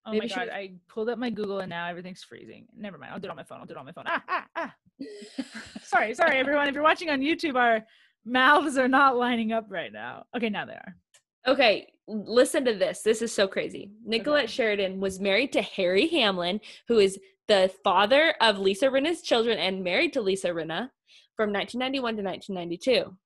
Oh 0.05 0.13
Maybe 0.13 0.29
my 0.29 0.35
god, 0.35 0.47
was- 0.47 0.55
I 0.55 0.73
pulled 0.89 1.09
up 1.09 1.19
my 1.19 1.31
Google 1.31 1.59
and 1.61 1.71
now 1.71 1.87
everything's 1.89 2.23
freezing. 2.23 2.67
Never 2.77 2.99
mind. 2.99 3.13
I'll 3.13 3.19
do 3.19 3.27
it 3.29 3.31
on 3.31 3.37
my 3.37 3.43
phone. 3.43 3.59
I'll 3.61 3.67
do 3.67 3.75
it 3.75 3.79
on 3.79 3.87
my 3.87 3.93
phone. 3.93 4.05
Ah, 4.07 4.23
ah, 4.29 4.47
ah. 4.55 4.75
sorry, 5.83 6.15
sorry, 6.15 6.37
everyone. 6.39 6.69
If 6.69 6.75
you're 6.75 6.83
watching 6.85 7.11
on 7.11 7.21
YouTube, 7.21 7.57
our 7.57 7.85
mouths 8.27 8.77
are 8.77 8.89
not 8.89 9.17
lining 9.17 9.53
up 9.53 9.67
right 9.71 9.93
now. 9.93 10.25
Okay, 10.37 10.51
now 10.51 10.67
they 10.67 10.73
are. 10.73 10.97
Okay, 11.47 11.87
listen 12.09 12.65
to 12.65 12.75
this. 12.75 13.03
This 13.03 13.23
is 13.23 13.33
so 13.33 13.47
crazy. 13.47 13.93
Nicolette 14.05 14.45
Okay. 14.45 14.53
Sheridan 14.53 15.01
was 15.01 15.21
married 15.21 15.53
to 15.53 15.63
Harry 15.63 16.09
Hamlin, 16.09 16.61
who 16.89 16.99
is 16.99 17.19
the 17.49 17.73
father 17.85 18.35
of 18.41 18.59
Lisa 18.59 18.87
Rinna's 18.87 19.23
children 19.23 19.59
and 19.59 19.85
married 19.85 20.13
to 20.15 20.21
Lisa 20.21 20.49
Rinna 20.49 20.91
from 21.37 21.53
1991 21.53 22.17
to 22.17 22.23
1992. 22.23 23.17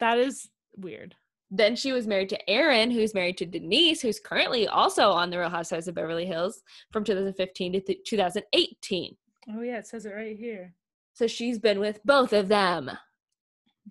That 0.00 0.18
is 0.18 0.48
weird. 0.76 1.14
Then 1.50 1.76
she 1.76 1.92
was 1.92 2.06
married 2.06 2.30
to 2.30 2.50
Aaron, 2.50 2.90
who's 2.90 3.14
married 3.14 3.36
to 3.38 3.46
Denise, 3.46 4.00
who's 4.00 4.18
currently 4.18 4.66
also 4.66 5.10
on 5.10 5.30
The 5.30 5.38
Real 5.38 5.50
Housewives 5.50 5.86
of 5.86 5.94
Beverly 5.94 6.24
Hills 6.26 6.62
from 6.90 7.04
2015 7.04 7.74
to 7.74 7.80
th- 7.80 7.98
2018. 8.06 9.16
Oh 9.50 9.60
yeah, 9.60 9.78
it 9.78 9.86
says 9.86 10.06
it 10.06 10.14
right 10.14 10.36
here. 10.36 10.74
So 11.12 11.26
she's 11.26 11.58
been 11.58 11.78
with 11.78 12.00
both 12.04 12.32
of 12.32 12.48
them. 12.48 12.90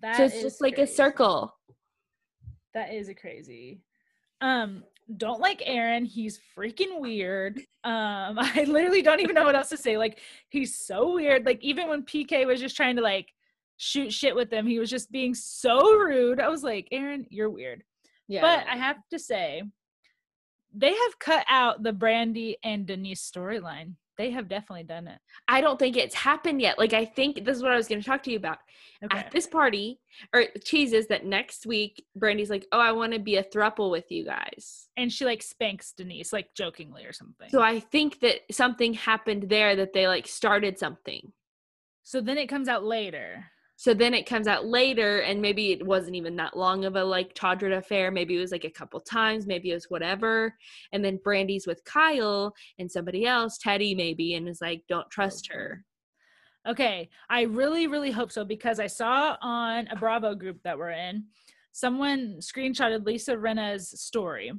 That 0.00 0.16
so 0.16 0.24
it's 0.24 0.36
is 0.36 0.42
just 0.42 0.60
like 0.60 0.78
a 0.78 0.86
circle. 0.86 1.54
That 2.74 2.92
is 2.94 3.08
a 3.08 3.14
crazy. 3.14 3.82
Um, 4.40 4.84
don't 5.16 5.40
like 5.40 5.62
Aaron. 5.64 6.04
He's 6.04 6.40
freaking 6.56 7.00
weird. 7.00 7.58
Um, 7.84 8.38
I 8.38 8.64
literally 8.66 9.02
don't 9.02 9.20
even 9.20 9.34
know 9.34 9.44
what 9.44 9.56
else 9.56 9.68
to 9.70 9.76
say. 9.76 9.98
Like, 9.98 10.18
he's 10.48 10.78
so 10.78 11.14
weird. 11.14 11.44
Like, 11.44 11.62
even 11.62 11.88
when 11.88 12.04
PK 12.04 12.46
was 12.46 12.60
just 12.60 12.76
trying 12.76 12.96
to 12.96 13.02
like 13.02 13.28
shoot 13.76 14.12
shit 14.12 14.34
with 14.34 14.52
him, 14.52 14.66
he 14.66 14.78
was 14.78 14.90
just 14.90 15.12
being 15.12 15.34
so 15.34 15.94
rude. 15.96 16.40
I 16.40 16.48
was 16.48 16.62
like, 16.62 16.88
Aaron, 16.92 17.26
you're 17.30 17.50
weird. 17.50 17.82
Yeah. 18.28 18.40
But 18.40 18.66
I 18.68 18.76
have 18.76 18.96
to 19.10 19.18
say, 19.18 19.62
they 20.74 20.94
have 20.94 21.18
cut 21.18 21.44
out 21.48 21.82
the 21.82 21.92
Brandi 21.92 22.54
and 22.64 22.86
Denise 22.86 23.30
storyline. 23.30 23.94
They 24.18 24.30
have 24.30 24.48
definitely 24.48 24.84
done 24.84 25.08
it. 25.08 25.18
I 25.48 25.60
don't 25.60 25.78
think 25.78 25.96
it's 25.96 26.14
happened 26.14 26.60
yet. 26.60 26.78
Like 26.78 26.92
I 26.92 27.04
think 27.04 27.44
this 27.44 27.56
is 27.56 27.62
what 27.62 27.72
I 27.72 27.76
was 27.76 27.88
going 27.88 28.00
to 28.00 28.06
talk 28.06 28.22
to 28.24 28.30
you 28.30 28.36
about. 28.36 28.58
Okay. 29.02 29.18
At 29.18 29.30
this 29.30 29.46
party, 29.46 30.00
or 30.32 30.44
teases 30.64 31.08
that 31.08 31.24
next 31.24 31.66
week 31.66 32.04
Brandi's 32.14 32.50
like, 32.50 32.66
"Oh, 32.72 32.78
I 32.78 32.92
want 32.92 33.14
to 33.14 33.18
be 33.18 33.36
a 33.36 33.42
thruple 33.44 33.90
with 33.90 34.10
you 34.10 34.24
guys." 34.24 34.88
and 34.96 35.12
she 35.12 35.24
like 35.24 35.42
spanks 35.42 35.92
Denise, 35.92 36.32
like 36.32 36.54
jokingly 36.54 37.04
or 37.04 37.12
something. 37.12 37.48
So 37.50 37.60
I 37.60 37.80
think 37.80 38.20
that 38.20 38.40
something 38.50 38.94
happened 38.94 39.48
there 39.48 39.74
that 39.76 39.92
they 39.92 40.06
like 40.06 40.26
started 40.26 40.78
something. 40.78 41.32
so 42.02 42.20
then 42.20 42.38
it 42.38 42.48
comes 42.48 42.68
out 42.68 42.84
later. 42.84 43.46
So 43.82 43.92
then 43.92 44.14
it 44.14 44.26
comes 44.26 44.46
out 44.46 44.64
later, 44.64 45.22
and 45.22 45.42
maybe 45.42 45.72
it 45.72 45.84
wasn't 45.84 46.14
even 46.14 46.36
that 46.36 46.56
long 46.56 46.84
of 46.84 46.94
a 46.94 47.02
like 47.02 47.34
Tawdred 47.34 47.72
affair. 47.72 48.12
Maybe 48.12 48.36
it 48.36 48.40
was 48.40 48.52
like 48.52 48.62
a 48.62 48.70
couple 48.70 49.00
times. 49.00 49.44
Maybe 49.44 49.72
it 49.72 49.74
was 49.74 49.90
whatever. 49.90 50.54
And 50.92 51.04
then 51.04 51.18
Brandi's 51.26 51.66
with 51.66 51.82
Kyle 51.84 52.54
and 52.78 52.88
somebody 52.88 53.26
else, 53.26 53.58
Teddi 53.58 53.96
maybe, 53.96 54.34
and 54.34 54.48
is 54.48 54.60
like, 54.60 54.84
"Don't 54.88 55.10
trust 55.10 55.48
her." 55.50 55.84
Okay, 56.64 57.10
I 57.28 57.40
really, 57.42 57.88
really 57.88 58.12
hope 58.12 58.30
so 58.30 58.44
because 58.44 58.78
I 58.78 58.86
saw 58.86 59.36
on 59.42 59.88
a 59.88 59.96
Bravo 59.96 60.36
group 60.36 60.62
that 60.62 60.78
we're 60.78 60.90
in, 60.90 61.24
someone 61.72 62.36
screenshotted 62.38 63.04
Lisa 63.04 63.36
Rinna's 63.36 64.00
story, 64.00 64.52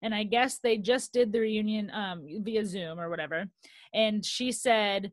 and 0.00 0.14
I 0.14 0.22
guess 0.22 0.60
they 0.60 0.78
just 0.78 1.12
did 1.12 1.32
the 1.32 1.40
reunion 1.40 1.90
um, 1.90 2.24
via 2.44 2.64
Zoom 2.64 3.00
or 3.00 3.10
whatever, 3.10 3.46
and 3.92 4.24
she 4.24 4.52
said 4.52 5.10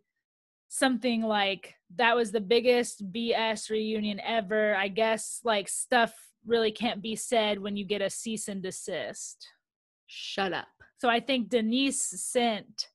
something 0.70 1.22
like 1.22 1.76
that 1.96 2.16
was 2.16 2.32
the 2.32 2.42
biggest 2.42 3.12
BS 3.12 3.70
reunion 3.70 4.20
ever. 4.20 4.76
I 4.76 4.88
guess 4.88 5.40
like 5.44 5.70
stuff 5.70 6.14
really 6.46 6.72
can't 6.72 7.02
be 7.02 7.16
said 7.16 7.60
when 7.60 7.78
you 7.78 7.86
get 7.86 8.02
a 8.02 8.10
cease 8.10 8.48
and 8.48 8.62
desist. 8.62 9.48
Shut 10.08 10.54
up. 10.54 10.68
So 10.98 11.10
I 11.10 11.20
think 11.20 11.50
Denise 11.50 12.02
sent 12.02 12.88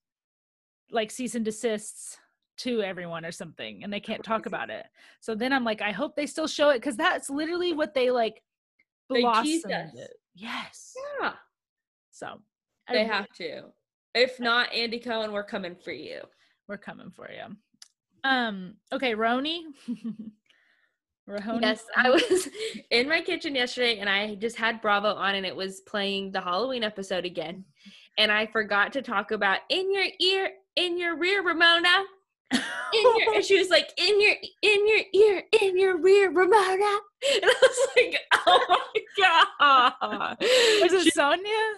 like 0.90 1.10
cease 1.10 1.34
and 1.34 1.44
desists 1.44 2.18
to 2.58 2.82
everyone 2.82 3.24
or 3.24 3.32
something, 3.32 3.82
and 3.82 3.92
they 3.92 4.00
can't 4.00 4.22
talk 4.22 4.46
about 4.46 4.70
it. 4.70 4.86
So 5.20 5.34
then 5.34 5.52
I'm 5.52 5.64
like, 5.64 5.80
I 5.80 5.90
hope 5.90 6.14
they 6.14 6.26
still 6.26 6.46
show 6.46 6.70
it 6.70 6.76
because 6.76 6.96
that's 6.96 7.30
literally 7.30 7.72
what 7.72 7.94
they 7.94 8.10
like 8.10 8.42
They 9.10 9.20
blossomed 9.22 9.64
it. 9.94 10.14
Yes. 10.34 10.94
Yeah. 11.20 11.32
So 12.10 12.40
I 12.88 12.92
They 12.92 13.04
have 13.04 13.28
to. 13.38 13.64
If 14.14 14.38
not, 14.38 14.72
Andy 14.72 14.98
Cohen, 14.98 15.32
we're 15.32 15.44
coming 15.44 15.74
for 15.74 15.92
you. 15.92 16.20
We're 16.72 16.78
coming 16.78 17.10
for 17.10 17.28
you. 17.30 17.54
Um. 18.24 18.76
Okay, 18.90 19.14
Roni. 19.14 19.60
Rahoni. 21.28 21.60
Yes, 21.60 21.84
I 21.94 22.08
was 22.08 22.48
in 22.90 23.10
my 23.10 23.20
kitchen 23.20 23.54
yesterday 23.54 23.98
and 23.98 24.08
I 24.08 24.36
just 24.36 24.56
had 24.56 24.80
Bravo 24.80 25.12
on 25.12 25.34
and 25.34 25.44
it 25.44 25.54
was 25.54 25.82
playing 25.82 26.32
the 26.32 26.40
Halloween 26.40 26.82
episode 26.82 27.26
again. 27.26 27.66
And 28.16 28.32
I 28.32 28.46
forgot 28.46 28.94
to 28.94 29.02
talk 29.02 29.32
about 29.32 29.58
in 29.68 29.92
your 29.92 30.06
ear, 30.18 30.48
in 30.76 30.96
your 30.96 31.18
rear, 31.18 31.42
Ramona. 31.44 32.04
In 32.54 32.60
your, 33.02 33.34
and 33.34 33.44
she 33.44 33.58
was 33.58 33.68
like, 33.68 33.90
in 33.98 34.18
your, 34.18 34.34
in 34.62 34.88
your 34.88 35.00
ear, 35.12 35.42
in 35.60 35.78
your 35.78 35.98
rear, 35.98 36.30
Ramona. 36.30 36.98
And 37.34 37.44
I 37.44 37.54
was 37.60 37.88
like, 37.96 38.18
oh 38.46 38.64
my 38.68 39.92
god. 40.00 40.36
Was 40.40 41.02
She- 41.02 41.08
it 41.10 41.14
Sonja? 41.14 41.74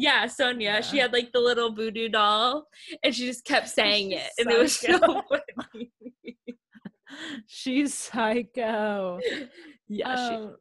Yeah, 0.00 0.26
Sonja. 0.26 0.80
She 0.88 0.98
had 0.98 1.12
like 1.12 1.32
the 1.32 1.40
little 1.40 1.72
voodoo 1.72 2.08
doll, 2.08 2.68
and 3.02 3.12
she 3.12 3.26
just 3.26 3.44
kept 3.44 3.68
saying 3.68 4.12
She's 4.12 4.20
it, 4.20 4.30
and 4.38 4.50
it 4.52 4.56
was 4.56 4.76
so 4.78 4.98
funny. 5.00 5.90
She's 7.48 7.94
psycho. 7.94 9.18
yeah, 9.88 10.28
she, 10.28 10.34
Um, 10.36 10.56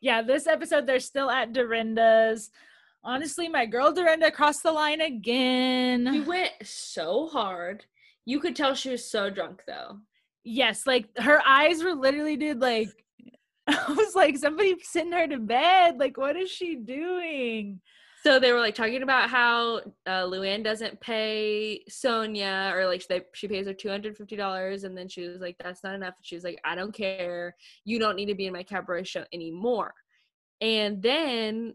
yeah, 0.00 0.22
this 0.22 0.46
episode 0.46 0.86
they're 0.86 1.00
still 1.00 1.28
at 1.28 1.52
Dorinda's. 1.52 2.52
Honestly, 3.02 3.48
my 3.48 3.66
girl 3.66 3.90
Dorinda 3.90 4.30
crossed 4.30 4.62
the 4.62 4.70
line 4.70 5.00
again. 5.00 6.08
She 6.12 6.20
went 6.20 6.52
so 6.62 7.26
hard. 7.26 7.84
You 8.26 8.38
could 8.38 8.54
tell 8.54 8.76
she 8.76 8.90
was 8.90 9.10
so 9.10 9.28
drunk 9.28 9.62
though. 9.66 9.98
Yes, 10.44 10.86
like 10.86 11.08
her 11.18 11.42
eyes 11.44 11.82
were 11.82 11.96
literally 11.96 12.36
dude 12.36 12.60
like 12.60 12.90
I 13.66 13.92
was 13.92 14.14
like 14.14 14.36
somebody 14.38 14.76
send 14.82 15.12
her 15.14 15.26
to 15.26 15.38
bed. 15.38 15.98
Like 15.98 16.16
what 16.16 16.36
is 16.36 16.48
she 16.48 16.76
doing? 16.76 17.80
So 18.22 18.38
they 18.38 18.52
were 18.52 18.60
like 18.60 18.76
talking 18.76 19.02
about 19.02 19.30
how 19.30 19.78
uh, 20.06 20.24
Luann 20.24 20.62
doesn't 20.62 21.00
pay 21.00 21.82
Sonja, 21.90 22.72
or 22.72 22.86
like 22.86 23.04
they, 23.08 23.22
she 23.34 23.48
pays 23.48 23.66
her 23.66 23.74
two 23.74 23.88
hundred 23.88 24.16
fifty 24.16 24.36
dollars, 24.36 24.84
and 24.84 24.96
then 24.96 25.08
she 25.08 25.26
was 25.26 25.40
like, 25.40 25.56
"That's 25.58 25.82
not 25.82 25.94
enough." 25.94 26.14
And 26.16 26.24
she 26.24 26.36
was 26.36 26.44
like, 26.44 26.60
"I 26.64 26.76
don't 26.76 26.94
care. 26.94 27.56
You 27.84 27.98
don't 27.98 28.14
need 28.14 28.26
to 28.26 28.36
be 28.36 28.46
in 28.46 28.52
my 28.52 28.62
cabaret 28.62 29.04
show 29.04 29.24
anymore." 29.32 29.92
And 30.60 31.02
then, 31.02 31.74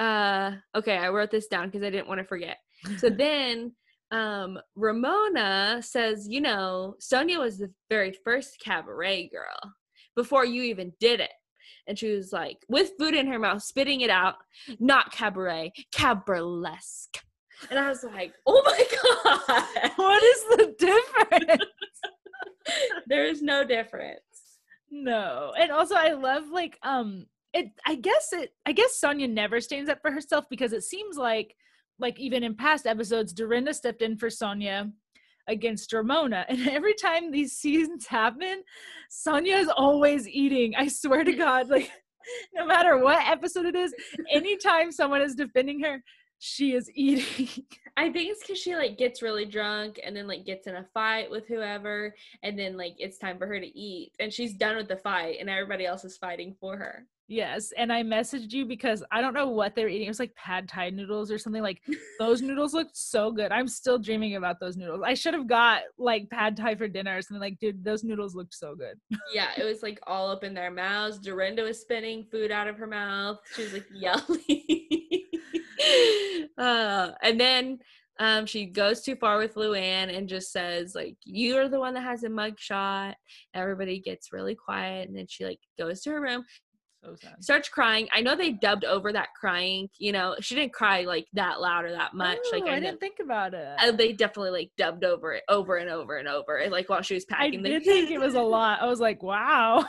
uh, 0.00 0.52
okay, 0.74 0.96
I 0.96 1.10
wrote 1.10 1.30
this 1.30 1.46
down 1.46 1.66
because 1.66 1.84
I 1.84 1.90
didn't 1.90 2.08
want 2.08 2.18
to 2.18 2.26
forget. 2.26 2.56
So 2.98 3.08
then 3.10 3.72
um 4.10 4.58
Ramona 4.74 5.80
says, 5.80 6.26
you 6.28 6.40
know, 6.40 6.96
Sonja 7.00 7.38
was 7.38 7.58
the 7.58 7.72
very 7.88 8.12
first 8.24 8.58
cabaret 8.64 9.28
girl 9.28 9.74
before 10.16 10.44
you 10.44 10.62
even 10.64 10.92
did 10.98 11.20
it. 11.20 11.30
And 11.86 11.98
she 11.98 12.12
was 12.12 12.32
like, 12.32 12.58
with 12.68 12.92
food 12.98 13.14
in 13.14 13.26
her 13.26 13.38
mouth, 13.38 13.62
spitting 13.62 14.00
it 14.00 14.10
out, 14.10 14.36
not 14.78 15.12
cabaret, 15.12 15.72
cabrelesque. 15.92 17.18
And 17.70 17.78
I 17.78 17.88
was 17.88 18.04
like, 18.04 18.32
oh 18.46 18.62
my 18.64 18.84
God. 19.02 19.92
what 19.96 20.22
is 20.22 20.44
the 20.50 20.74
difference? 20.78 21.64
there 23.06 23.24
is 23.24 23.42
no 23.42 23.64
difference. 23.64 24.20
no. 24.90 25.52
And 25.58 25.70
also 25.70 25.94
I 25.94 26.12
love 26.12 26.44
like 26.50 26.78
um 26.82 27.26
it 27.52 27.66
I 27.86 27.96
guess 27.96 28.32
it 28.32 28.50
I 28.66 28.72
guess 28.72 29.00
Sonja 29.02 29.28
never 29.28 29.60
stands 29.60 29.90
up 29.90 29.98
for 30.00 30.10
herself 30.10 30.44
because 30.50 30.72
it 30.72 30.84
seems 30.84 31.16
like 31.16 31.54
like 31.98 32.18
even 32.18 32.42
in 32.44 32.54
past 32.54 32.86
episodes 32.86 33.32
Dorinda 33.32 33.74
stepped 33.74 34.02
in 34.02 34.16
for 34.16 34.28
Sonja 34.28 34.90
against 35.50 35.92
Ramona 35.92 36.46
and 36.48 36.68
every 36.68 36.94
time 36.94 37.30
these 37.30 37.52
seasons 37.52 38.06
happen 38.06 38.62
Sonja 39.10 39.58
is 39.58 39.68
always 39.68 40.28
eating. 40.28 40.74
I 40.76 40.88
swear 40.88 41.24
to 41.24 41.32
god 41.32 41.68
like 41.68 41.90
no 42.54 42.66
matter 42.66 42.98
what 42.98 43.26
episode 43.26 43.66
it 43.66 43.74
is 43.74 43.94
anytime 44.30 44.92
someone 44.92 45.22
is 45.22 45.34
defending 45.34 45.80
her 45.82 46.02
she 46.40 46.72
is 46.72 46.90
eating. 46.94 47.48
I 47.96 48.10
think 48.10 48.30
it's 48.30 48.42
because 48.42 48.58
she 48.58 48.74
like 48.74 48.98
gets 48.98 49.22
really 49.22 49.44
drunk 49.44 50.00
and 50.04 50.16
then 50.16 50.26
like 50.26 50.44
gets 50.44 50.66
in 50.66 50.74
a 50.74 50.86
fight 50.92 51.30
with 51.30 51.46
whoever, 51.46 52.14
and 52.42 52.58
then 52.58 52.76
like 52.76 52.94
it's 52.98 53.18
time 53.18 53.38
for 53.38 53.46
her 53.46 53.60
to 53.60 53.78
eat, 53.78 54.12
and 54.18 54.32
she's 54.32 54.54
done 54.54 54.76
with 54.76 54.88
the 54.88 54.96
fight, 54.96 55.36
and 55.38 55.48
everybody 55.48 55.86
else 55.86 56.04
is 56.04 56.16
fighting 56.16 56.56
for 56.58 56.76
her. 56.76 57.06
Yes, 57.30 57.72
and 57.76 57.92
I 57.92 58.02
messaged 58.02 58.50
you 58.50 58.66
because 58.66 59.04
I 59.12 59.20
don't 59.20 59.34
know 59.34 59.50
what 59.50 59.76
they 59.76 59.84
were 59.84 59.88
eating. 59.88 60.08
It 60.08 60.10
was 60.10 60.18
like 60.18 60.34
pad 60.34 60.68
thai 60.68 60.90
noodles 60.90 61.30
or 61.30 61.38
something. 61.38 61.62
Like 61.62 61.80
those 62.18 62.42
noodles 62.42 62.74
looked 62.74 62.96
so 62.96 63.30
good. 63.30 63.52
I'm 63.52 63.68
still 63.68 64.00
dreaming 64.00 64.34
about 64.34 64.58
those 64.58 64.76
noodles. 64.76 65.02
I 65.06 65.14
should 65.14 65.34
have 65.34 65.46
got 65.46 65.82
like 65.96 66.28
pad 66.28 66.56
thai 66.56 66.74
for 66.74 66.88
dinner 66.88 67.16
or 67.16 67.22
something. 67.22 67.40
Like, 67.40 67.60
dude, 67.60 67.84
those 67.84 68.02
noodles 68.02 68.34
looked 68.34 68.54
so 68.54 68.74
good. 68.74 68.98
Yeah, 69.32 69.50
it 69.56 69.62
was 69.62 69.80
like 69.80 70.00
all 70.08 70.28
up 70.28 70.42
in 70.42 70.54
their 70.54 70.72
mouths. 70.72 71.20
Dorinda 71.20 71.62
was 71.62 71.80
spitting 71.80 72.26
food 72.32 72.50
out 72.50 72.66
of 72.66 72.76
her 72.78 72.88
mouth. 72.88 73.38
She 73.54 73.62
was 73.62 73.74
like 73.74 73.86
yelling. 73.94 75.22
uh, 76.58 77.12
and 77.22 77.40
then 77.40 77.78
um, 78.18 78.44
she 78.44 78.66
goes 78.66 79.02
too 79.02 79.14
far 79.14 79.38
with 79.38 79.54
Luann 79.54 80.12
and 80.14 80.28
just 80.28 80.50
says 80.50 80.96
like, 80.96 81.16
"You're 81.24 81.68
the 81.68 81.78
one 81.78 81.94
that 81.94 82.02
has 82.02 82.24
a 82.24 82.28
mug 82.28 82.58
shot." 82.58 83.14
Everybody 83.54 84.00
gets 84.00 84.32
really 84.32 84.56
quiet, 84.56 85.08
and 85.08 85.16
then 85.16 85.26
she 85.28 85.44
like 85.44 85.60
goes 85.78 86.00
to 86.02 86.10
her 86.10 86.20
room. 86.20 86.44
So 87.02 87.14
sad. 87.14 87.42
starts 87.42 87.68
crying. 87.68 88.08
I 88.12 88.20
know 88.20 88.36
they 88.36 88.52
dubbed 88.52 88.84
over 88.84 89.12
that 89.12 89.28
crying. 89.38 89.88
You 89.98 90.12
know, 90.12 90.36
she 90.40 90.54
didn't 90.54 90.74
cry 90.74 91.02
like 91.04 91.26
that 91.32 91.60
loud 91.60 91.84
or 91.86 91.92
that 91.92 92.12
much. 92.14 92.38
like 92.52 92.64
Oh, 92.64 92.68
I, 92.68 92.74
I 92.76 92.80
didn't 92.80 93.00
think 93.00 93.20
about 93.22 93.54
it. 93.54 93.66
uh, 93.78 93.92
they 93.92 94.12
definitely 94.12 94.50
like 94.50 94.70
dubbed 94.76 95.04
over 95.04 95.32
it 95.32 95.42
over 95.48 95.76
and 95.76 95.88
over 95.88 96.18
and 96.18 96.28
over, 96.28 96.62
like 96.70 96.88
while 96.90 97.00
she 97.02 97.14
was 97.14 97.24
I 97.32 97.34
packing. 97.36 97.62
the- 97.62 97.70
did 97.70 97.84
think 97.84 98.10
it 98.10 98.20
was 98.20 98.34
a 98.34 98.42
lot. 98.42 98.82
I 98.82 98.86
was 98.86 99.00
like, 99.00 99.22
wow. 99.22 99.84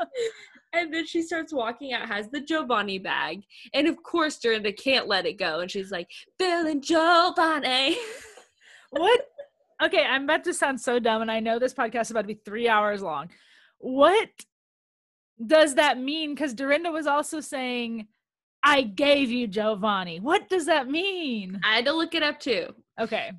and 0.74 0.92
then 0.92 1.06
she 1.06 1.22
starts 1.22 1.52
walking 1.52 1.92
out, 1.94 2.06
has 2.08 2.28
the 2.30 2.40
Jovani 2.40 3.02
bag, 3.02 3.42
and 3.72 3.86
of 3.88 4.02
course 4.02 4.38
Dorinda 4.38 4.72
can't 4.72 5.06
let 5.08 5.26
it 5.26 5.38
go, 5.38 5.60
and 5.60 5.70
she's 5.70 5.90
like, 5.90 6.10
"Bill 6.38 6.66
and 6.66 6.82
Jovani." 6.82 7.94
what? 8.90 9.20
Okay, 9.82 10.04
I'm 10.04 10.24
about 10.24 10.44
to 10.44 10.54
sound 10.54 10.80
so 10.80 10.98
dumb, 10.98 11.22
and 11.22 11.30
I 11.30 11.40
know 11.40 11.58
this 11.58 11.74
podcast 11.74 12.02
is 12.02 12.10
about 12.12 12.22
to 12.22 12.28
be 12.28 12.40
three 12.44 12.68
hours 12.68 13.02
long. 13.02 13.30
What 13.78 14.28
does 15.44 15.74
that 15.74 15.98
mean? 15.98 16.34
Because 16.34 16.54
Dorinda 16.54 16.90
was 16.90 17.06
also 17.06 17.40
saying, 17.40 18.06
I 18.62 18.82
gave 18.82 19.30
you 19.30 19.48
Jovani. 19.48 20.20
What 20.20 20.48
does 20.48 20.66
that 20.66 20.88
mean? 20.88 21.60
I 21.64 21.76
had 21.76 21.84
to 21.86 21.92
look 21.92 22.14
it 22.14 22.22
up 22.22 22.38
too. 22.38 22.68
Okay. 23.00 23.32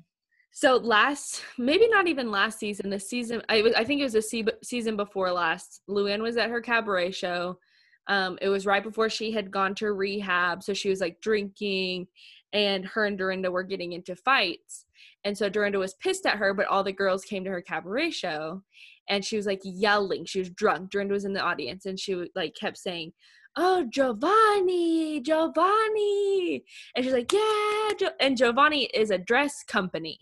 So 0.52 0.76
last, 0.76 1.42
maybe 1.58 1.88
not 1.88 2.06
even 2.06 2.30
last 2.30 2.58
season, 2.60 2.90
the 2.90 3.00
season 3.00 3.42
I 3.48 3.62
was, 3.62 3.72
I 3.74 3.84
think 3.84 4.00
it 4.00 4.04
was 4.04 4.12
the 4.12 4.22
se- 4.22 4.44
season 4.62 4.96
before 4.96 5.32
last. 5.32 5.80
Luann 5.88 6.22
was 6.22 6.36
at 6.36 6.50
her 6.50 6.60
cabaret 6.60 7.10
show. 7.10 7.58
Um, 8.06 8.38
it 8.40 8.48
was 8.48 8.66
right 8.66 8.82
before 8.82 9.08
she 9.08 9.32
had 9.32 9.50
gone 9.50 9.74
to 9.76 9.92
rehab, 9.92 10.62
so 10.62 10.74
she 10.74 10.90
was 10.90 11.00
like 11.00 11.20
drinking, 11.22 12.06
and 12.52 12.84
her 12.84 13.06
and 13.06 13.16
Dorinda 13.16 13.50
were 13.50 13.62
getting 13.62 13.94
into 13.94 14.14
fights. 14.14 14.84
And 15.24 15.36
so 15.36 15.48
Dorinda 15.48 15.78
was 15.78 15.94
pissed 15.94 16.26
at 16.26 16.36
her, 16.36 16.52
but 16.52 16.66
all 16.66 16.84
the 16.84 16.92
girls 16.92 17.24
came 17.24 17.44
to 17.44 17.50
her 17.50 17.62
cabaret 17.62 18.10
show, 18.10 18.62
and 19.08 19.24
she 19.24 19.36
was 19.36 19.46
like 19.46 19.60
yelling. 19.64 20.24
She 20.24 20.38
was 20.38 20.50
drunk. 20.50 20.90
Dorinda 20.90 21.14
was 21.14 21.24
in 21.24 21.32
the 21.32 21.40
audience, 21.40 21.86
and 21.86 21.98
she 21.98 22.30
like 22.34 22.54
kept 22.58 22.78
saying, 22.78 23.12
"Oh, 23.56 23.86
Jovani, 23.94 25.22
Jovani," 25.22 26.62
and 26.94 27.04
she's 27.04 27.12
like, 27.14 27.32
"Yeah," 27.32 27.90
jo-. 27.98 28.16
and 28.20 28.36
Jovani 28.36 28.88
is 28.94 29.10
a 29.10 29.18
dress 29.18 29.62
company 29.62 30.18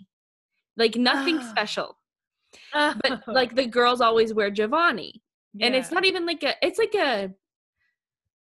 like 0.76 0.97
nothing 0.97 1.39
Ah. 1.41 1.49
special 1.51 1.99
but 2.72 3.22
like 3.28 3.55
the 3.55 3.66
girls 3.66 4.01
always 4.01 4.33
wear 4.35 4.51
Jovani 4.51 5.12
and 5.61 5.74
it's 5.74 5.91
not 5.93 6.05
even 6.05 6.24
like 6.24 6.43
a 6.43 6.55
it's 6.62 6.78
like 6.78 6.95
a 6.95 7.30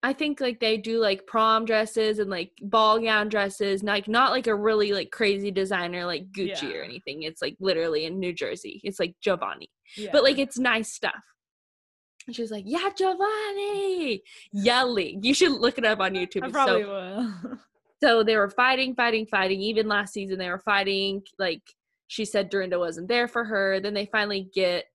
i 0.04 0.12
think 0.14 0.40
like 0.42 0.60
they 0.60 0.78
do 0.78 1.00
like 1.00 1.26
prom 1.28 1.66
dresses 1.66 2.20
and 2.20 2.30
like 2.30 2.52
ball 2.64 3.00
gown 3.00 3.30
dresses 3.30 3.84
like 3.84 4.08
not 4.08 4.32
like 4.32 4.48
a 4.48 4.56
really 4.56 4.94
like 4.94 5.12
crazy 5.12 5.52
designer 5.52 6.06
like 6.06 6.32
gucci 6.32 6.76
or 6.76 6.84
anything 6.84 7.24
it's 7.24 7.42
like 7.42 7.56
literally 7.60 8.06
in 8.06 8.20
new 8.20 8.34
jersey 8.34 8.82
it's 8.84 9.00
like 9.00 9.16
Jovani 9.26 9.68
Yeah. 9.96 10.10
but 10.12 10.24
like 10.24 10.40
it's 10.40 10.58
nice 10.58 10.92
stuff 10.94 11.24
and 12.28 12.36
she 12.36 12.42
was 12.42 12.52
like 12.52 12.66
yeah 12.68 12.90
Jovani 13.00 14.22
yelling 14.54 15.24
you 15.24 15.34
should 15.34 15.52
look 15.52 15.78
it 15.78 15.86
up 15.86 16.00
on 16.00 16.14
youtube 16.16 16.44
I 16.44 16.50
probably 16.50 16.84
so 16.84 16.90
will. 16.90 17.58
so 18.04 18.24
they 18.24 18.36
were 18.36 18.50
fighting, 18.50 18.96
fighting, 18.96 19.26
fighting. 19.28 19.62
Even 19.62 19.88
last 19.88 20.14
season, 20.14 20.40
they 20.40 20.50
were 20.50 20.60
fighting. 20.60 21.22
Like 21.38 21.62
she 22.08 22.26
said, 22.26 22.50
Dorinda 22.50 22.80
wasn't 22.80 23.08
there 23.08 23.28
for 23.28 23.46
her. 23.46 23.80
Then 23.80 23.94
they 23.94 24.08
finally 24.08 24.50
get 24.54 24.86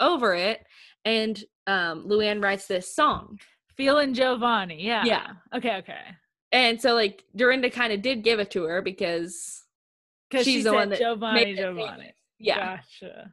over 0.00 0.34
it, 0.34 0.60
and 1.04 1.42
um, 1.66 2.06
Luann 2.08 2.42
writes 2.42 2.66
this 2.66 2.94
song. 2.94 3.38
Feeling 3.78 4.12
Jovani. 4.12 4.76
Yeah. 4.82 5.04
Yeah. 5.04 5.26
Okay. 5.54 5.76
Okay. 5.76 6.00
And 6.52 6.78
so, 6.80 6.92
like 6.94 7.24
Dorinda 7.34 7.70
kind 7.70 7.92
of 7.94 8.02
did 8.02 8.22
give 8.22 8.38
it 8.40 8.50
to 8.50 8.64
her 8.64 8.82
because, 8.82 9.64
Because 10.30 10.44
She's 10.44 10.56
she 10.58 10.62
the 10.62 10.74
one 10.74 10.90
that 10.90 11.00
Jovani, 11.00 11.32
made 11.34 11.58
it 11.58 11.62
Jovani. 11.62 12.10
yeah. 12.38 12.76
Gotcha. 13.00 13.32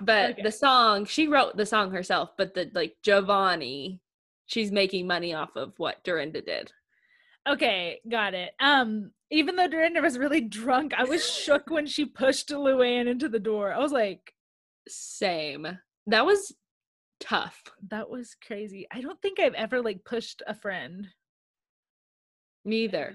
But 0.00 0.32
Okay. 0.32 0.42
the 0.42 0.52
song, 0.52 1.04
she 1.06 1.28
wrote 1.28 1.56
the 1.56 1.64
song 1.66 1.92
herself. 1.92 2.30
But 2.36 2.52
the 2.54 2.70
like 2.74 2.96
Jovani, 3.02 4.00
she's 4.46 4.70
making 4.72 5.06
money 5.06 5.32
off 5.32 5.54
of 5.56 5.72
what 5.78 6.02
Dorinda 6.04 6.42
did. 6.42 6.72
Okay, 7.48 8.00
got 8.10 8.34
it. 8.34 8.52
Um, 8.60 9.10
even 9.30 9.56
though 9.56 9.68
Dorinda 9.68 10.00
was 10.00 10.18
really 10.18 10.40
drunk, 10.40 10.92
I 10.96 11.04
was 11.04 11.28
shook 11.28 11.70
when 11.70 11.86
she 11.86 12.04
pushed 12.04 12.50
Luann 12.50 13.06
into 13.08 13.28
the 13.28 13.38
door. 13.40 13.72
I 13.72 13.78
was 13.78 13.92
like, 13.92 14.32
Same. 14.88 15.66
That 16.08 16.26
was 16.26 16.52
tough. 17.22 17.62
that 17.88 18.08
was 18.08 18.36
crazy. 18.46 18.86
I 18.92 19.00
don't 19.00 19.20
think 19.22 19.40
I've 19.40 19.54
ever 19.54 19.80
like 19.80 20.04
pushed 20.04 20.42
a 20.46 20.54
friend. 20.54 21.08
Neither. 22.64 23.14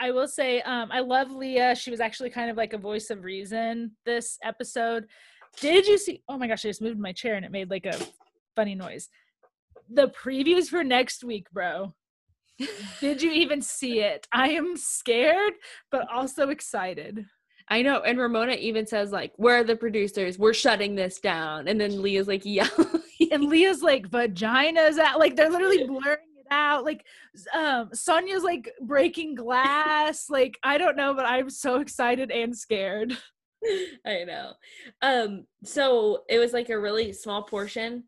I 0.00 0.10
will 0.12 0.28
say, 0.28 0.60
um, 0.62 0.90
I 0.92 1.00
love 1.00 1.30
Leah. 1.30 1.74
She 1.74 1.90
was 1.90 2.00
actually 2.00 2.30
kind 2.30 2.50
of 2.50 2.56
like 2.56 2.72
a 2.72 2.78
voice 2.78 3.10
of 3.10 3.24
reason 3.24 3.92
this 4.06 4.38
episode. 4.44 5.06
Did 5.60 5.86
you 5.86 5.98
see? 5.98 6.22
Oh 6.28 6.38
my 6.38 6.46
gosh, 6.46 6.64
I 6.64 6.68
just 6.68 6.82
moved 6.82 7.00
my 7.00 7.12
chair 7.12 7.34
and 7.34 7.44
it 7.44 7.50
made 7.50 7.70
like 7.70 7.86
a 7.86 7.98
funny 8.54 8.74
noise. 8.74 9.08
The 9.90 10.08
previews 10.08 10.66
for 10.66 10.84
next 10.84 11.24
week, 11.24 11.50
bro. 11.50 11.94
Did 13.00 13.22
you 13.22 13.30
even 13.30 13.62
see 13.62 14.00
it? 14.00 14.26
I 14.32 14.50
am 14.50 14.76
scared, 14.76 15.54
but 15.90 16.08
also 16.12 16.48
excited. 16.48 17.24
I 17.70 17.82
know. 17.82 18.00
And 18.00 18.18
Ramona 18.18 18.52
even 18.52 18.86
says, 18.86 19.12
like, 19.12 19.32
where 19.36 19.60
are 19.60 19.64
the 19.64 19.76
producers? 19.76 20.38
We're 20.38 20.54
shutting 20.54 20.94
this 20.94 21.20
down. 21.20 21.68
And 21.68 21.80
then 21.80 22.02
Leah's 22.02 22.28
like, 22.28 22.42
yeah. 22.44 22.68
And 23.30 23.44
Leah's 23.44 23.82
like 23.82 24.08
vaginas 24.08 24.98
out, 24.98 25.18
like 25.18 25.36
they're 25.36 25.50
literally 25.50 25.84
blurring 25.84 26.28
it 26.38 26.46
out. 26.50 26.84
Like 26.84 27.04
um 27.54 27.90
Sonja's 27.90 28.44
like 28.44 28.72
breaking 28.80 29.34
glass. 29.34 30.30
Like 30.30 30.58
I 30.62 30.78
don't 30.78 30.96
know, 30.96 31.14
but 31.14 31.26
I'm 31.26 31.50
so 31.50 31.80
excited 31.80 32.30
and 32.30 32.56
scared. 32.56 33.16
I 34.06 34.24
know. 34.24 34.52
Um, 35.02 35.44
so 35.64 36.22
it 36.28 36.38
was 36.38 36.52
like 36.52 36.68
a 36.70 36.78
really 36.78 37.12
small 37.12 37.42
portion 37.42 38.04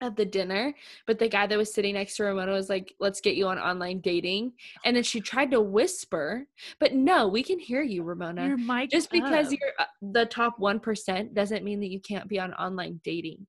of 0.00 0.16
the 0.16 0.24
dinner, 0.24 0.74
but 1.06 1.18
the 1.18 1.28
guy 1.28 1.46
that 1.46 1.56
was 1.58 1.72
sitting 1.72 1.94
next 1.94 2.16
to 2.16 2.24
Ramona 2.24 2.52
was 2.52 2.68
like, 2.68 2.94
let's 3.00 3.20
get 3.20 3.36
you 3.36 3.46
on 3.46 3.58
online 3.58 4.00
dating. 4.00 4.52
And 4.84 4.96
then 4.96 5.02
she 5.02 5.20
tried 5.20 5.50
to 5.52 5.60
whisper, 5.60 6.46
but 6.78 6.94
no, 6.94 7.28
we 7.28 7.42
can 7.42 7.58
hear 7.58 7.82
you, 7.82 8.02
Ramona. 8.02 8.46
Your 8.46 8.56
mic 8.58 8.90
Just 8.90 9.10
because 9.10 9.46
up. 9.46 9.52
you're 9.52 9.72
uh, 9.78 9.84
the 10.02 10.26
top 10.26 10.58
1% 10.58 11.34
doesn't 11.34 11.64
mean 11.64 11.80
that 11.80 11.90
you 11.90 12.00
can't 12.00 12.28
be 12.28 12.38
on 12.38 12.52
online 12.54 13.00
dating. 13.04 13.46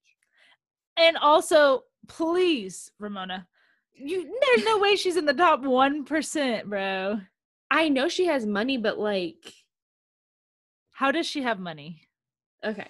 And 0.97 1.17
also, 1.17 1.81
please, 2.07 2.89
Ramona, 2.99 3.47
you 3.93 4.23
there's 4.41 4.65
no 4.65 4.77
way 4.77 4.95
she's 4.95 5.17
in 5.17 5.25
the 5.25 5.33
top 5.33 5.61
one 5.63 6.05
percent, 6.05 6.69
bro. 6.69 7.19
I 7.71 7.89
know 7.89 8.07
she 8.07 8.25
has 8.27 8.45
money, 8.45 8.77
but 8.77 8.97
like, 8.97 9.53
How 10.91 11.11
does 11.11 11.25
she 11.25 11.41
have 11.41 11.59
money? 11.59 12.01
okay. 12.63 12.87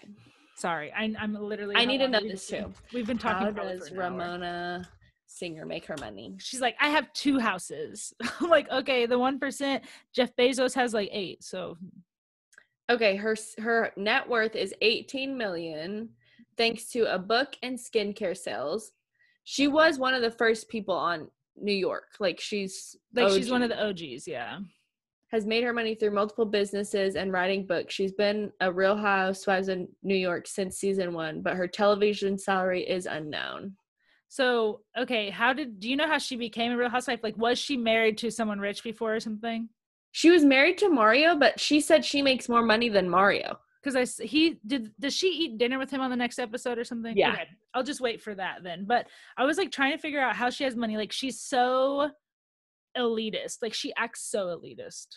Sorry, 0.55 0.91
I, 0.93 1.13
I'm 1.19 1.33
literally. 1.33 1.75
I 1.75 1.85
need 1.85 1.99
to 1.99 2.07
know 2.07 2.21
this 2.21 2.47
too. 2.47 2.73
We've 2.93 3.07
been 3.07 3.17
talking. 3.17 3.53
probably 3.53 3.77
does 3.77 3.89
for 3.89 3.95
an 3.95 4.01
hour. 4.01 4.11
Ramona 4.11 4.89
Singer 5.27 5.65
make 5.65 5.85
her 5.85 5.95
money? 5.99 6.35
She's 6.39 6.61
like, 6.61 6.75
I 6.79 6.89
have 6.89 7.11
two 7.13 7.39
houses. 7.39 8.13
I'm 8.39 8.49
like, 8.49 8.69
okay, 8.71 9.05
the 9.05 9.19
one 9.19 9.39
percent. 9.39 9.83
Jeff 10.13 10.35
Bezos 10.35 10.73
has 10.73 10.93
like 10.93 11.09
eight. 11.11 11.43
So 11.43 11.77
Okay, 12.89 13.15
her 13.15 13.35
her 13.59 13.91
net 13.97 14.29
worth 14.29 14.55
is 14.55 14.73
18 14.81 15.35
million 15.35 16.09
thanks 16.57 16.85
to 16.91 17.13
a 17.13 17.19
book 17.19 17.55
and 17.63 17.77
skincare 17.77 18.37
sales. 18.37 18.91
She 19.43 19.67
was 19.67 19.97
one 19.99 20.13
of 20.13 20.21
the 20.21 20.31
first 20.31 20.69
people 20.69 20.95
on 20.95 21.29
New 21.57 21.73
York. 21.73 22.11
Like 22.19 22.39
she's 22.39 22.95
like, 23.13 23.31
she's 23.31 23.51
one 23.51 23.63
of 23.63 23.69
the 23.69 23.87
OGs. 23.87 24.27
Yeah. 24.27 24.59
Has 25.31 25.45
made 25.45 25.63
her 25.63 25.73
money 25.73 25.95
through 25.95 26.11
multiple 26.11 26.45
businesses 26.45 27.15
and 27.15 27.33
writing 27.33 27.65
books. 27.65 27.93
She's 27.93 28.11
been 28.11 28.51
a 28.61 28.71
Real 28.71 28.95
Housewives 28.95 29.69
in 29.69 29.87
New 30.03 30.15
York 30.15 30.47
since 30.47 30.77
season 30.77 31.13
1, 31.13 31.41
but 31.41 31.55
her 31.55 31.67
television 31.67 32.37
salary 32.37 32.83
is 32.83 33.05
unknown. 33.05 33.73
So 34.27 34.81
okay, 34.97 35.29
how 35.29 35.53
did 35.53 35.79
do 35.79 35.89
you 35.89 35.95
know 35.95 36.07
how 36.07 36.17
she 36.17 36.35
became 36.35 36.71
a 36.71 36.77
Real 36.77 36.89
Housewife? 36.89 37.21
Like, 37.23 37.37
was 37.37 37.57
she 37.57 37.77
married 37.77 38.17
to 38.19 38.31
someone 38.31 38.59
rich 38.59 38.83
before 38.83 39.15
or 39.15 39.19
something? 39.19 39.69
She 40.11 40.29
was 40.29 40.45
married 40.45 40.77
to 40.79 40.89
Mario, 40.89 41.35
but 41.35 41.59
she 41.59 41.81
said 41.81 42.05
she 42.05 42.21
makes 42.21 42.47
more 42.47 42.63
money 42.63 42.89
than 42.89 43.09
Mario. 43.09 43.59
Because 43.83 44.19
I 44.19 44.23
he 44.23 44.59
did. 44.65 44.91
Does 44.99 45.13
she 45.13 45.27
eat 45.27 45.57
dinner 45.57 45.77
with 45.77 45.91
him 45.91 46.01
on 46.01 46.09
the 46.09 46.15
next 46.15 46.39
episode 46.39 46.79
or 46.79 46.83
something? 46.83 47.15
Yeah. 47.15 47.33
Okay, 47.33 47.47
I'll 47.73 47.83
just 47.83 48.01
wait 48.01 48.21
for 48.21 48.33
that 48.33 48.63
then. 48.63 48.85
But 48.85 49.07
I 49.37 49.45
was 49.45 49.57
like 49.57 49.71
trying 49.71 49.91
to 49.91 49.97
figure 49.99 50.19
out 50.19 50.35
how 50.35 50.49
she 50.49 50.63
has 50.63 50.75
money. 50.75 50.97
Like 50.97 51.11
she's 51.11 51.39
so 51.39 52.09
elitist. 52.97 53.57
Like 53.61 53.73
she 53.73 53.93
acts 53.95 54.21
so 54.23 54.47
elitist. 54.47 55.07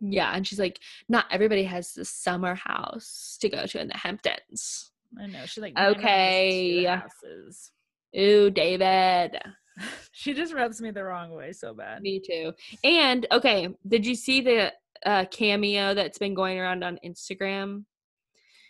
Yeah, 0.00 0.30
and 0.34 0.46
she's 0.46 0.58
like, 0.58 0.78
not 1.08 1.24
everybody 1.30 1.64
has 1.64 1.94
the 1.94 2.04
summer 2.04 2.54
house 2.54 3.38
to 3.40 3.48
go 3.48 3.64
to 3.66 3.80
in 3.80 3.88
the 3.88 3.96
Hamptons. 3.96 4.90
I 5.18 5.26
know. 5.26 5.46
She 5.46 5.60
like 5.60 5.78
Okay. 5.78 6.84
houses. 6.84 7.72
Ooh, 8.18 8.50
David. 8.50 9.38
she 10.12 10.34
just 10.34 10.52
rubs 10.52 10.80
me 10.80 10.90
the 10.90 11.04
wrong 11.04 11.30
way 11.34 11.52
so 11.52 11.72
bad. 11.74 12.02
Me 12.02 12.20
too. 12.20 12.52
And 12.84 13.26
okay, 13.32 13.68
did 13.86 14.06
you 14.06 14.14
see 14.14 14.40
the 14.40 14.72
uh, 15.04 15.24
cameo 15.30 15.94
that's 15.94 16.18
been 16.18 16.34
going 16.34 16.58
around 16.58 16.84
on 16.84 16.98
Instagram? 17.04 17.84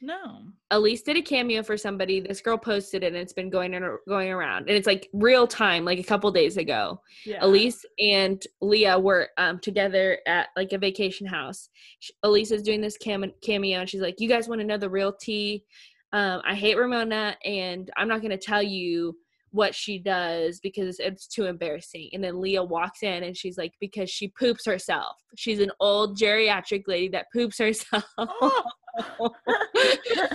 No. 0.02 0.42
Elyse 0.72 1.04
did 1.04 1.16
a 1.16 1.22
cameo 1.22 1.62
for 1.62 1.76
somebody. 1.76 2.20
This 2.20 2.40
girl 2.40 2.58
posted 2.58 3.02
it, 3.02 3.08
and 3.08 3.16
it's 3.16 3.32
been 3.32 3.50
going 3.50 3.74
ar- 3.74 4.00
going 4.08 4.30
around, 4.30 4.68
and 4.68 4.76
it's 4.76 4.86
like 4.86 5.08
real 5.12 5.46
time, 5.46 5.84
like 5.84 5.98
a 5.98 6.04
couple 6.04 6.30
days 6.30 6.56
ago. 6.56 7.00
Yeah. 7.24 7.40
Elyse 7.40 7.84
and 7.98 8.42
Leah 8.60 8.98
were 8.98 9.28
um, 9.38 9.58
together 9.60 10.18
at 10.26 10.48
like 10.56 10.72
a 10.72 10.78
vacation 10.78 11.26
house. 11.26 11.68
Sh- 12.00 12.10
Elyse 12.24 12.52
is 12.52 12.62
doing 12.62 12.80
this 12.80 12.96
cam- 12.96 13.32
cameo, 13.42 13.80
and 13.80 13.88
she's 13.88 14.02
like, 14.02 14.20
"You 14.20 14.28
guys 14.28 14.48
want 14.48 14.60
to 14.60 14.66
know 14.66 14.78
the 14.78 14.90
real 14.90 15.12
tea? 15.12 15.64
Um, 16.12 16.40
I 16.44 16.54
hate 16.54 16.76
Ramona, 16.76 17.36
and 17.44 17.90
I'm 17.96 18.08
not 18.08 18.20
going 18.20 18.30
to 18.30 18.38
tell 18.38 18.62
you 18.62 19.16
what 19.56 19.74
she 19.74 19.98
does 19.98 20.60
because 20.60 21.00
it's 21.00 21.26
too 21.26 21.46
embarrassing." 21.46 22.10
And 22.12 22.22
then 22.22 22.40
Leah 22.40 22.62
walks 22.62 23.02
in, 23.02 23.24
and 23.24 23.36
she's 23.36 23.58
like, 23.58 23.72
"Because 23.80 24.08
she 24.10 24.28
poops 24.28 24.64
herself. 24.66 25.16
She's 25.36 25.58
an 25.60 25.72
old 25.80 26.16
geriatric 26.18 26.84
lady 26.86 27.08
that 27.08 27.26
poops 27.32 27.58
herself." 27.58 28.04
Oh. 28.18 28.62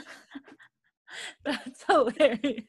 That's 1.45 1.83
hilarious. 1.87 2.65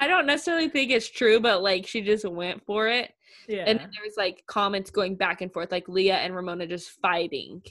I 0.00 0.08
don't 0.08 0.26
necessarily 0.26 0.68
think 0.68 0.90
it's 0.90 1.08
true, 1.08 1.40
but 1.40 1.62
like 1.62 1.86
she 1.86 2.02
just 2.02 2.24
went 2.28 2.64
for 2.66 2.88
it. 2.88 3.12
Yeah. 3.48 3.64
And 3.66 3.78
then 3.78 3.90
there 3.92 4.04
was 4.04 4.14
like 4.16 4.42
comments 4.46 4.90
going 4.90 5.14
back 5.16 5.40
and 5.40 5.52
forth, 5.52 5.70
like 5.70 5.88
Leah 5.88 6.16
and 6.16 6.34
Ramona 6.34 6.66
just 6.66 6.90
fighting. 7.00 7.62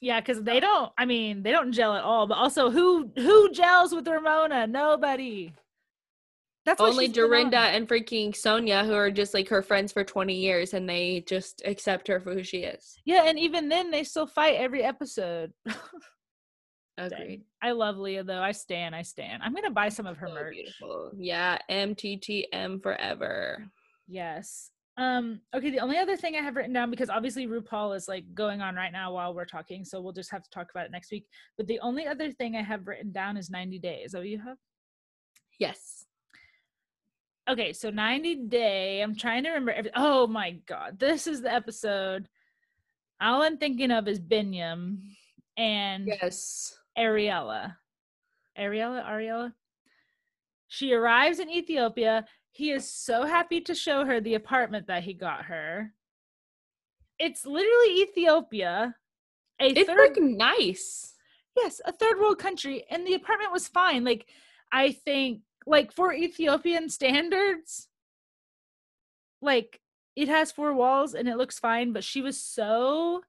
yeah, 0.00 0.20
because 0.20 0.42
they 0.42 0.60
don't. 0.60 0.92
I 0.96 1.04
mean, 1.06 1.42
they 1.42 1.50
don't 1.50 1.72
gel 1.72 1.94
at 1.94 2.04
all. 2.04 2.26
But 2.26 2.36
also, 2.38 2.70
who 2.70 3.10
who 3.16 3.50
gels 3.52 3.94
with 3.94 4.06
Ramona? 4.06 4.66
Nobody. 4.66 5.52
That's 6.66 6.80
Only. 6.80 7.08
Dorinda 7.08 7.58
and 7.58 7.86
freaking 7.86 8.30
Sonja, 8.30 8.86
who 8.86 8.94
are 8.94 9.10
just 9.10 9.34
like 9.34 9.48
her 9.48 9.62
friends 9.62 9.92
for 9.92 10.02
20 10.02 10.34
years, 10.34 10.72
and 10.72 10.88
they 10.88 11.22
just 11.28 11.60
accept 11.66 12.08
her 12.08 12.20
for 12.20 12.32
who 12.32 12.42
she 12.42 12.58
is. 12.58 12.96
Yeah, 13.04 13.24
and 13.24 13.38
even 13.38 13.68
then, 13.68 13.90
they 13.90 14.02
still 14.02 14.26
fight 14.26 14.56
every 14.56 14.82
episode. 14.82 15.52
Agreed. 16.96 17.42
I 17.60 17.72
love 17.72 17.96
Leah 17.96 18.22
though. 18.22 18.40
I 18.40 18.52
stand, 18.52 18.94
I 18.94 19.02
stand. 19.02 19.42
I'm 19.42 19.52
gonna 19.52 19.70
buy 19.70 19.88
some 19.88 20.06
of 20.06 20.16
her 20.18 20.28
So 20.28 20.34
merch. 20.34 20.54
beautiful. 20.54 21.10
Yeah, 21.18 21.58
MTTM 21.68 22.82
forever. 22.82 23.66
Yes. 24.06 24.70
Um, 24.96 25.40
okay, 25.52 25.70
the 25.70 25.80
only 25.80 25.98
other 25.98 26.16
thing 26.16 26.36
I 26.36 26.40
have 26.42 26.54
written 26.54 26.72
down 26.72 26.90
because 26.92 27.10
obviously 27.10 27.48
RuPaul 27.48 27.96
is 27.96 28.06
like 28.06 28.32
going 28.32 28.60
on 28.62 28.76
right 28.76 28.92
now 28.92 29.12
while 29.12 29.34
we're 29.34 29.44
talking, 29.44 29.84
so 29.84 30.00
we'll 30.00 30.12
just 30.12 30.30
have 30.30 30.44
to 30.44 30.50
talk 30.50 30.68
about 30.72 30.86
it 30.86 30.92
next 30.92 31.10
week. 31.10 31.24
But 31.58 31.66
the 31.66 31.80
only 31.80 32.06
other 32.06 32.30
thing 32.30 32.54
I 32.54 32.62
have 32.62 32.86
written 32.86 33.10
down 33.10 33.36
is 33.36 33.50
90 33.50 33.80
days. 33.80 34.14
Oh, 34.16 34.20
you 34.20 34.38
have? 34.38 34.56
Yes. 35.58 36.04
Okay, 37.48 37.72
so 37.72 37.90
90 37.90 38.46
day. 38.48 39.00
I'm 39.02 39.14
trying 39.16 39.42
to 39.44 39.50
remember. 39.50 39.72
Every- 39.72 39.90
oh 39.94 40.26
my 40.26 40.52
god, 40.66 40.98
this 40.98 41.26
is 41.26 41.42
the 41.42 41.52
episode. 41.52 42.28
All 43.20 43.42
I'm 43.42 43.58
thinking 43.58 43.90
of 43.90 44.08
is 44.08 44.18
Binyam 44.20 44.98
and 45.56 46.06
Yes. 46.06 46.76
Ariella. 46.98 47.76
Ariella, 48.58 49.04
Ariella. 49.04 49.52
She 50.68 50.92
arrives 50.92 51.38
in 51.38 51.50
Ethiopia. 51.50 52.26
He 52.50 52.70
is 52.70 52.90
so 52.90 53.24
happy 53.24 53.60
to 53.62 53.74
show 53.74 54.04
her 54.04 54.20
the 54.20 54.34
apartment 54.34 54.86
that 54.86 55.02
he 55.02 55.12
got 55.12 55.44
her. 55.44 55.92
It's 57.18 57.44
literally 57.44 58.02
Ethiopia, 58.02 58.94
a 59.60 59.66
It's 59.68 59.86
third 59.88 60.16
like 60.16 60.22
nice. 60.22 61.14
yes, 61.56 61.80
a 61.84 61.92
third 61.92 62.18
world 62.18 62.38
country, 62.38 62.84
and 62.90 63.06
the 63.06 63.14
apartment 63.14 63.52
was 63.52 63.68
fine. 63.68 64.02
Like 64.04 64.26
I 64.72 64.92
think, 64.92 65.42
like 65.66 65.92
for 65.92 66.12
Ethiopian 66.12 66.88
standards, 66.88 67.88
like 69.40 69.80
it 70.16 70.28
has 70.28 70.52
four 70.52 70.72
walls 70.74 71.14
and 71.14 71.28
it 71.28 71.36
looks 71.36 71.58
fine. 71.58 71.92
But 71.92 72.04
she 72.04 72.20
was 72.20 72.40
so 72.40 73.22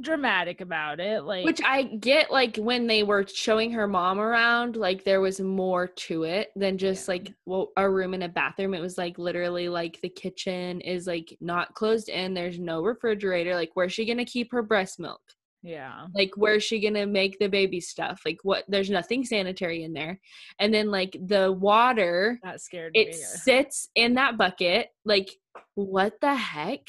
dramatic 0.00 0.60
about 0.60 1.00
it. 1.00 1.24
Like 1.24 1.44
Which 1.44 1.60
I 1.64 1.82
get, 1.82 2.30
like 2.30 2.56
when 2.56 2.86
they 2.86 3.02
were 3.02 3.26
showing 3.26 3.72
her 3.72 3.86
mom 3.86 4.18
around, 4.20 4.76
like 4.76 5.04
there 5.04 5.20
was 5.20 5.40
more 5.40 5.86
to 5.86 6.24
it 6.24 6.50
than 6.56 6.78
just 6.78 7.06
Yeah. 7.06 7.12
like 7.12 7.34
well, 7.46 7.72
a 7.76 7.88
room 7.88 8.14
and 8.14 8.22
a 8.24 8.28
bathroom. 8.28 8.74
It 8.74 8.80
was 8.80 8.96
like 8.98 9.18
literally 9.18 9.68
like 9.68 10.00
the 10.00 10.08
kitchen 10.08 10.80
is 10.80 11.06
like 11.06 11.36
not 11.40 11.74
closed 11.74 12.08
in. 12.08 12.34
There's 12.34 12.58
no 12.58 12.82
refrigerator. 12.82 13.54
Like 13.54 13.70
where's 13.74 13.92
she 13.92 14.06
gonna 14.06 14.24
keep 14.24 14.52
her 14.52 14.62
breast 14.62 14.98
milk? 15.00 15.20
Yeah, 15.62 16.06
Like 16.14 16.32
where's 16.36 16.62
she 16.64 16.80
gonna 16.80 17.06
make 17.06 17.38
the 17.38 17.48
baby 17.48 17.80
stuff? 17.80 18.22
Like 18.24 18.38
what? 18.42 18.64
There's 18.68 18.90
nothing 18.90 19.24
sanitary 19.24 19.82
in 19.84 19.92
there. 19.92 20.18
And 20.58 20.72
then 20.72 20.90
like 20.90 21.16
the 21.26 21.52
water, 21.52 22.38
that 22.42 22.60
scared 22.60 22.92
it 22.94 23.08
me. 23.08 23.12
sits 23.12 23.88
in 23.94 24.14
that 24.14 24.38
bucket. 24.38 24.88
Like 25.04 25.30
what 25.74 26.14
the 26.20 26.34
heck? 26.34 26.88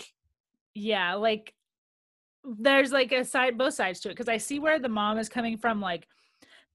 yeah 0.74 1.15
like 1.15 1.53
there's 2.59 2.91
like 2.91 3.11
a 3.11 3.26
side 3.26 3.57
both 3.57 3.74
sides 3.74 3.99
to 3.99 4.09
it 4.09 4.13
because 4.13 4.30
i 4.30 4.38
see 4.38 4.57
where 4.57 4.80
the 4.80 4.89
mom 4.89 5.17
is 5.17 5.28
coming 5.30 5.57
from 5.57 5.82
like 5.82 6.07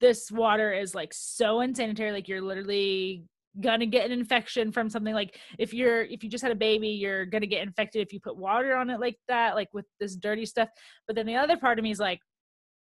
this 0.00 0.30
water 0.30 0.72
is 0.72 0.94
like 0.94 1.12
so 1.14 1.60
unsanitary 1.60 2.12
like 2.12 2.28
you're 2.28 2.42
literally 2.42 3.24
gonna 3.60 3.86
get 3.86 4.06
an 4.06 4.12
infection 4.12 4.70
from 4.70 4.90
something 4.90 5.14
like 5.14 5.38
if 5.58 5.72
you're 5.72 6.02
if 6.02 6.22
you 6.22 6.28
just 6.28 6.42
had 6.42 6.52
a 6.52 6.56
baby 6.56 6.88
you're 6.88 7.24
gonna 7.26 7.46
get 7.46 7.62
infected 7.62 8.02
if 8.02 8.12
you 8.12 8.20
put 8.20 8.36
water 8.36 8.76
on 8.76 8.90
it 8.90 9.00
like 9.00 9.16
that 9.28 9.54
like 9.54 9.68
with 9.72 9.86
this 9.98 10.16
dirty 10.16 10.44
stuff 10.44 10.68
but 11.06 11.16
then 11.16 11.26
the 11.26 11.34
other 11.34 11.56
part 11.56 11.78
of 11.78 11.82
me 11.82 11.90
is 11.90 11.98
like 11.98 12.20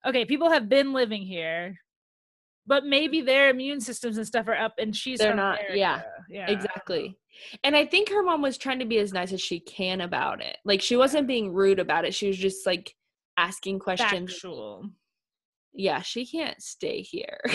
okay 0.06 0.26
people 0.26 0.52
have 0.52 0.70
been 0.70 0.94
living 0.94 1.24
here 1.24 1.76
but 2.68 2.86
maybe 2.86 3.22
their 3.22 3.50
immune 3.50 3.82
systems 3.82 4.18
and 4.18 4.28
stuff 4.28 4.48
are 4.48 4.56
up 4.56 4.74
and 4.78 4.96
she's 4.96 5.20
They're 5.20 5.36
not- 5.36 5.60
yeah, 5.74 6.02
yeah 6.30 6.50
Exactly. 6.50 7.18
And 7.64 7.76
I 7.76 7.86
think 7.86 8.10
her 8.10 8.24
mom 8.24 8.42
was 8.42 8.58
trying 8.58 8.80
to 8.80 8.86
be 8.86 9.00
as 9.00 9.14
nice 9.14 9.34
as 9.34 9.42
she 9.42 9.60
can 9.60 10.02
about 10.02 10.42
it. 10.42 10.58
Like 10.64 10.82
she 10.82 10.96
wasn't 10.96 11.28
being 11.28 11.52
rude 11.54 11.80
about 11.80 12.06
it. 12.06 12.14
She 12.14 12.28
was 12.28 12.38
just 12.38 12.66
like 12.66 12.94
asking 13.38 13.80
questions. 13.80 14.32
factual 14.34 14.90
Yeah, 15.74 16.02
she 16.02 16.26
can't 16.26 16.62
stay 16.62 17.02
here. 17.02 17.40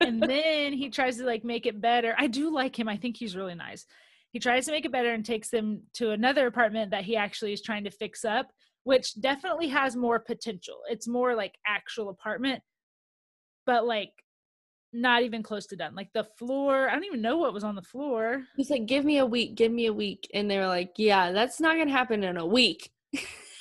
and 0.00 0.22
then 0.22 0.72
he 0.72 0.90
tries 0.90 1.16
to 1.18 1.24
like 1.24 1.44
make 1.44 1.66
it 1.66 1.80
better. 1.80 2.14
I 2.18 2.26
do 2.26 2.52
like 2.52 2.78
him. 2.78 2.88
I 2.88 2.96
think 2.96 3.16
he's 3.16 3.36
really 3.36 3.54
nice. 3.54 3.86
He 4.32 4.38
tries 4.38 4.66
to 4.66 4.72
make 4.72 4.84
it 4.84 4.92
better 4.92 5.12
and 5.12 5.24
takes 5.24 5.48
them 5.48 5.82
to 5.94 6.10
another 6.10 6.46
apartment 6.46 6.90
that 6.90 7.04
he 7.04 7.16
actually 7.16 7.52
is 7.52 7.62
trying 7.62 7.84
to 7.84 7.90
fix 7.90 8.24
up, 8.24 8.52
which 8.84 9.20
definitely 9.20 9.68
has 9.68 9.96
more 9.96 10.18
potential. 10.18 10.80
It's 10.90 11.08
more 11.08 11.34
like 11.34 11.56
actual 11.66 12.10
apartment, 12.10 12.62
but 13.64 13.86
like 13.86 14.12
not 14.92 15.22
even 15.22 15.42
close 15.42 15.66
to 15.66 15.76
done. 15.76 15.94
Like 15.94 16.12
the 16.12 16.24
floor, 16.38 16.88
I 16.88 16.94
don't 16.94 17.04
even 17.04 17.22
know 17.22 17.38
what 17.38 17.54
was 17.54 17.64
on 17.64 17.74
the 17.74 17.82
floor. 17.82 18.44
He's 18.56 18.70
like, 18.70 18.86
"Give 18.86 19.04
me 19.04 19.18
a 19.18 19.26
week, 19.26 19.54
give 19.54 19.72
me 19.72 19.86
a 19.86 19.92
week," 19.92 20.28
and 20.32 20.50
they're 20.50 20.68
like, 20.68 20.92
"Yeah, 20.96 21.32
that's 21.32 21.60
not 21.60 21.76
gonna 21.76 21.90
happen 21.90 22.22
in 22.24 22.36
a 22.36 22.46
week." 22.46 22.90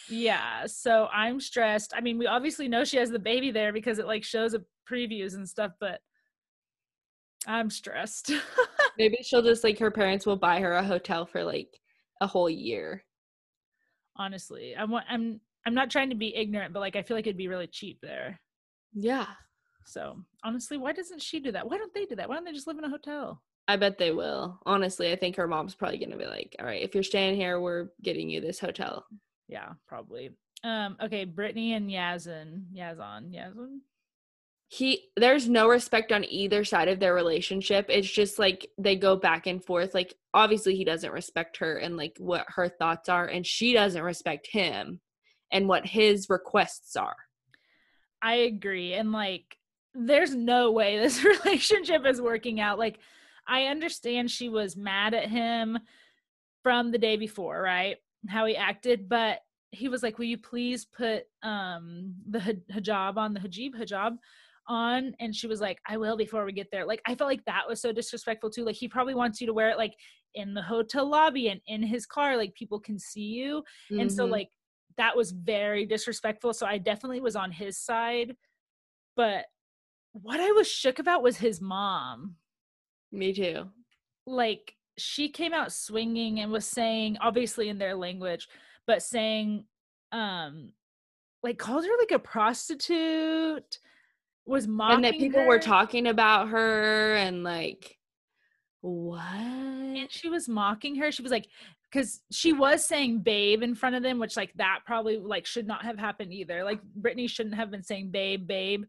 Yeah, 0.09 0.65
so 0.67 1.07
I'm 1.11 1.39
stressed. 1.39 1.93
I 1.95 2.01
mean, 2.01 2.17
we 2.17 2.27
obviously 2.27 2.67
know 2.67 2.83
she 2.83 2.97
has 2.97 3.09
the 3.09 3.19
baby 3.19 3.51
there 3.51 3.73
because 3.73 3.99
it 3.99 4.07
like 4.07 4.23
shows 4.23 4.53
a 4.53 4.63
previews 4.89 5.35
and 5.35 5.47
stuff, 5.47 5.73
but 5.79 5.99
I'm 7.47 7.69
stressed. 7.69 8.31
Maybe 8.97 9.17
she'll 9.23 9.41
just 9.41 9.63
like 9.63 9.79
her 9.79 9.89
parents 9.91 10.25
will 10.25 10.35
buy 10.35 10.59
her 10.59 10.73
a 10.73 10.83
hotel 10.83 11.25
for 11.25 11.43
like 11.43 11.79
a 12.21 12.27
whole 12.27 12.49
year. 12.49 13.03
honestly 14.17 14.75
i 14.75 14.83
want 14.83 15.05
i'm 15.09 15.39
i'm 15.65 15.73
not 15.75 15.89
trying 15.91 16.09
to 16.09 16.15
be 16.15 16.35
ignorant 16.35 16.73
but 16.73 16.79
like 16.79 16.95
i 16.95 17.01
feel 17.03 17.15
like 17.15 17.27
it'd 17.27 17.37
be 17.37 17.47
really 17.47 17.67
cheap 17.67 17.99
there 18.01 18.39
Yeah, 18.93 19.27
so 19.85 20.17
honestly 20.43 20.77
why 20.77 20.93
doesn't 20.93 21.21
she 21.21 21.39
do 21.39 21.51
that 21.51 21.69
why 21.69 21.77
don't 21.77 21.93
they 21.93 22.05
do 22.05 22.15
that 22.15 22.27
why 22.27 22.35
don't 22.35 22.45
they 22.45 22.51
just 22.53 22.67
live 22.67 22.77
in 22.79 22.83
a 22.83 22.89
hotel 22.89 23.41
I 23.69 23.75
bet 23.75 23.97
they 23.97 24.11
will. 24.13 24.61
Honestly, 24.65 25.11
I 25.11 25.17
think 25.17 25.35
her 25.35 25.45
mom's 25.45 25.75
probably 25.75 25.97
gonna 25.97 26.15
be 26.15 26.25
like, 26.25 26.55
"All 26.57 26.65
right, 26.65 26.81
if 26.81 26.93
you're 26.93 27.03
staying 27.03 27.35
here, 27.35 27.59
we're 27.59 27.89
getting 28.01 28.29
you 28.29 28.39
this 28.41 28.59
hotel." 28.61 29.05
yeah 29.49 29.69
probably 29.87 30.31
um 30.63 30.97
okay 31.01 31.23
brittany 31.25 31.73
and 31.73 31.89
yazan 31.89 32.63
yazan 32.75 33.31
yazan 33.33 33.79
he 34.69 35.09
there's 35.15 35.47
no 35.47 35.69
respect 35.69 36.11
on 36.11 36.25
either 36.25 36.63
side 36.63 36.89
of 36.89 36.99
their 36.99 37.13
relationship. 37.13 37.85
It's 37.89 38.09
just 38.09 38.37
like 38.37 38.69
they 38.77 38.95
go 38.95 39.15
back 39.15 39.47
and 39.47 39.63
forth. 39.63 39.93
Like 39.93 40.13
obviously 40.33 40.75
he 40.75 40.83
doesn't 40.83 41.11
respect 41.11 41.57
her 41.57 41.77
and 41.77 41.95
like 41.95 42.17
what 42.19 42.45
her 42.49 42.67
thoughts 42.67 43.07
are 43.07 43.25
and 43.25 43.45
she 43.45 43.73
doesn't 43.73 44.01
respect 44.01 44.47
him 44.47 44.99
and 45.51 45.67
what 45.67 45.85
his 45.85 46.29
requests 46.29 46.95
are. 46.95 47.15
I 48.21 48.35
agree 48.35 48.93
and 48.93 49.11
like 49.11 49.57
there's 49.93 50.35
no 50.35 50.71
way 50.71 50.97
this 50.97 51.23
relationship 51.45 52.05
is 52.05 52.21
working 52.21 52.59
out. 52.59 52.77
Like 52.77 52.99
i 53.47 53.63
understand 53.65 54.29
she 54.29 54.49
was 54.49 54.75
mad 54.75 55.13
at 55.13 55.29
him 55.29 55.79
from 56.63 56.91
the 56.91 56.97
day 56.97 57.15
before 57.15 57.61
right 57.61 57.97
how 58.27 58.45
he 58.45 58.55
acted 58.55 59.07
but 59.07 59.39
he 59.71 59.87
was 59.87 60.03
like 60.03 60.17
will 60.17 60.25
you 60.25 60.37
please 60.37 60.85
put 60.85 61.23
um 61.43 62.13
the 62.29 62.39
hijab 62.71 63.17
on 63.17 63.33
the 63.33 63.39
hijab 63.39 63.75
hijab 63.75 64.17
on 64.67 65.13
and 65.19 65.33
she 65.35 65.47
was 65.47 65.61
like 65.61 65.79
i 65.87 65.95
will 65.97 66.17
before 66.17 66.45
we 66.45 66.51
get 66.51 66.67
there. 66.71 66.85
Like 66.85 67.01
i 67.07 67.15
felt 67.15 67.29
like 67.29 67.45
that 67.45 67.67
was 67.67 67.81
so 67.81 67.91
disrespectful 67.91 68.49
too. 68.49 68.63
Like 68.65 68.75
he 68.75 68.87
probably 68.87 69.15
wants 69.15 69.39
you 69.41 69.47
to 69.47 69.53
wear 69.53 69.69
it 69.69 69.77
like 69.77 69.95
in 70.35 70.53
the 70.53 70.61
hotel 70.61 71.09
lobby 71.09 71.49
and 71.49 71.61
in 71.67 71.81
his 71.81 72.05
car 72.05 72.37
like 72.37 72.53
people 72.53 72.79
can 72.79 72.99
see 72.99 73.21
you. 73.21 73.63
And 73.99 74.11
so 74.11 74.27
Mhm. 74.27 74.31
like 74.31 74.49
that 74.97 75.15
was 75.15 75.31
very 75.31 75.85
disrespectful. 75.85 76.53
So 76.53 76.65
i 76.65 76.77
definitely 76.77 77.21
was 77.21 77.35
on 77.35 77.51
his 77.51 77.77
side. 77.77 78.35
But 79.15 79.45
what 80.13 80.39
i 80.39 80.51
was 80.51 80.67
shook 80.69 80.99
about 80.99 81.23
was 81.23 81.37
his 81.37 81.61
mom. 81.61 82.35
Me 83.11 83.33
too. 83.33 83.69
like 84.25 84.75
she 84.97 85.29
came 85.29 85.53
out 85.53 85.71
swinging 85.71 86.39
and 86.39 86.51
was 86.51 86.65
saying 86.65 87.17
obviously 87.21 87.69
in 87.69 87.77
their 87.77 87.95
language 87.95 88.47
but 88.87 89.01
saying 89.03 89.63
um 90.11 90.71
like 91.43 91.57
called 91.59 91.85
her 91.85 91.97
like 91.99 92.11
a 92.11 92.17
prostitute 92.19 93.79
was 94.47 94.67
mocking 94.67 94.95
and 94.95 95.05
that 95.05 95.13
people 95.13 95.45
were 95.45 95.59
talking 95.59 96.07
about 96.07 96.49
her 96.49 97.15
and 97.15 97.43
like 97.43 97.97
what? 98.81 99.21
and 99.21 100.11
she 100.11 100.29
was 100.29 100.47
mocking 100.47 100.95
her 100.95 101.11
she 101.11 101.21
was 101.21 101.31
like 101.31 101.47
because 101.91 102.21
she 102.31 102.53
was 102.53 102.85
saying 102.85 103.19
babe 103.19 103.63
in 103.63 103.75
front 103.75 103.95
of 103.95 104.03
them 104.03 104.19
which 104.19 104.37
like 104.37 104.53
that 104.55 104.79
probably 104.85 105.17
like 105.17 105.45
should 105.45 105.67
not 105.67 105.83
have 105.83 105.97
happened 105.97 106.31
either 106.31 106.63
like 106.63 106.81
brittany 106.95 107.27
shouldn't 107.27 107.55
have 107.55 107.71
been 107.71 107.83
saying 107.83 108.09
babe 108.09 108.47
babe 108.47 108.83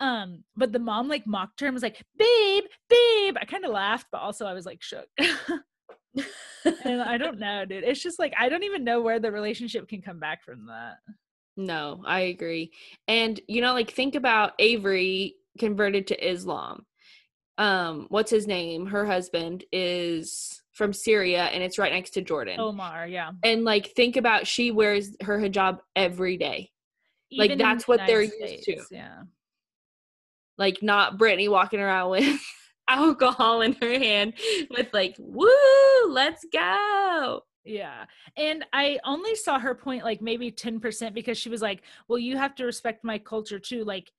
um 0.00 0.44
but 0.56 0.72
the 0.72 0.78
mom 0.78 1.08
like 1.08 1.26
mocked 1.26 1.60
her 1.60 1.66
and 1.66 1.74
was 1.74 1.82
like 1.82 2.02
babe 2.18 2.64
babe 2.88 3.36
i 3.40 3.44
kind 3.46 3.64
of 3.64 3.70
laughed 3.70 4.06
but 4.12 4.20
also 4.20 4.46
i 4.46 4.52
was 4.52 4.66
like 4.66 4.82
shook 4.82 5.08
and 6.84 7.02
I 7.02 7.18
don't 7.18 7.38
know, 7.40 7.64
dude. 7.64 7.84
It's 7.84 8.02
just 8.02 8.18
like 8.18 8.34
I 8.38 8.48
don't 8.48 8.64
even 8.64 8.84
know 8.84 9.00
where 9.00 9.20
the 9.20 9.32
relationship 9.32 9.88
can 9.88 10.02
come 10.02 10.18
back 10.18 10.42
from 10.42 10.66
that. 10.66 10.96
No, 11.56 12.02
I 12.04 12.20
agree. 12.20 12.72
And 13.06 13.40
you 13.46 13.60
know, 13.60 13.72
like 13.72 13.90
think 13.90 14.14
about 14.14 14.52
Avery 14.58 15.36
converted 15.58 16.08
to 16.08 16.28
Islam. 16.28 16.84
Um, 17.58 18.06
what's 18.08 18.30
his 18.30 18.46
name? 18.46 18.86
Her 18.86 19.06
husband 19.06 19.64
is 19.70 20.60
from 20.72 20.92
Syria 20.92 21.44
and 21.44 21.62
it's 21.62 21.78
right 21.78 21.92
next 21.92 22.10
to 22.10 22.22
Jordan. 22.22 22.58
Omar, 22.58 23.06
yeah. 23.06 23.30
And 23.44 23.64
like 23.64 23.88
think 23.94 24.16
about 24.16 24.46
she 24.46 24.72
wears 24.72 25.16
her 25.22 25.38
hijab 25.38 25.78
every 25.94 26.36
day. 26.36 26.70
Like, 27.30 27.50
Even 27.50 27.60
in 27.60 27.66
that's 27.66 27.84
the 27.84 27.88
what 27.88 28.00
they're 28.06 28.22
United 28.22 28.66
used 28.66 28.88
to. 28.88 28.94
Yeah. 28.94 29.22
Like 30.58 30.82
not 30.82 31.18
Brittany 31.18 31.48
walking 31.48 31.80
around 31.80 32.10
with 32.10 32.40
alcohol 32.88 33.60
in 33.62 33.74
her 33.80 33.98
hand 33.98 34.34
with 34.70 34.88
like, 34.92 35.14
woo, 35.18 35.48
let's 36.08 36.44
go. 36.52 37.40
Yeah. 37.64 38.04
And 38.36 38.64
I 38.72 38.98
only 39.04 39.34
saw 39.34 39.58
her 39.58 39.74
point 39.74 40.04
like 40.04 40.20
maybe 40.20 40.52
10% 40.52 41.14
because 41.14 41.38
she 41.38 41.48
was 41.48 41.62
like, 41.62 41.82
well, 42.08 42.18
you 42.18 42.36
have 42.36 42.54
to 42.56 42.64
respect 42.64 43.04
my 43.04 43.18
culture 43.18 43.58
too. 43.58 43.84
Like, 43.84 44.12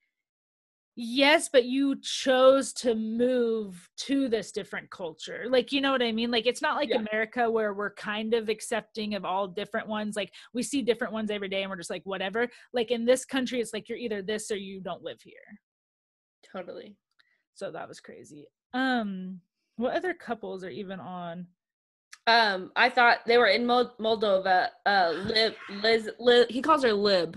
yes, 0.95 1.49
but 1.49 1.65
you 1.65 1.97
chose 2.01 2.73
to 2.73 2.95
move 2.95 3.87
to 3.97 4.27
this 4.29 4.51
different 4.51 4.89
culture. 4.89 5.45
Like, 5.47 5.71
you 5.71 5.81
know 5.81 5.91
what 5.91 6.01
I 6.01 6.11
mean? 6.11 6.31
Like, 6.31 6.47
it's 6.47 6.61
not 6.61 6.75
like 6.75 6.89
Yeah. 6.89 7.03
America 7.11 7.49
where 7.51 7.73
we're 7.73 7.93
kind 7.93 8.33
of 8.33 8.49
accepting 8.49 9.13
of 9.13 9.25
all 9.25 9.47
different 9.47 9.87
ones. 9.87 10.15
Like, 10.15 10.31
we 10.53 10.63
see 10.63 10.81
different 10.81 11.13
ones 11.13 11.29
every 11.29 11.49
day 11.49 11.61
and 11.61 11.69
we're 11.69 11.77
just 11.77 11.89
like, 11.89 12.05
whatever. 12.05 12.47
Like, 12.73 12.89
in 12.89 13.05
this 13.05 13.25
country, 13.25 13.59
it's 13.61 13.73
like 13.73 13.89
you're 13.89 13.97
either 13.97 14.21
this 14.21 14.49
or 14.49 14.57
you 14.57 14.81
don't 14.81 15.03
live 15.03 15.21
here. 15.21 15.59
Totally. 16.51 16.95
So 17.53 17.71
that 17.71 17.87
was 17.87 17.99
crazy. 17.99 18.47
Um, 18.73 19.41
what 19.75 19.93
other 19.95 20.13
couples 20.13 20.63
are 20.63 20.69
even 20.69 20.99
on? 20.99 21.47
Um, 22.27 22.71
I 22.75 22.89
thought 22.89 23.19
they 23.27 23.37
were 23.37 23.47
in 23.47 23.65
Mol- 23.65 23.93
Moldova. 23.99 24.69
Uh, 24.85 25.13
Lib, 25.25 25.53
Liz, 25.81 26.09
Liz, 26.19 26.47
he 26.49 26.61
calls 26.61 26.83
her 26.83 26.93
Lib. 26.93 27.35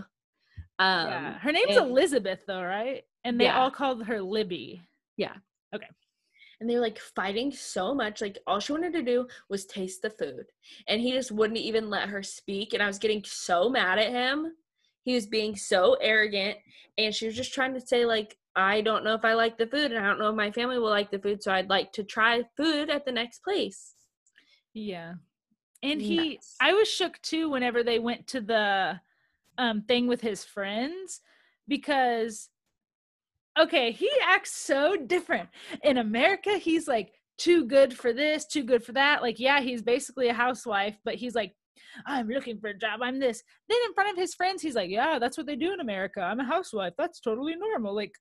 Um, 0.79 1.09
yeah, 1.09 1.39
her 1.41 1.53
name's 1.53 1.77
and- 1.77 1.91
Elizabeth, 1.91 2.45
though, 2.47 2.63
right? 2.63 3.05
And 3.25 3.39
they 3.39 3.45
Yeah. 3.45 3.59
all 3.61 3.71
called 3.71 4.05
her 4.07 4.23
Libby. 4.23 4.83
Yeah. 5.17 5.37
Okay. 5.75 5.89
And 6.61 6.69
they 6.69 6.75
were 6.75 6.81
like 6.81 6.99
fighting 6.99 7.53
so 7.53 7.95
much. 7.95 8.21
Like 8.21 8.39
all 8.47 8.61
she 8.61 8.73
wanted 8.73 8.93
to 8.95 9.03
do 9.03 9.29
was 9.49 9.67
taste 9.67 10.03
the 10.03 10.11
food, 10.11 10.47
and 10.87 11.01
he 11.01 11.13
just 11.13 11.31
wouldn't 11.31 11.59
even 11.59 11.91
let 11.91 12.09
her 12.09 12.23
speak. 12.23 12.73
And 12.73 12.83
I 12.83 12.87
was 12.87 12.99
getting 12.99 13.23
so 13.25 13.69
mad 13.69 13.99
at 13.99 14.11
him. 14.11 14.57
He 15.03 15.15
was 15.15 15.27
being 15.27 15.55
so 15.57 15.95
arrogant, 16.01 16.59
and 16.97 17.15
she 17.15 17.27
was 17.27 17.37
just 17.37 17.53
trying 17.55 17.75
to 17.75 17.81
say 17.81 18.07
like, 18.07 18.39
"I 18.57 18.81
don't 18.81 19.05
know 19.05 19.15
if 19.15 19.25
I 19.25 19.35
like 19.35 19.57
the 19.59 19.67
food, 19.67 19.93
and 19.93 20.05
I 20.05 20.09
don't 20.09 20.19
know 20.19 20.31
if 20.31 20.35
my 20.37 20.51
family 20.51 20.79
will 20.79 20.91
like 20.91 21.11
the 21.11 21.19
food, 21.21 21.43
so 21.43 21.53
I'd 21.53 21.71
like 21.71 21.93
to 21.93 22.03
try 22.05 22.43
food 22.57 22.89
at 22.91 23.05
the 23.05 23.13
next 23.13 23.41
place." 23.45 23.95
Yeah. 24.79 25.15
And 25.83 26.01
he 26.01 26.35
Nuts. 26.35 26.57
I 26.61 26.73
was 26.73 26.89
shook 26.89 27.21
too 27.23 27.51
whenever 27.51 27.83
they 27.83 27.99
went 27.99 28.27
to 28.29 28.41
the 28.41 29.01
um 29.59 29.83
thing 29.83 30.07
with 30.07 30.21
his 30.21 30.45
friends 30.45 31.21
because 31.67 32.49
okay, 33.59 33.91
he 33.91 34.11
acts 34.25 34.53
so 34.53 34.97
different. 34.97 35.49
In 35.83 35.99
America, 35.99 36.59
he's 36.59 36.87
like 36.87 37.13
too 37.39 37.65
good 37.65 37.93
for 37.97 38.13
this, 38.13 38.47
too 38.47 38.63
good 38.63 38.85
for 38.85 38.93
that. 38.93 39.23
Like 39.23 39.39
yeah, 39.41 39.61
he's 39.61 39.83
basically 39.83 40.29
a 40.29 40.35
housewife, 40.35 40.97
but 41.05 41.17
he's 41.17 41.35
like 41.35 41.55
I'm 42.07 42.29
looking 42.29 42.59
for 42.61 42.69
a 42.69 42.79
job. 42.79 43.01
I'm 43.03 43.19
this. 43.19 43.43
Then 43.69 43.79
in 43.87 43.95
front 43.95 44.11
of 44.11 44.17
his 44.17 44.35
friends, 44.35 44.63
he's 44.63 44.75
like, 44.75 44.91
"Yeah, 44.91 45.19
that's 45.19 45.37
what 45.37 45.47
they 45.47 45.57
do 45.57 45.73
in 45.73 45.81
America. 45.81 46.21
I'm 46.21 46.41
a 46.41 46.45
housewife. 46.45 46.95
That's 46.99 47.21
totally 47.21 47.57
normal." 47.57 47.95
Like, 47.95 48.13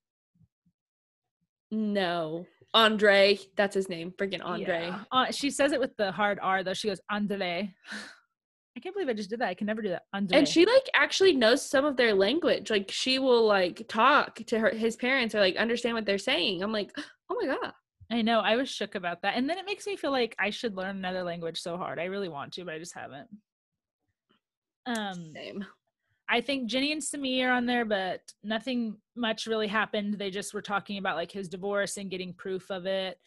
No, 1.71 2.45
Andre, 2.73 3.39
that's 3.55 3.73
his 3.73 3.89
name. 3.89 4.13
Freaking 4.17 4.41
Andre. 4.43 4.87
yeah. 4.87 5.03
Uh, 5.11 5.31
she 5.31 5.49
says 5.49 5.71
it 5.71 5.79
with 5.79 5.95
the 5.97 6.11
hard 6.11 6.39
R 6.41 6.63
though. 6.63 6.73
She 6.73 6.87
goes, 6.87 7.01
"Andre." 7.09 7.73
I 8.75 8.79
can't 8.79 8.93
believe 8.93 9.09
I 9.09 9.13
just 9.13 9.31
did 9.31 9.39
that. 9.39 9.49
I 9.49 9.55
can 9.55 9.65
never 9.65 9.81
do 9.81 9.89
that. 9.89 10.03
Andre. 10.13 10.37
And 10.37 10.47
she 10.47 10.63
like 10.63 10.87
actually 10.93 11.33
knows 11.33 11.67
some 11.67 11.83
of 11.83 11.97
their 11.97 12.13
language. 12.13 12.69
Like 12.69 12.91
she 12.91 13.17
will 13.17 13.43
like 13.47 13.87
talk 13.87 14.35
to 14.35 14.59
her 14.59 14.69
his 14.69 14.95
parents 14.95 15.33
or 15.33 15.39
like 15.39 15.55
understand 15.55 15.95
what 15.95 16.05
they're 16.05 16.19
saying. 16.19 16.61
I'm 16.61 16.71
like, 16.71 16.91
oh 17.29 17.37
my 17.41 17.47
god. 17.47 17.73
I 18.11 18.21
know. 18.21 18.39
I 18.39 18.55
was 18.55 18.69
shook 18.69 18.93
about 18.93 19.23
that. 19.23 19.35
And 19.35 19.49
then 19.49 19.57
it 19.57 19.65
makes 19.65 19.87
me 19.87 19.95
feel 19.95 20.11
like 20.11 20.35
I 20.39 20.51
should 20.51 20.77
learn 20.77 20.95
another 20.95 21.23
language 21.23 21.59
so 21.59 21.75
hard. 21.75 21.99
I 21.99 22.05
really 22.05 22.29
want 22.29 22.53
to, 22.53 22.65
but 22.65 22.75
I 22.75 22.79
just 22.79 22.93
haven't. 22.93 23.27
Um 24.85 25.31
Same. 25.33 25.65
I 26.29 26.41
think 26.41 26.69
Jenny 26.69 26.91
and 26.91 27.03
Sami 27.03 27.41
are 27.43 27.51
on 27.51 27.65
there, 27.65 27.85
but 27.85 28.21
nothing 28.43 28.97
much 29.15 29.47
really 29.47 29.67
happened. 29.67 30.15
They 30.15 30.29
just 30.29 30.53
were 30.53 30.61
talking 30.61 30.97
about 30.97 31.15
like 31.15 31.31
his 31.31 31.47
divorce 31.47 31.97
and 31.97 32.09
getting 32.11 32.33
proof 32.33 32.69
of 32.69 32.85
it. 32.85 33.17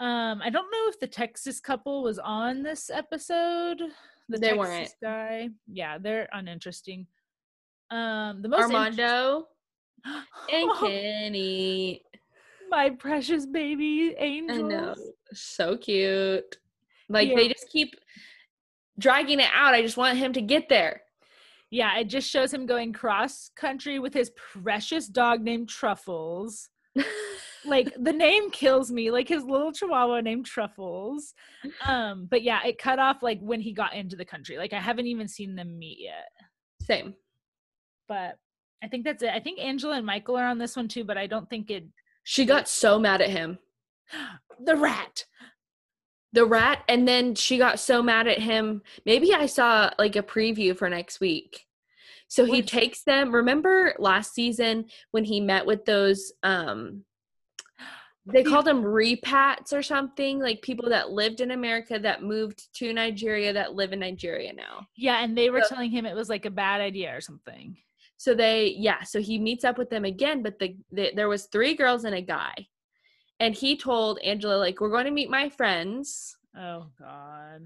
Um, 0.00 0.40
I 0.42 0.50
don't 0.50 0.70
know 0.70 0.88
if 0.88 1.00
the 1.00 1.06
Texas 1.06 1.60
couple 1.60 2.02
was 2.02 2.18
on 2.18 2.62
this 2.62 2.88
episode. 2.90 3.80
The 4.28 4.38
They 4.38 4.48
Texas 4.48 4.58
weren't. 4.58 4.94
guy. 5.02 5.48
Yeah, 5.66 5.98
they're 5.98 6.28
uninteresting. 6.32 7.06
Um, 7.90 8.42
the 8.42 8.48
most 8.48 8.62
Armando 8.64 9.48
and 10.52 10.70
Kenny. 10.80 12.02
my 12.70 12.90
precious 12.90 13.44
baby 13.46 14.14
I 14.20 14.40
know. 14.40 14.94
So 15.32 15.76
cute. 15.76 16.58
Like 17.08 17.28
Yeah. 17.28 17.36
they 17.36 17.48
just 17.48 17.68
keep 17.70 17.94
dragging 18.98 19.40
it 19.40 19.50
out. 19.54 19.74
I 19.74 19.82
just 19.82 19.96
want 19.96 20.16
him 20.16 20.32
to 20.34 20.40
get 20.40 20.68
there. 20.68 21.02
Yeah, 21.74 21.98
it 21.98 22.04
just 22.04 22.30
shows 22.30 22.54
him 22.54 22.66
going 22.66 22.92
cross 22.92 23.50
country 23.56 23.98
with 23.98 24.14
his 24.14 24.30
precious 24.30 25.08
dog 25.08 25.42
named 25.42 25.68
Truffles. 25.68 26.70
Like 27.66 27.94
the 27.98 28.12
name 28.12 28.50
kills 28.50 28.92
me, 28.92 29.10
like 29.10 29.26
his 29.26 29.42
little 29.42 29.72
chihuahua 29.72 30.20
named 30.20 30.44
Truffles. 30.44 31.32
Um, 31.86 32.28
but 32.30 32.42
yeah, 32.42 32.60
it 32.62 32.76
cut 32.76 32.98
off 32.98 33.22
like 33.22 33.38
when 33.40 33.58
he 33.58 33.72
got 33.72 33.94
into 33.94 34.16
the 34.16 34.24
country. 34.26 34.58
Like 34.58 34.74
I 34.74 34.80
haven't 34.80 35.06
even 35.06 35.26
seen 35.26 35.56
them 35.56 35.78
meet 35.78 35.96
yet. 35.98 36.28
Same. 36.82 37.14
But 38.06 38.36
I 38.82 38.88
think 38.88 39.06
that's 39.06 39.22
it. 39.22 39.30
I 39.30 39.40
think 39.40 39.60
Angela 39.60 39.96
and 39.96 40.04
Michael 40.04 40.36
are 40.36 40.44
on 40.44 40.58
this 40.58 40.76
one 40.76 40.88
too, 40.88 41.04
but 41.04 41.16
I 41.16 41.26
don't 41.26 41.48
think 41.48 41.70
it 41.70 41.84
She 42.24 42.44
got 42.44 42.68
so 42.68 42.98
mad 42.98 43.22
at 43.22 43.30
him. 43.30 43.58
the 44.62 44.76
rat. 44.76 45.24
The 46.34 46.44
rat, 46.44 46.82
and 46.88 47.06
then 47.06 47.34
she 47.34 47.58
got 47.58 47.78
so 47.78 48.02
mad 48.02 48.26
at 48.26 48.38
him. 48.40 48.82
Maybe 49.06 49.32
I 49.32 49.46
saw 49.46 49.90
like 49.98 50.16
a 50.16 50.22
preview 50.22 50.76
for 50.76 50.88
next 50.90 51.20
week. 51.20 51.66
So 52.28 52.44
he 52.44 52.60
takes 52.62 53.02
them. 53.04 53.32
Remember 53.32 53.94
last 53.98 54.34
season 54.34 54.86
when 55.12 55.24
he 55.24 55.40
met 55.40 55.64
with 55.64 55.84
those 55.84 56.32
um 56.42 57.04
they 58.26 58.42
The- 58.42 58.50
called 58.50 58.64
them 58.64 58.82
repats 58.82 59.72
or 59.72 59.82
something, 59.82 60.38
like 60.40 60.62
people 60.62 60.88
that 60.88 61.10
lived 61.10 61.40
in 61.40 61.50
America 61.50 61.98
that 61.98 62.22
moved 62.22 62.72
to 62.78 62.92
Nigeria 62.92 63.52
that 63.52 63.74
live 63.74 63.92
in 63.92 64.00
Nigeria 64.00 64.52
now. 64.52 64.86
Yeah, 64.96 65.22
and 65.22 65.36
they 65.36 65.50
were 65.50 65.60
So- 65.62 65.68
telling 65.74 65.90
him 65.90 66.06
it 66.06 66.16
was 66.16 66.30
like 66.30 66.46
a 66.46 66.50
bad 66.50 66.80
idea 66.80 67.14
or 67.16 67.20
something. 67.20 67.76
So 68.16 68.32
they, 68.34 68.74
yeah, 68.78 69.02
so 69.02 69.20
he 69.20 69.38
meets 69.38 69.64
up 69.64 69.76
with 69.76 69.90
them 69.90 70.04
again, 70.06 70.42
but 70.42 70.58
the, 70.58 70.76
the 70.90 71.12
there 71.14 71.28
was 71.28 71.46
three 71.46 71.74
girls 71.74 72.04
and 72.04 72.14
a 72.14 72.22
guy, 72.22 72.54
and 73.40 73.54
he 73.54 73.76
told 73.76 74.18
Angela 74.20 74.56
like, 74.56 74.80
"We're 74.80 74.90
going 74.90 75.06
to 75.06 75.10
meet 75.10 75.30
my 75.30 75.48
friends. 75.48 76.36
Oh 76.56 76.86
God. 76.98 77.62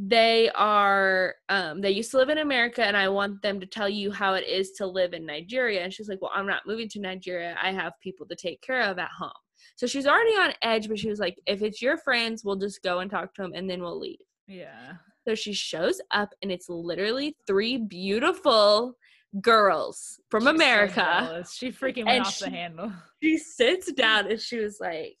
They 0.00 0.48
are, 0.54 1.34
um, 1.48 1.80
they 1.80 1.90
used 1.90 2.12
to 2.12 2.18
live 2.18 2.28
in 2.28 2.38
America, 2.38 2.84
and 2.84 2.96
I 2.96 3.08
want 3.08 3.42
them 3.42 3.58
to 3.58 3.66
tell 3.66 3.88
you 3.88 4.12
how 4.12 4.34
it 4.34 4.46
is 4.46 4.70
to 4.72 4.86
live 4.86 5.12
in 5.12 5.26
Nigeria." 5.26 5.82
And 5.82 5.92
she's 5.92 6.08
like, 6.08 6.22
"Well, 6.22 6.30
I'm 6.34 6.46
not 6.46 6.66
moving 6.66 6.88
to 6.90 7.00
Nigeria. 7.00 7.56
I 7.60 7.72
have 7.72 7.94
people 8.00 8.26
to 8.26 8.36
take 8.36 8.60
care 8.62 8.82
of 8.82 8.98
at 8.98 9.10
home." 9.10 9.32
So 9.74 9.86
she's 9.88 10.06
already 10.06 10.36
on 10.36 10.54
edge, 10.62 10.88
but 10.88 11.00
she 11.00 11.08
was 11.08 11.18
like, 11.18 11.36
"If 11.46 11.62
it's 11.62 11.82
your 11.82 11.96
friends, 11.96 12.44
we'll 12.44 12.56
just 12.56 12.82
go 12.82 13.00
and 13.00 13.10
talk 13.10 13.34
to 13.34 13.42
them, 13.42 13.52
and 13.54 13.68
then 13.68 13.82
we'll 13.82 13.98
leave." 13.98 14.20
Yeah. 14.46 14.94
So 15.26 15.34
she 15.34 15.52
shows 15.52 16.00
up, 16.12 16.30
and 16.42 16.52
it's 16.52 16.68
literally 16.68 17.36
three 17.46 17.76
beautiful 17.76 18.94
girls 19.40 20.20
from 20.30 20.42
She's 20.42 20.50
America 20.50 20.94
jealous. 21.20 21.54
she 21.54 21.70
freaking 21.70 22.06
went 22.06 22.26
off 22.26 22.38
the 22.38 22.50
handle. 22.50 22.92
she 23.22 23.38
sits 23.38 23.92
down 23.92 24.30
and 24.30 24.40
she 24.40 24.58
was 24.58 24.78
like, 24.80 25.16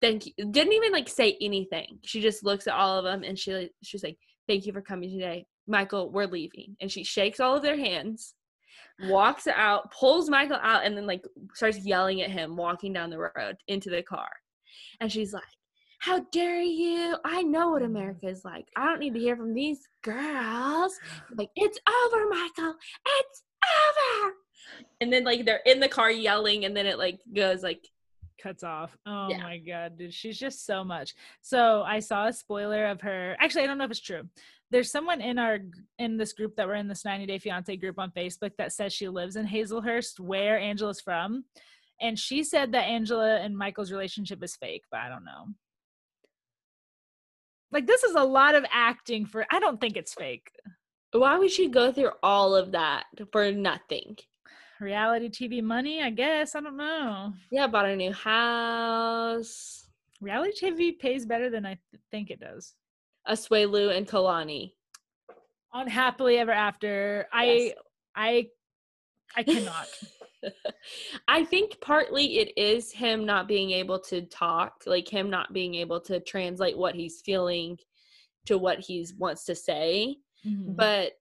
thank 0.00 0.26
you. 0.26 0.32
Didn't 0.50 0.72
even 0.72 0.92
like 0.92 1.08
say 1.08 1.36
anything. 1.40 1.98
She 2.04 2.20
just 2.20 2.44
looks 2.44 2.66
at 2.66 2.74
all 2.74 2.98
of 2.98 3.04
them 3.04 3.22
and 3.22 3.38
she 3.38 3.68
she's 3.82 4.02
like, 4.02 4.18
thank 4.48 4.66
you 4.66 4.72
for 4.72 4.82
coming 4.82 5.10
today, 5.10 5.46
Michael. 5.66 6.10
We're 6.10 6.26
leaving, 6.26 6.76
and 6.80 6.90
she 6.90 7.04
shakes 7.04 7.40
all 7.40 7.56
of 7.56 7.62
their 7.62 7.76
hands, 7.76 8.34
walks 9.04 9.46
out, 9.46 9.92
pulls 9.92 10.28
Michael 10.30 10.58
out, 10.62 10.84
and 10.84 10.96
then 10.96 11.06
like 11.06 11.22
starts 11.54 11.84
yelling 11.84 12.22
at 12.22 12.30
him 12.30 12.56
walking 12.56 12.92
down 12.92 13.10
the 13.10 13.18
road 13.18 13.56
into 13.68 13.90
the 13.90 14.02
car, 14.02 14.28
and 15.00 15.10
she's 15.12 15.32
like. 15.32 15.42
How 16.04 16.20
dare 16.32 16.60
you? 16.60 17.16
I 17.24 17.40
know 17.42 17.70
what 17.70 17.80
America 17.82 18.26
is 18.28 18.44
like. 18.44 18.66
I 18.76 18.84
don't 18.84 18.98
need 18.98 19.14
to 19.14 19.20
hear 19.20 19.36
from 19.36 19.54
these 19.54 19.88
girls. 20.02 20.92
Like, 21.34 21.48
it's 21.56 21.78
over, 22.04 22.28
Michael. 22.28 22.74
It's 23.20 23.42
over. 23.88 24.34
And 25.00 25.10
then 25.10 25.24
like 25.24 25.46
they're 25.46 25.62
in 25.64 25.80
the 25.80 25.88
car 25.88 26.10
yelling, 26.10 26.66
and 26.66 26.76
then 26.76 26.84
it 26.84 26.98
like 26.98 27.20
goes 27.34 27.62
like 27.62 27.88
cuts 28.42 28.62
off. 28.62 28.94
Oh 29.06 29.28
Yeah. 29.30 29.38
my 29.38 29.56
god, 29.56 29.96
dude, 29.96 30.12
she's 30.12 30.38
just 30.38 30.66
so 30.66 30.84
much. 30.84 31.14
So 31.40 31.82
I 31.86 32.00
saw 32.00 32.26
a 32.26 32.32
spoiler 32.34 32.84
of 32.86 33.00
her. 33.00 33.34
Actually, 33.40 33.62
I 33.64 33.66
don't 33.68 33.78
know 33.78 33.84
if 33.84 33.90
it's 33.90 34.00
true. 34.00 34.28
There's 34.70 34.90
someone 34.90 35.22
in 35.22 35.38
our 35.38 35.60
in 35.98 36.18
this 36.18 36.34
group 36.34 36.54
that 36.56 36.66
we're 36.66 36.74
in 36.74 36.88
this 36.88 37.04
90 37.06 37.24
Day 37.24 37.38
Fiance 37.38 37.74
group 37.78 37.98
on 37.98 38.10
Facebook 38.10 38.52
that 38.58 38.72
says 38.74 38.92
she 38.92 39.08
lives 39.08 39.36
in 39.36 39.46
Hazlehurst, 39.46 40.20
where 40.20 40.58
Angela's 40.58 41.00
from, 41.00 41.44
and 41.98 42.18
she 42.18 42.44
said 42.44 42.72
that 42.72 42.84
Angela 42.84 43.38
and 43.40 43.56
Michael's 43.56 43.90
relationship 43.90 44.42
is 44.44 44.54
fake, 44.54 44.82
but 44.90 45.00
I 45.00 45.08
don't 45.08 45.24
know. 45.24 45.46
Like 47.74 47.86
this 47.88 48.04
is 48.04 48.14
a 48.14 48.22
lot 48.22 48.54
of 48.54 48.64
acting 48.72 49.26
for. 49.26 49.44
I 49.50 49.58
don't 49.58 49.80
think 49.80 49.96
it's 49.96 50.14
fake. 50.14 50.52
Why 51.12 51.36
would 51.38 51.50
she 51.50 51.68
go 51.68 51.92
through 51.92 52.12
all 52.22 52.54
of 52.54 52.72
that 52.72 53.04
for 53.32 53.50
nothing? 53.52 54.16
Reality 54.80 55.28
TV 55.28 55.62
money, 55.62 56.00
I 56.02 56.10
guess. 56.10 56.54
I 56.54 56.60
don't 56.60 56.76
know. 56.76 57.32
Yeah, 57.50 57.66
bought 57.66 57.86
a 57.86 57.96
new 57.96 58.12
house. 58.12 59.86
Reality 60.20 60.52
TV 60.70 60.98
pays 60.98 61.26
better 61.26 61.50
than 61.50 61.66
I 61.66 61.78
th- 61.90 62.02
think 62.10 62.30
it 62.30 62.40
does. 62.40 62.74
Asuelu 63.28 63.96
and 63.96 64.06
Kalani. 64.06 64.72
on 65.72 65.88
happily 65.88 66.38
ever 66.38 66.52
after 66.52 67.26
i 67.32 67.74
i 68.14 68.46
i 69.36 69.42
cannot 69.42 69.88
I 71.28 71.44
think 71.44 71.80
partly 71.80 72.38
it 72.38 72.52
is 72.56 72.92
him 72.92 73.24
not 73.24 73.48
being 73.48 73.70
able 73.70 73.98
to 74.00 74.22
talk, 74.22 74.82
like 74.86 75.08
him 75.08 75.30
not 75.30 75.52
being 75.52 75.74
able 75.76 76.00
to 76.02 76.20
translate 76.20 76.76
what 76.76 76.94
he's 76.94 77.20
feeling 77.20 77.78
to 78.46 78.58
what 78.58 78.80
he 78.80 79.06
wants 79.18 79.44
to 79.46 79.54
say. 79.54 80.16
Mhm. 80.46 80.76
But 80.76 81.12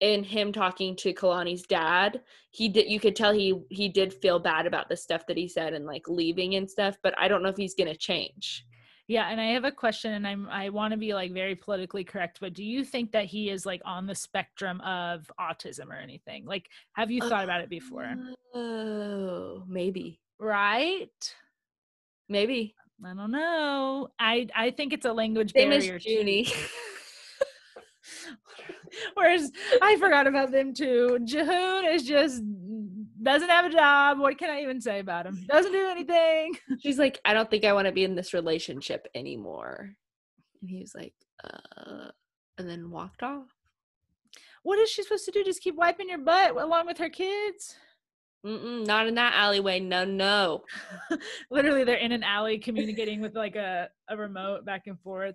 in 0.00 0.24
him 0.24 0.52
talking 0.52 0.96
to 0.96 1.12
Kalani's 1.12 1.62
dad, 1.62 2.22
he 2.50 2.68
did 2.68 2.90
you 2.90 2.98
could 3.00 3.16
tell 3.16 3.32
he 3.32 3.60
he 3.70 3.88
did 3.88 4.14
feel 4.14 4.38
bad 4.38 4.66
about 4.66 4.88
the 4.88 4.96
stuff 4.96 5.26
that 5.26 5.36
he 5.36 5.46
said 5.48 5.74
and 5.74 5.84
like 5.84 6.08
leaving 6.08 6.54
and 6.54 6.70
stuff, 6.70 6.96
but 7.02 7.14
I 7.18 7.28
don't 7.28 7.42
know 7.42 7.50
if 7.50 7.56
he's 7.56 7.74
gonna 7.74 7.94
change. 7.96 8.64
Yeah 9.10 9.28
and 9.28 9.40
i 9.40 9.46
have 9.46 9.64
a 9.64 9.72
question 9.72 10.12
and 10.12 10.24
i'm 10.24 10.48
i 10.50 10.68
want 10.68 10.92
to 10.92 10.96
be 10.96 11.14
like 11.14 11.32
very 11.32 11.56
politically 11.56 12.04
correct 12.04 12.38
but 12.40 12.54
do 12.54 12.62
you 12.62 12.84
think 12.84 13.10
that 13.10 13.24
he 13.24 13.50
is 13.50 13.66
like 13.66 13.82
on 13.84 14.06
the 14.06 14.14
spectrum 14.14 14.80
of 14.82 15.28
autism 15.40 15.88
or 15.88 15.96
anything 15.96 16.44
like 16.46 16.68
have 16.92 17.10
you 17.10 17.20
thought 17.20 17.42
about 17.42 17.60
it 17.60 17.68
before 17.68 18.14
Oh, 18.54 19.64
maybe. 19.66 20.20
right 20.38 21.34
Maybe. 22.28 22.76
i 23.04 23.12
don't 23.12 23.32
know 23.32 24.10
i 24.20 24.46
i 24.54 24.70
think 24.70 24.92
it's 24.92 25.06
a 25.06 25.12
language 25.12 25.54
Same 25.54 25.72
as 25.72 25.84
barrier 25.84 25.98
too. 25.98 26.10
Junie. 26.10 26.46
whereas 29.14 29.50
i 29.82 29.96
forgot 29.96 30.26
about 30.28 30.50
them 30.52 30.72
too 30.74 31.18
Jihoon 31.22 31.92
is 31.94 32.02
just 32.04 32.42
doesn't 33.22 33.48
have 33.48 33.66
a 33.66 33.70
job 33.70 34.18
what 34.18 34.38
can 34.38 34.50
i 34.50 34.62
even 34.62 34.80
say 34.80 34.98
about 35.00 35.26
him 35.26 35.44
doesn't 35.48 35.72
do 35.72 35.88
anything 35.88 36.54
She's 36.82 36.98
like, 36.98 37.20
I 37.24 37.34
don't 37.34 37.50
think 37.50 37.64
I 37.64 37.72
want 37.72 37.86
to 37.86 37.92
be 37.92 38.04
in 38.04 38.14
this 38.14 38.32
relationship 38.32 39.06
anymore. 39.14 39.90
And 40.60 40.70
he 40.70 40.78
was 40.80 40.94
like, 40.94 41.14
uh, 41.44 42.10
and 42.58 42.68
then 42.68 42.90
walked 42.90 43.22
off. 43.22 43.48
what 44.62 44.78
is 44.78 44.90
she 44.90 45.02
supposed 45.02 45.24
to 45.26 45.30
do? 45.30 45.44
Just 45.44 45.62
keep 45.62 45.74
wiping 45.76 46.08
your 46.08 46.18
butt 46.18 46.56
along 46.56 46.86
with 46.86 46.98
her 46.98 47.08
kids? 47.08 47.76
Mm-mm, 48.46 48.86
not 48.86 49.06
in 49.06 49.14
that 49.16 49.34
alleyway. 49.34 49.80
No, 49.80 50.04
no. 50.06 50.64
Literally, 51.50 51.84
they're 51.84 51.96
in 51.96 52.12
an 52.12 52.22
alley 52.22 52.58
communicating 52.58 53.20
with 53.20 53.34
like 53.36 53.54
a, 53.56 53.90
a 54.08 54.16
remote 54.16 54.64
back 54.64 54.82
and 54.86 54.98
forth. 55.00 55.34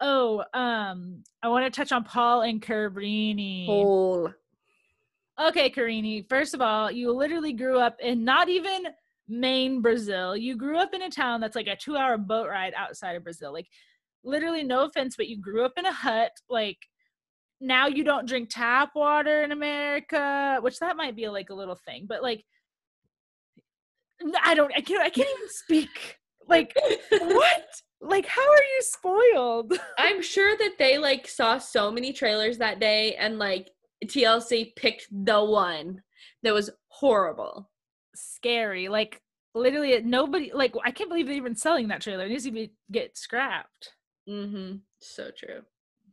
Oh, 0.00 0.42
um, 0.54 1.22
I 1.42 1.48
want 1.48 1.66
to 1.66 1.70
touch 1.70 1.92
on 1.92 2.04
Paul 2.04 2.42
and 2.42 2.62
Karine. 2.62 3.66
Hole. 3.66 4.32
Okay, 5.40 5.70
Karine. 5.70 6.24
First 6.28 6.54
of 6.54 6.60
all, 6.60 6.90
you 6.90 7.12
literally 7.12 7.52
grew 7.52 7.78
up 7.78 7.96
in 8.00 8.24
not 8.24 8.48
even 8.48 8.84
Maine, 9.28 9.82
Brazil. 9.82 10.36
You 10.36 10.56
grew 10.56 10.78
up 10.78 10.94
in 10.94 11.02
a 11.02 11.10
town 11.10 11.40
that's 11.40 11.56
like 11.56 11.66
a 11.66 11.76
two 11.76 11.96
hour 11.96 12.16
boat 12.16 12.48
ride 12.48 12.72
outside 12.74 13.16
of 13.16 13.24
Brazil. 13.24 13.52
Like, 13.52 13.66
literally, 14.24 14.62
no 14.62 14.84
offense, 14.84 15.16
but 15.16 15.28
you 15.28 15.38
grew 15.38 15.64
up 15.64 15.74
in 15.76 15.84
a 15.84 15.92
hut. 15.92 16.32
Like, 16.48 16.78
now 17.60 17.86
you 17.86 18.04
don't 18.04 18.28
drink 18.28 18.48
tap 18.50 18.90
water 18.94 19.42
in 19.42 19.52
America, 19.52 20.58
which 20.60 20.78
that 20.78 20.96
might 20.96 21.16
be 21.16 21.28
like 21.28 21.50
a 21.50 21.54
little 21.54 21.78
thing, 21.86 22.06
but 22.08 22.22
like, 22.22 22.44
I 24.42 24.54
don't, 24.54 24.72
I 24.74 24.80
can't, 24.80 25.02
I 25.02 25.10
can't 25.10 25.28
even 25.36 25.48
speak. 25.48 26.18
Like, 26.48 26.74
what? 27.10 27.66
Like, 28.00 28.26
how 28.26 28.42
are 28.42 28.56
you 28.56 28.80
spoiled? 28.80 29.72
I'm 29.98 30.22
sure 30.22 30.56
that 30.56 30.76
they 30.78 30.98
like 30.98 31.26
saw 31.28 31.58
so 31.58 31.90
many 31.90 32.12
trailers 32.12 32.58
that 32.58 32.78
day 32.78 33.14
and 33.16 33.38
like 33.38 33.70
TLC 34.06 34.74
picked 34.76 35.06
the 35.10 35.44
one 35.44 36.02
that 36.42 36.54
was 36.54 36.70
horrible. 36.88 37.70
Scary. 38.14 38.88
Like, 38.88 39.20
literally, 39.54 40.00
nobody, 40.02 40.50
like, 40.54 40.74
I 40.84 40.90
can't 40.90 41.10
believe 41.10 41.26
they're 41.26 41.36
even 41.36 41.56
selling 41.56 41.88
that 41.88 42.00
trailer. 42.00 42.24
It 42.26 42.30
needs 42.30 42.44
to 42.44 42.50
be 42.50 42.72
get 42.90 43.16
scrapped. 43.16 43.92
Mm-hmm. 44.28 44.76
So 45.00 45.30
true. 45.36 45.62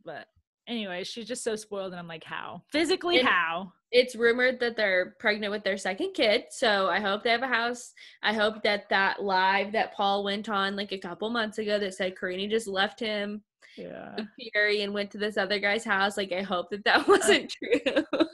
But 0.05 0.27
anyway, 0.67 1.03
she's 1.03 1.27
just 1.27 1.43
so 1.43 1.55
spoiled, 1.55 1.91
and 1.93 1.99
I'm 1.99 2.07
like, 2.07 2.23
how? 2.23 2.63
Physically, 2.71 3.19
And- 3.19 3.27
how? 3.27 3.73
It's 3.95 4.15
rumored 4.15 4.59
that 4.59 4.75
they're 4.75 5.15
pregnant 5.19 5.51
with 5.51 5.63
their 5.63 5.77
second 5.77 6.13
kid, 6.15 6.45
so 6.49 6.87
I 6.87 6.99
hope 6.99 7.21
they 7.21 7.29
have 7.29 7.43
a 7.43 7.47
house. 7.47 7.93
I 8.23 8.33
hope 8.33 8.63
that 8.63 8.89
that 8.89 9.21
live 9.21 9.71
that 9.73 9.93
Paul 9.93 10.23
went 10.23 10.49
on 10.49 10.75
like 10.75 10.91
a 10.91 10.97
couple 10.97 11.29
months 11.29 11.59
ago 11.59 11.77
that 11.77 11.93
said 11.93 12.15
Karine 12.15 12.49
just 12.49 12.65
left 12.67 12.99
him 12.99 13.43
Yeah. 13.77 14.15
Fury 14.39 14.81
and 14.81 14.93
went 14.93 15.11
to 15.11 15.17
this 15.17 15.37
other 15.37 15.59
guy's 15.59 15.83
house. 15.83 16.17
Like 16.17 16.31
I 16.31 16.41
hope 16.41 16.69
that 16.71 16.83
that 16.85 17.07
wasn't 17.07 17.51
true. 17.51 18.03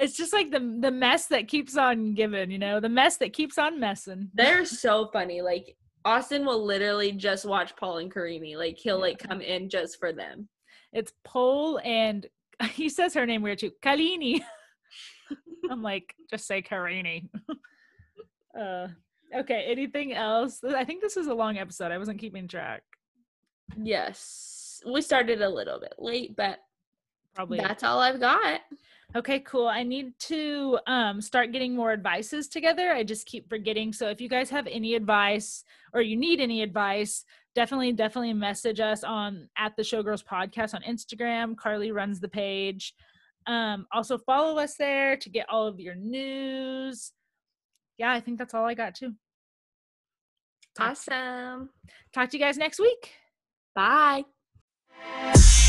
It's 0.00 0.16
just 0.16 0.32
like 0.32 0.50
the 0.50 0.78
the 0.80 0.90
mess 0.90 1.26
that 1.26 1.46
keeps 1.46 1.76
on 1.76 2.14
giving, 2.14 2.50
you 2.50 2.58
know, 2.58 2.80
the 2.80 2.88
mess 2.88 3.18
that 3.18 3.34
keeps 3.34 3.58
on 3.58 3.78
messing. 3.78 4.30
They're 4.32 4.64
so 4.64 5.10
funny. 5.12 5.42
Like 5.42 5.76
Austin 6.06 6.46
will 6.46 6.64
literally 6.64 7.12
just 7.12 7.44
watch 7.44 7.76
Paul 7.76 7.98
and 7.98 8.10
Karine. 8.10 8.56
Like 8.56 8.78
he'll 8.78 8.98
like 8.98 9.18
come 9.18 9.42
in 9.42 9.68
just 9.68 9.98
for 9.98 10.12
them. 10.12 10.48
It's 10.94 11.12
Paul 11.22 11.80
and 11.84 12.26
he 12.72 12.88
says 12.88 13.12
her 13.12 13.26
name 13.26 13.42
weird 13.42 13.58
too, 13.58 13.72
Kalini. 13.82 14.40
I'm 15.70 15.82
like, 15.82 16.14
just 16.30 16.46
say 16.46 16.62
Karine. 16.62 17.28
uh, 18.58 18.88
okay. 19.36 19.66
Anything 19.68 20.14
else? 20.14 20.64
I 20.64 20.84
think 20.84 21.02
this 21.02 21.18
is 21.18 21.26
a 21.26 21.34
long 21.34 21.58
episode. 21.58 21.92
I 21.92 21.98
wasn't 21.98 22.18
keeping 22.20 22.48
track. 22.48 22.82
Yes. 23.76 24.59
We 24.86 25.02
started 25.02 25.42
a 25.42 25.48
little 25.48 25.78
bit 25.80 25.94
late, 25.98 26.36
but 26.36 26.58
Probably. 27.34 27.58
that's 27.58 27.82
all 27.84 28.00
I've 28.00 28.20
got. 28.20 28.60
Okay, 29.16 29.40
cool. 29.40 29.66
I 29.66 29.82
need 29.82 30.16
to 30.20 30.78
um 30.86 31.20
start 31.20 31.50
getting 31.52 31.74
more 31.74 31.92
advices 31.92 32.46
together. 32.48 32.92
I 32.92 33.02
just 33.02 33.26
keep 33.26 33.48
forgetting. 33.48 33.92
So 33.92 34.08
if 34.08 34.20
you 34.20 34.28
guys 34.28 34.48
have 34.50 34.66
any 34.68 34.94
advice 34.94 35.64
or 35.92 36.00
you 36.00 36.16
need 36.16 36.40
any 36.40 36.62
advice, 36.62 37.24
definitely 37.56 37.92
definitely 37.92 38.32
message 38.34 38.78
us 38.78 39.02
on 39.02 39.48
at 39.58 39.74
the 39.76 39.82
Showgirls 39.82 40.24
podcast 40.24 40.74
on 40.74 40.82
Instagram. 40.82 41.56
Carly 41.56 41.90
runs 41.90 42.20
the 42.20 42.28
page. 42.28 42.94
Um 43.46 43.86
also 43.92 44.16
follow 44.16 44.58
us 44.58 44.76
there 44.76 45.16
to 45.16 45.28
get 45.28 45.46
all 45.48 45.66
of 45.66 45.80
your 45.80 45.96
news. 45.96 47.10
Yeah, 47.98 48.12
I 48.12 48.20
think 48.20 48.38
that's 48.38 48.54
all 48.54 48.64
I 48.64 48.74
got 48.74 48.94
too. 48.94 49.14
Talk, 50.76 50.90
Awesome. 50.90 51.70
talk 52.14 52.30
to 52.30 52.38
you 52.38 52.44
guys 52.44 52.56
next 52.56 52.78
week. 52.78 53.12
Bye. 53.74 54.24
Thank 55.02 55.36
you 55.36 55.59